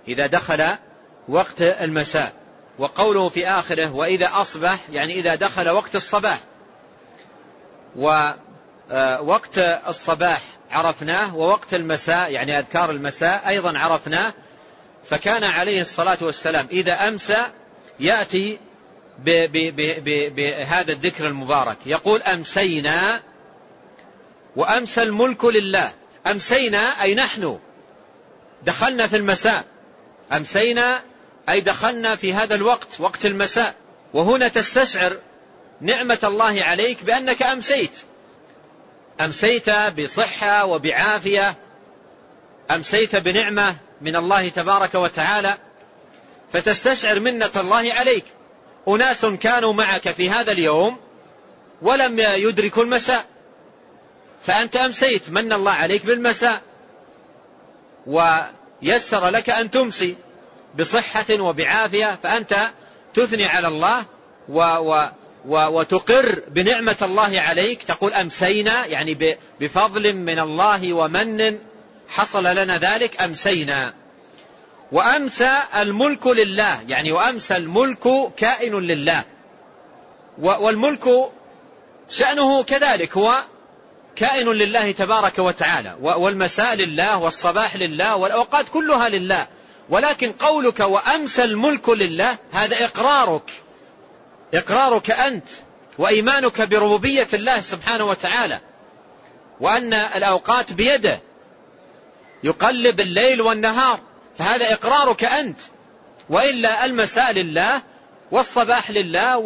إذا 0.08 0.28
دخل 0.28 0.64
وقت 1.28 1.62
المساء. 1.62 2.41
وقوله 2.80 3.30
في 3.30 3.48
آخره 3.48 3.96
وإذا 3.96 4.30
أصبح 4.34 4.78
يعني 4.92 5.14
إذا 5.14 5.36
دخل 5.36 5.70
وقت 5.70 5.96
الصباح. 5.96 6.40
ووقت 7.96 9.58
آه، 9.58 9.90
الصباح 9.90 10.42
عرفناه 10.72 11.36
ووقت 11.36 11.74
المساء 11.74 12.32
يعني 12.32 12.60
أذكار 12.60 12.92
المساء 12.92 13.48
أيضا 13.48 13.80
عرفناه. 13.80 14.34
فكان 15.06 15.44
عليه 15.44 15.82
الصلاة 15.82 16.18
والسلام. 16.22 16.68
إذا 16.72 17.08
أمسى 17.08 17.46
يأتي 18.00 18.60
بهذا 20.36 20.92
الذكر 20.92 21.28
المبارك. 21.28 21.78
يقول 21.86 22.22
أمسينا 22.22 23.22
وأمسى 24.56 25.04
الملك 25.04 25.46
لله. 25.46 25.94
أمسينا 26.32 27.02
أي 27.02 27.16
نحن. 27.16 27.60
دخلنا 28.64 29.08
في 29.08 29.18
المساء. 29.18 29.66
أمسينا 30.34 31.02
أي 31.50 31.62
دخلنا 31.62 32.16
في 32.16 32.34
هذا 32.34 32.56
الوقت 32.56 32.88
وقت 33.00 33.26
المساء. 33.26 33.76
وهنا 34.14 34.48
تستشعر 34.48 35.18
نعمة 35.82 36.20
الله 36.24 36.64
عليك 36.64 37.04
بأنك 37.04 37.44
أمسيت. 37.44 37.92
أمسيت 39.22 39.70
بصحة 39.70 40.66
وبعافية. 40.66 41.56
أمسيت 42.72 43.16
بنعمة 43.16 43.76
من 44.02 44.16
الله 44.16 44.50
تبارك 44.50 44.96
وتعالى. 44.96 45.58
فتستشعر 46.54 47.20
منة 47.20 47.52
الله 47.56 47.94
عليك. 47.94 48.26
أناس 48.88 49.26
كانوا 49.26 49.74
معك 49.74 50.12
في 50.12 50.30
هذا 50.30 50.52
اليوم 50.52 50.98
ولم 51.82 52.20
يدركوا 52.20 52.84
المساء. 52.84 53.26
فأنت 54.42 54.76
أمسيت 54.76 55.30
من 55.30 55.54
الله 55.54 55.72
عليك 55.72 56.06
بالمساء. 56.06 56.62
ويسر 58.08 59.30
لك 59.30 59.50
أن 59.50 59.72
تمسي. 59.72 60.16
بصحة 60.80 61.26
وبعافية 61.40 62.20
فأنت 62.24 62.72
تثني 63.14 63.46
على 63.46 63.68
الله 63.68 64.06
و 64.50 64.60
و 64.60 65.10
و 65.46 65.80
وتقر 65.80 66.44
بنعمة 66.48 66.96
الله 67.02 67.42
عليك. 67.42 67.84
تقول 67.84 68.14
أمسينا 68.14 68.86
يعني 68.86 69.38
بفضل 69.60 70.14
من 70.14 70.40
الله 70.40 70.94
ومن 70.94 71.60
حصل 72.08 72.44
لنا 72.44 72.78
ذلك 72.78 73.22
أمسينا. 73.22 73.94
وأمسى 74.92 75.58
الملك 75.78 76.28
لله 76.28 76.82
يعني 76.88 77.12
وأمسى 77.12 77.58
الملك 77.58 78.34
كائن 78.38 78.76
لله. 78.80 79.24
والملك 80.38 81.32
شأنه 82.10 82.64
كذلك 82.64 83.18
هو 83.18 83.44
كائن 84.16 84.50
لله 84.50 84.92
تبارك 84.92 85.40
وتعالى. 85.40 85.98
والمساء 86.02 86.76
لله 86.76 87.18
والصباح 87.18 87.76
لله 87.76 88.16
والأوقات 88.16 88.70
كلها 88.70 89.10
لله. 89.10 89.48
ولكن 89.90 90.32
قولك 90.32 90.80
وأمسى 90.80 91.44
الملك 91.44 91.90
لله 91.90 92.38
هذا 92.52 92.86
إقرارك. 92.86 93.52
إقرارك 94.54 95.12
أنت 95.12 95.48
وإيمانك 95.98 96.62
بربوبية 96.62 97.28
الله 97.34 97.62
سبحانه 97.62 98.06
وتعالى. 98.06 98.60
وأن 99.60 99.94
الأوقات 99.94 100.74
بيده. 100.74 101.20
يقلب 102.44 103.00
الليل 103.00 103.42
والنهار. 103.42 104.00
فهذا 104.38 104.74
إقرارك 104.74 105.24
أنت. 105.24 105.60
وإلا 106.30 106.86
المساء 106.86 107.32
لله 107.32 107.82
والصباح 108.32 108.92
لله 108.92 109.38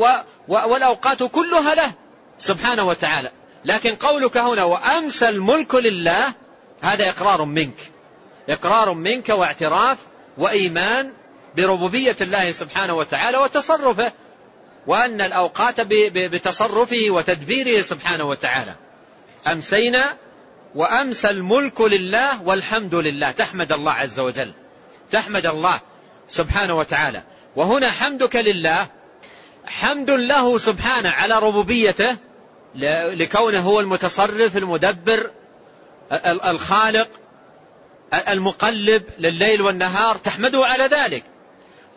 والأوقات 0.47 1.23
كلها 1.23 1.75
له 1.75 1.91
سبحانه 2.39 2.83
وتعالى. 2.83 3.31
لكن 3.65 3.95
قولك 3.95 4.37
هنا 4.37 4.63
وأمسى 4.63 5.29
الملك 5.29 5.75
لله 5.75 6.33
هذا 6.81 7.09
إقرار 7.09 7.45
منك. 7.45 7.91
إقرار 8.49 8.93
منك 8.93 9.29
واعتراف 9.29 9.97
وإيمان 10.37 11.11
بربوبية 11.57 12.15
الله 12.21 12.51
سبحانه 12.51 12.93
وتعالى 12.93 13.37
وتصرفه 13.37 14.11
وأن 14.87 15.21
الأوقات 15.21 15.81
بتصرفه 15.81 17.05
وتدبيره 17.09 17.81
سبحانه 17.81 18.23
وتعالى. 18.23 18.75
أمسينا 19.51 20.17
وأمسى 20.75 21.29
الملك 21.29 21.81
لله 21.81 22.43
والحمد 22.43 22.95
لله. 22.95 23.31
تحمد 23.31 23.71
الله 23.71 23.91
عز 23.91 24.19
وجل. 24.19 24.51
تحمد 25.11 25.45
الله 25.45 25.79
سبحانه 26.27 26.77
وتعالى. 26.77 27.21
وهنا 27.55 27.91
حمدك 27.91 28.35
لله. 28.35 28.87
حمد 29.65 30.11
له 30.11 30.57
سبحانه 30.57 31.09
على 31.09 31.39
ربوبيته 31.39 32.17
لكونه 33.15 33.59
هو 33.59 33.79
المتصرف 33.79 34.57
المدبر 34.57 35.31
الخالق 36.25 37.09
المقلب 38.13 39.03
لليل 39.19 39.61
والنهار 39.61 40.17
تحمده 40.17 40.65
على 40.65 40.83
ذلك. 40.83 41.23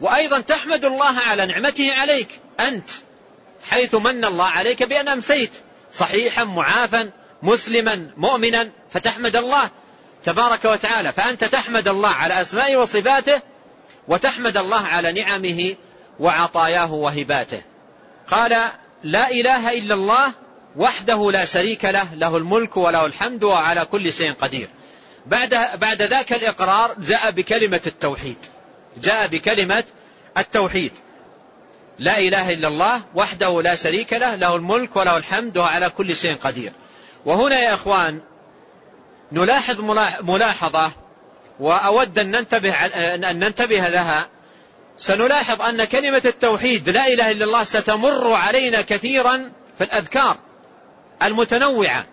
وأيضا 0.00 0.40
تحمد 0.40 0.84
الله 0.84 1.18
على 1.18 1.46
نعمته 1.46 1.92
عليك. 1.92 2.28
أنت 2.60 2.90
حيث 3.70 3.94
من 3.94 4.24
الله 4.24 4.46
عليك 4.46 4.82
بأن 4.82 5.08
أمسيت. 5.08 5.50
صحيحا 5.92 6.44
معافا 6.44 7.10
مسلما 7.42 8.10
مؤمنا 8.16 8.70
فتحمد 8.90 9.36
الله 9.36 9.70
تبارك 10.24 10.64
وتعالى. 10.64 11.12
فأنت 11.12 11.44
تحمد 11.44 11.88
الله 11.88 12.10
على 12.10 12.40
أسمائه 12.40 12.76
وصفاته 12.76 13.40
وتحمد 14.08 14.56
الله 14.56 14.86
على 14.86 15.12
نعمه 15.12 15.76
وعطاياه 16.20 16.92
وهباته. 16.92 17.62
قال 18.30 18.70
لا 19.04 19.30
إله 19.30 19.72
إلا 19.78 19.94
الله 19.94 20.32
وحده 20.76 21.30
لا 21.30 21.44
شريك 21.44 21.84
له 21.84 22.14
له 22.14 22.36
الملك 22.36 22.76
وله 22.76 23.06
الحمد 23.06 23.44
وعلى 23.44 23.84
كل 23.84 24.12
شيء 24.12 24.32
قدير. 24.32 24.68
بعد, 25.28 25.78
بعد 25.80 26.02
ذاك 26.02 26.32
الإقرار 26.32 26.94
جاء 26.98 27.30
بكلمة 27.30 27.80
التوحيد. 27.86 28.36
جاء 29.02 29.26
بكلمة 29.26 29.84
التوحيد. 30.38 30.92
لا 31.98 32.18
إله 32.18 32.52
إلا 32.52 32.68
الله 32.68 33.02
وحده 33.14 33.62
لا 33.62 33.74
شريك 33.74 34.12
له 34.12 34.34
له 34.34 34.56
الملك 34.56 34.96
وله 34.96 35.16
الحمد 35.16 35.58
وعلى 35.58 35.90
كل 35.90 36.16
شيء 36.16 36.36
قدير. 36.36 36.72
وهنا 37.26 37.60
يا 37.60 37.74
إخوان 37.74 38.20
نلاحظ 39.32 39.80
ملاحظة 40.22 40.92
وأود 41.60 42.18
أن 42.18 42.30
ننتبه, 42.30 42.74
أن 43.30 43.38
ننتبه 43.38 43.88
لها. 43.88 44.28
سنلاحظ 44.96 45.62
أن 45.62 45.84
كلمة 45.84 46.22
التوحيد 46.24 46.88
لا 46.88 47.06
إله 47.06 47.30
إلا 47.30 47.44
الله 47.44 47.64
ستمر 47.64 48.32
علينا 48.32 48.82
كثيرا 48.82 49.52
في 49.78 49.84
الأذكار 49.84 50.38
المتنوعة. 51.22 52.04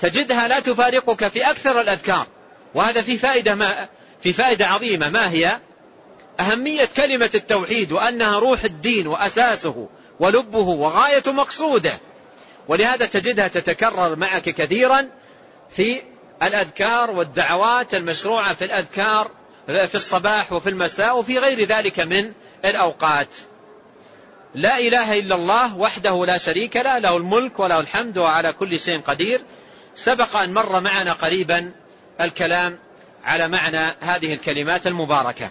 تجدها 0.00 0.48
لا 0.48 0.60
تفارقك 0.60 1.28
في 1.28 1.50
أكثر 1.50 1.80
الأذكار. 1.80 2.26
وهذا 2.74 3.02
في 3.02 3.18
فائدة, 3.18 3.54
ما 3.54 3.88
في 4.20 4.32
فائدة 4.32 4.66
عظيمة. 4.66 5.10
ما 5.10 5.30
هي؟ 5.30 5.60
أهمية 6.40 6.88
كلمة 6.96 7.30
التوحيد 7.34 7.92
وأنها 7.92 8.38
روح 8.38 8.64
الدين 8.64 9.06
وأساسه 9.06 9.88
ولبه 10.20 10.58
وغاية 10.58 11.22
مقصوده. 11.26 11.94
ولهذا 12.68 13.06
تجدها 13.06 13.48
تتكرر 13.48 14.16
معك 14.16 14.42
كثيرا 14.42 15.08
في 15.70 16.02
الأذكار 16.42 17.10
والدعوات 17.10 17.94
المشروعة 17.94 18.54
في 18.54 18.64
الأذكار 18.64 19.30
في 19.66 19.94
الصباح 19.94 20.52
وفي 20.52 20.68
المساء 20.68 21.18
وفي 21.18 21.38
غير 21.38 21.64
ذلك 21.64 22.00
من 22.00 22.32
الأوقات. 22.64 23.28
لا 24.54 24.78
إله 24.78 25.18
إلا 25.18 25.34
الله 25.34 25.76
وحده 25.76 26.26
لا 26.26 26.38
شريك 26.38 26.76
له 26.76 26.98
له 26.98 27.16
الملك 27.16 27.60
وله 27.60 27.80
الحمد 27.80 28.18
وعلى 28.18 28.52
كل 28.52 28.78
شيء 28.78 29.00
قدير. 29.00 29.40
سبق 29.94 30.36
أن 30.36 30.52
مر 30.52 30.80
معنا 30.80 31.12
قريبا 31.12 31.72
الكلام 32.20 32.78
على 33.24 33.48
معنى 33.48 33.86
هذه 34.00 34.34
الكلمات 34.34 34.86
المباركة. 34.86 35.50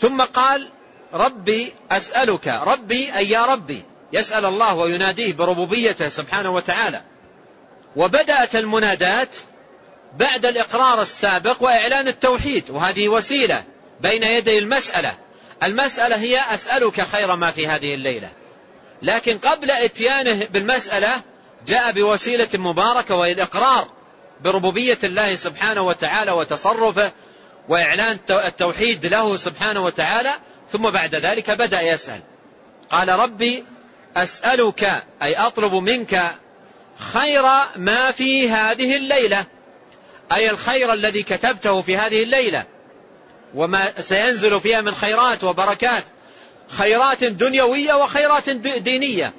ثم 0.00 0.22
قال 0.22 0.68
ربي 1.12 1.74
أسألك 1.90 2.48
ربي 2.48 3.16
أي 3.16 3.30
يا 3.30 3.44
ربي. 3.44 3.82
يسأل 4.12 4.44
الله 4.44 4.74
ويناديه 4.74 5.32
بربوبيته 5.32 6.08
سبحانه 6.08 6.50
وتعالى. 6.50 7.02
وبدأت 7.96 8.56
المنادات 8.56 9.36
بعد 10.18 10.46
الإقرار 10.46 11.02
السابق 11.02 11.56
وإعلان 11.60 12.08
التوحيد 12.08 12.70
وهذه 12.70 13.08
وسيلة 13.08 13.64
بين 14.00 14.22
يدي 14.22 14.58
المسألة. 14.58 15.14
المسألة 15.62 16.16
هي 16.16 16.40
أسألك 16.54 17.00
خير 17.00 17.36
ما 17.36 17.50
في 17.50 17.66
هذه 17.66 17.94
الليلة. 17.94 18.28
لكن 19.02 19.38
قبل 19.38 19.70
إتيانه 19.70 20.46
بالمسألة 20.50 21.22
جاء 21.66 21.92
بوسيلة 21.92 22.48
مباركة 22.54 23.14
وهي 23.14 23.32
الإقرار 23.32 23.88
بربوبية 24.44 24.98
الله 25.04 25.34
سبحانه 25.34 25.82
وتعالى 25.82 26.32
وتصرفه 26.32 27.12
وإعلان 27.68 28.18
التوحيد 28.30 29.06
له 29.06 29.36
سبحانه 29.36 29.84
وتعالى 29.84 30.32
ثم 30.70 30.90
بعد 30.90 31.14
ذلك 31.14 31.50
بدأ 31.50 31.80
يسأل. 31.80 32.20
قال 32.90 33.08
ربي 33.08 33.64
أسألك 34.16 35.04
أي 35.22 35.34
أطلب 35.34 35.72
منك 35.72 36.34
خير 36.98 37.42
ما 37.76 38.10
في 38.10 38.50
هذه 38.50 38.96
الليلة 38.96 39.46
أي 40.32 40.50
الخير 40.50 40.92
الذي 40.92 41.22
كتبته 41.22 41.82
في 41.82 41.96
هذه 41.96 42.22
الليلة 42.22 42.64
وما 43.54 44.00
سينزل 44.00 44.60
فيها 44.60 44.80
من 44.80 44.94
خيرات 44.94 45.44
وبركات 45.44 46.04
خيرات 46.68 47.24
دنيوية 47.24 47.94
وخيرات 47.94 48.50
دينية. 48.50 49.32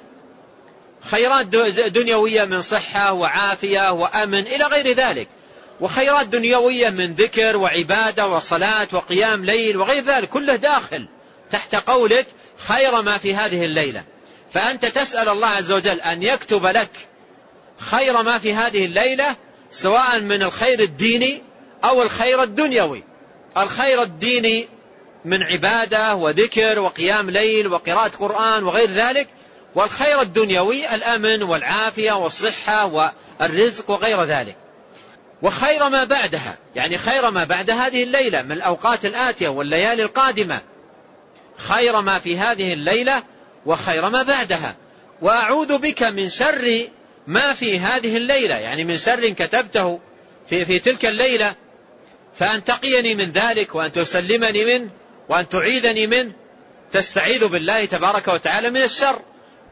خيرات 1.10 1.46
دنيوية 1.88 2.44
من 2.44 2.60
صحة 2.60 3.12
وعافية 3.12 3.92
وأمن 3.92 4.46
إلى 4.46 4.64
غير 4.64 4.96
ذلك. 4.96 5.28
وخيرات 5.80 6.26
دنيوية 6.26 6.90
من 6.90 7.14
ذكر 7.14 7.56
وعبادة 7.56 8.28
وصلاة 8.28 8.88
وقيام 8.92 9.44
ليل 9.44 9.76
وغير 9.76 10.04
ذلك 10.04 10.28
كله 10.28 10.56
داخل 10.56 11.08
تحت 11.50 11.74
قولك 11.74 12.26
خير 12.58 13.02
ما 13.02 13.18
في 13.18 13.34
هذه 13.34 13.64
الليلة. 13.64 14.04
فأنت 14.52 14.86
تسأل 14.86 15.28
الله 15.28 15.48
عز 15.48 15.72
وجل 15.72 16.00
أن 16.00 16.22
يكتب 16.22 16.66
لك 16.66 17.08
خير 17.78 18.22
ما 18.22 18.38
في 18.38 18.54
هذه 18.54 18.84
الليلة 18.84 19.36
سواء 19.70 20.20
من 20.20 20.42
الخير 20.42 20.80
الديني 20.80 21.42
أو 21.84 22.02
الخير 22.02 22.42
الدنيوي. 22.42 23.02
الخير 23.56 24.02
الديني 24.02 24.68
من 25.24 25.42
عبادة 25.42 26.14
وذكر 26.14 26.78
وقيام 26.78 27.30
ليل 27.30 27.66
وقراءة 27.66 28.16
قرآن 28.16 28.64
وغير 28.64 28.90
ذلك 28.90 29.28
والخير 29.74 30.20
الدنيوي 30.20 30.94
الأمن 30.94 31.42
والعافية 31.42 32.12
والصحة 32.12 32.86
والرزق 33.40 33.90
وغير 33.90 34.24
ذلك. 34.24 34.56
وخير 35.42 35.88
ما 35.88 36.04
بعدها 36.04 36.58
يعني 36.74 36.98
خير 36.98 37.30
ما 37.30 37.44
بعد 37.44 37.70
هذه 37.70 38.02
الليلة 38.02 38.42
من 38.42 38.52
الأوقات 38.52 39.04
الآتية 39.04 39.48
والليالي 39.48 40.02
القادمة. 40.02 40.60
خير 41.56 42.00
ما 42.00 42.18
في 42.18 42.38
هذه 42.38 42.72
الليلة 42.72 43.22
وخير 43.66 44.08
ما 44.10 44.22
بعدها. 44.22 44.76
وأعوذ 45.22 45.78
بك 45.78 46.02
من 46.02 46.28
شر 46.28 46.88
ما 47.26 47.54
في 47.54 47.78
هذه 47.78 48.16
الليلة 48.16 48.54
يعني 48.54 48.84
من 48.84 48.98
شر 48.98 49.28
كتبته 49.28 50.00
في, 50.48 50.64
في 50.64 50.78
تلك 50.78 51.06
الليلة 51.06 51.54
فأن 52.34 52.64
تقيني 52.64 53.14
من 53.14 53.30
ذلك 53.30 53.74
وأن 53.74 53.92
تسلمني 53.92 54.64
منه 54.64 54.90
وأن 55.28 55.48
تعيذني 55.48 56.06
منه. 56.06 56.32
تستعيذ 56.92 57.48
بالله 57.48 57.84
تبارك 57.84 58.28
وتعالى 58.28 58.70
من 58.70 58.82
الشر. 58.82 59.18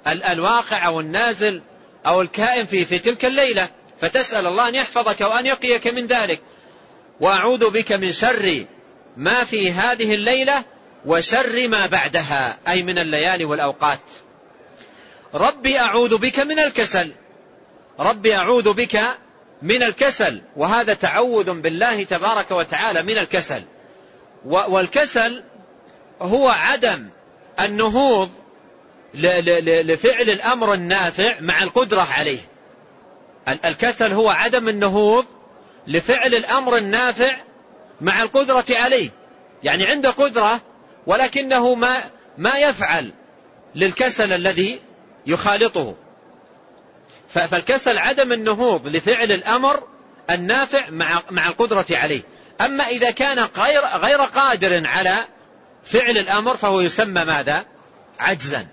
الواقع 0.06 0.86
أو 0.86 1.00
النازل 1.00 1.62
أو 2.06 2.20
الكائن 2.20 2.66
في, 2.66 2.84
في 2.84 2.98
تلك 2.98 3.24
الليلة 3.24 3.68
فتسأل 4.00 4.46
الله 4.46 4.68
أن 4.68 4.74
يحفظك 4.74 5.20
وأن 5.20 5.46
يقيك 5.46 5.86
من 5.86 6.06
ذلك. 6.06 6.40
وأعوذ 7.20 7.70
بك 7.70 7.92
من 7.92 8.12
شر 8.12 8.64
ما 9.16 9.44
في 9.44 9.72
هذه 9.72 10.14
الليلة 10.14 10.64
وشر 11.06 11.68
ما 11.68 11.86
بعدها 11.86 12.58
أي 12.68 12.82
من 12.82 12.98
الليالي 12.98 13.44
والأوقات. 13.44 14.00
ربي 15.34 15.78
أعوذ 15.78 16.18
بك 16.18 16.40
من 16.40 16.58
الكسل. 16.58 17.12
ربي 18.00 18.36
أعوذ 18.36 18.72
بك 18.72 19.00
من 19.62 19.82
الكسل 19.82 20.42
وهذا 20.56 20.94
تعوذ 20.94 21.60
بالله 21.60 22.04
تبارك 22.04 22.50
وتعالى 22.50 23.02
من 23.02 23.18
الكسل. 23.18 23.62
والكسل 24.44 25.42
هو 26.22 26.48
عدم 26.48 27.08
النهوض 27.60 28.30
لفعل 29.14 30.30
الأمر 30.30 30.74
النافع 30.74 31.40
مع 31.40 31.62
القدرة 31.62 32.08
عليه. 32.18 32.40
الكسل 33.64 34.12
هو 34.12 34.30
عدم 34.30 34.68
النهوض 34.68 35.24
لفعل 35.86 36.34
الأمر 36.34 36.76
النافع 36.76 37.36
مع 38.00 38.22
القدرة 38.22 38.64
عليه. 38.70 39.10
يعني 39.62 39.86
عنده 39.86 40.10
قدرة 40.10 40.60
ولكنه 41.06 41.74
ما 41.74 41.96
ما 42.38 42.58
يفعل 42.58 43.12
للكسل 43.74 44.32
الذي 44.32 44.80
يخالطه. 45.26 45.94
فالكسل 47.28 47.98
عدم 47.98 48.32
النهوض 48.32 48.86
لفعل 48.86 49.32
الأمر 49.32 49.82
النافع 50.30 50.90
مع 50.90 51.22
مع 51.30 51.48
القدرة 51.48 51.86
عليه. 51.90 52.22
أما 52.60 52.86
إذا 52.86 53.10
كان 53.10 53.38
غير 53.38 53.82
غير 53.86 54.20
قادر 54.20 54.86
على 54.86 55.14
فعل 55.84 56.18
الأمر 56.18 56.56
فهو 56.56 56.80
يسمى 56.80 57.24
ماذا؟ 57.24 57.64
عجزا. 58.18 58.66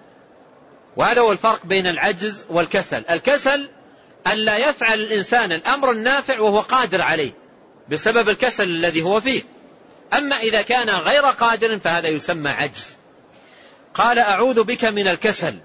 وهذا 0.97 1.21
هو 1.21 1.31
الفرق 1.31 1.65
بين 1.65 1.87
العجز 1.87 2.45
والكسل. 2.49 3.03
الكسل 3.09 3.69
أن 4.27 4.37
لا 4.37 4.57
يفعل 4.57 4.99
الإنسان 4.99 5.51
الأمر 5.51 5.91
النافع 5.91 6.39
وهو 6.39 6.59
قادر 6.59 7.01
عليه 7.01 7.31
بسبب 7.89 8.29
الكسل 8.29 8.63
الذي 8.63 9.01
هو 9.01 9.21
فيه. 9.21 9.41
أما 10.17 10.35
إذا 10.35 10.61
كان 10.61 10.89
غير 10.89 11.25
قادر 11.25 11.79
فهذا 11.79 12.07
يسمى 12.07 12.49
عجز. 12.49 12.89
قال 13.93 14.19
أعوذ 14.19 14.63
بك 14.63 14.85
من 14.85 15.07
الكسل. 15.07 15.55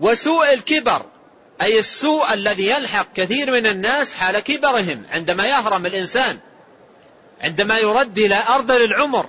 وسوء 0.00 0.52
الكبر 0.52 1.02
أي 1.62 1.78
السوء 1.78 2.34
الذي 2.34 2.70
يلحق 2.70 3.12
كثير 3.12 3.50
من 3.50 3.66
الناس 3.66 4.14
حال 4.14 4.38
كبرهم 4.38 5.06
عندما 5.10 5.44
يهرم 5.44 5.86
الإنسان 5.86 6.38
عندما 7.40 7.78
يرد 7.78 8.18
إلى 8.18 8.42
أرض 8.48 8.70
العمر 8.70 9.28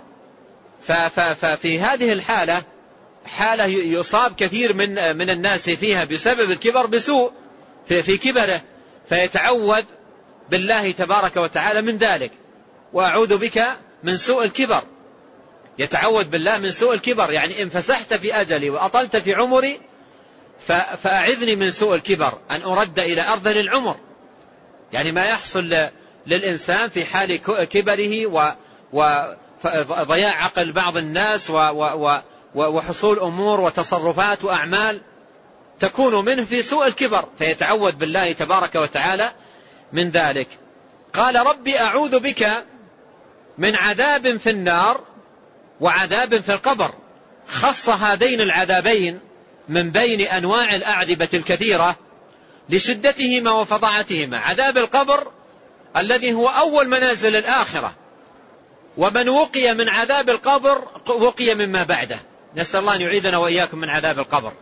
ففي 1.35 1.79
هذه 1.79 2.13
الحالة 2.13 2.61
حالة 3.27 3.65
يصاب 3.65 4.35
كثير 4.35 4.73
من 4.73 5.17
من 5.17 5.29
الناس 5.29 5.69
فيها 5.69 6.05
بسبب 6.05 6.51
الكبر 6.51 6.85
بسوء 6.85 7.31
في, 7.87 8.03
في 8.03 8.17
كبره 8.17 8.61
فيتعوذ 9.09 9.83
بالله 10.49 10.91
تبارك 10.91 11.37
وتعالى 11.37 11.81
من 11.81 11.97
ذلك. 11.97 12.31
وأعوذ 12.93 13.37
بك 13.37 13.63
من 14.03 14.17
سوء 14.17 14.43
الكبر. 14.43 14.81
يتعوذ 15.79 16.23
بالله 16.23 16.57
من 16.57 16.71
سوء 16.71 16.93
الكبر. 16.93 17.31
يعني 17.31 17.63
إن 17.63 17.69
فسحت 17.69 18.13
في 18.13 18.33
أجلي 18.33 18.69
وأطلت 18.69 19.17
في 19.17 19.33
عمري 19.33 19.79
فأعذني 20.97 21.55
من 21.55 21.71
سوء 21.71 21.95
الكبر. 21.95 22.33
أن 22.51 22.61
أرد 22.61 22.99
إلى 22.99 23.21
أرض 23.21 23.47
العمر 23.47 23.95
يعني 24.93 25.11
ما 25.11 25.25
يحصل 25.25 25.89
للإنسان 26.27 26.89
في 26.89 27.05
حال 27.05 27.35
كبره 27.65 28.25
وضياع 28.93 30.43
عقل 30.43 30.71
بعض 30.71 30.97
الناس 30.97 31.49
وحصول 32.57 33.19
أمور 33.19 33.59
وتصرفات 33.59 34.43
وأعمال 34.43 35.01
تكون 35.79 36.25
منه 36.25 36.45
في 36.45 36.61
سوء 36.61 36.87
الكبر 36.87 37.25
فيتعوذ 37.37 37.91
بالله 37.91 38.31
تبارك 38.31 38.75
وتعالى 38.75 39.31
من 39.93 40.09
ذلك. 40.09 40.47
قال 41.13 41.47
ربي 41.47 41.79
أعوذ 41.79 42.19
بك 42.19 42.65
من 43.57 43.75
عذاب 43.75 44.37
في 44.37 44.49
النار 44.49 45.03
وعذاب 45.81 46.41
في 46.41 46.53
القبر. 46.53 46.93
خص 47.47 47.89
هذين 47.89 48.41
العذابين 48.41 49.19
من 49.69 49.91
بين 49.91 50.21
أنواع 50.21 50.75
الأعذبة 50.75 51.29
الكثيرة 51.33 51.95
لشدتهما 52.69 53.51
وفظاعتهما. 53.51 54.37
عذاب 54.37 54.77
القبر 54.77 55.31
الذي 55.97 56.33
هو 56.33 56.47
أول 56.47 56.87
منازل 56.87 57.35
الآخرة 57.35 57.93
ومن 58.97 59.29
وقي 59.29 59.73
من 59.73 59.89
عذاب 59.89 60.29
القبر 60.29 60.87
وقي 61.07 61.55
مما 61.55 61.83
بعده. 61.83 62.19
نسأل 62.57 62.79
الله 62.79 62.95
أن 62.95 63.01
يعيذنا 63.01 63.37
وإياكم 63.37 63.77
من 63.77 63.89
عذاب 63.89 64.19
القبر. 64.19 64.53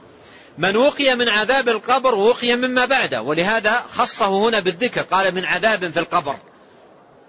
من 0.58 0.76
وقي 0.76 1.16
من 1.16 1.30
عذاب 1.30 1.70
القبر 1.70 2.16
وقي 2.16 2.56
مما 2.56 2.86
بعده 2.86 3.22
ولهذا 3.22 3.86
خصه 3.94 4.28
هنا 4.28 4.60
بالذكر 4.60 5.02
قال 5.02 5.36
من 5.36 5.46
عذاب 5.46 5.92
في 5.92 6.00
القبر. 6.00 6.36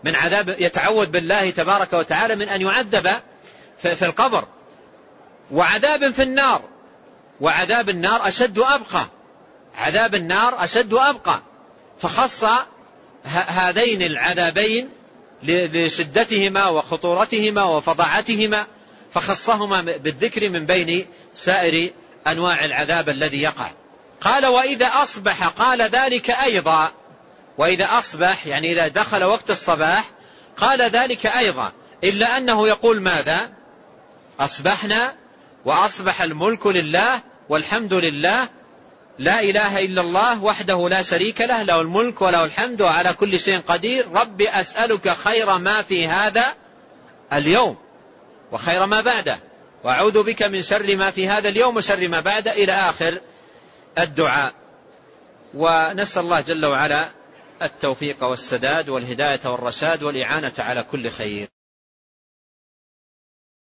من 0.05 0.15
عذاب 0.15 0.57
يتعوذ 0.59 1.07
بالله 1.07 1.51
تبارك 1.51 1.93
وتعالى 1.93 2.37
من 2.37 2.49
أن 2.49 2.61
يعذب 2.61 3.11
في 3.79 4.05
القبر. 4.05 4.45
وعذاب 5.51 6.15
في 6.15 6.23
النار. 6.23 6.63
وعذاب 7.41 7.89
النار 7.89 8.29
أشد 8.29 8.59
وأبقى. 8.59 9.07
عذاب 9.75 10.15
النار 10.15 10.65
أشد 10.65 10.93
وأبقى. 10.93 11.43
فخص 11.99 12.45
هذين 13.25 14.03
العذابين 14.03 14.89
لشدتهما 15.43 16.69
وخطورتهما 16.69 17.63
وفظاعتهما. 17.63 18.67
فخصهما 19.17 19.83
بالذكر 19.83 20.49
من 20.49 20.67
بين 20.67 21.07
سائر 21.35 21.91
أنواع 22.27 22.65
العذاب 22.65 23.09
الذي 23.09 23.43
يقع. 23.43 23.71
قال 24.21 24.47
وإذا 24.47 24.87
أصبح 24.87 25.47
قال 25.49 25.83
ذلك 25.83 26.31
أيضا. 26.31 26.91
وإذا 27.59 27.99
أصبح 27.99 28.47
يعني 28.47 28.73
إذا 28.73 28.89
دخل 28.89 29.25
وقت 29.25 29.51
الصباح 29.51 30.05
قال 30.57 30.83
ذلك 30.83 31.27
أيضا. 31.27 31.73
إلا 32.05 32.37
أنه 32.37 32.69
يقول 32.69 33.01
ماذا؟ 33.01 33.53
أصبحنا 34.41 35.15
وأصبح 35.65 36.23
الملك 36.23 36.67
لله 36.67 37.21
والحمد 37.49 37.95
لله 37.95 38.49
لا 39.19 39.41
إله 39.41 39.79
إلا 39.79 40.01
الله 40.01 40.43
وحده 40.43 40.89
لا 40.89 41.03
شريك 41.03 41.41
له 41.41 41.63
له 41.63 41.81
الملك 41.81 42.23
وله 42.23 42.45
الحمد 42.45 42.83
وعلى 42.83 43.13
كل 43.13 43.41
شيء 43.41 43.61
قدير. 43.61 44.07
رب 44.15 44.43
أسألك 44.43 45.09
خير 45.09 45.59
ما 45.59 45.83
في 45.83 46.07
هذا 46.09 46.45
اليوم. 47.33 47.86
وخير 48.53 48.87
ما 48.87 49.01
بعده 49.01 49.39
وأعوذ 49.85 50.23
بك 50.23 50.43
من 50.43 50.63
شر 50.63 50.97
ما 50.97 51.11
في 51.11 51.29
هذا 51.29 51.49
اليوم 51.49 51.77
وشر 51.77 52.09
ما 52.09 52.21
بعده 52.21 52.53
إلى 52.53 52.73
آخر 52.73 53.21
الدعاء. 53.99 54.55
ونسأل 55.55 56.23
الله 56.23 56.41
جل 56.41 56.67
وعلا 56.67 57.09
التوفيق 57.63 58.25
والسداد 58.25 58.89
والهداية 58.89 59.41
والرشاد 59.45 60.03
والإعانة 60.03 60.53
على 60.59 60.83
كل 60.83 61.11
خير. 61.11 61.49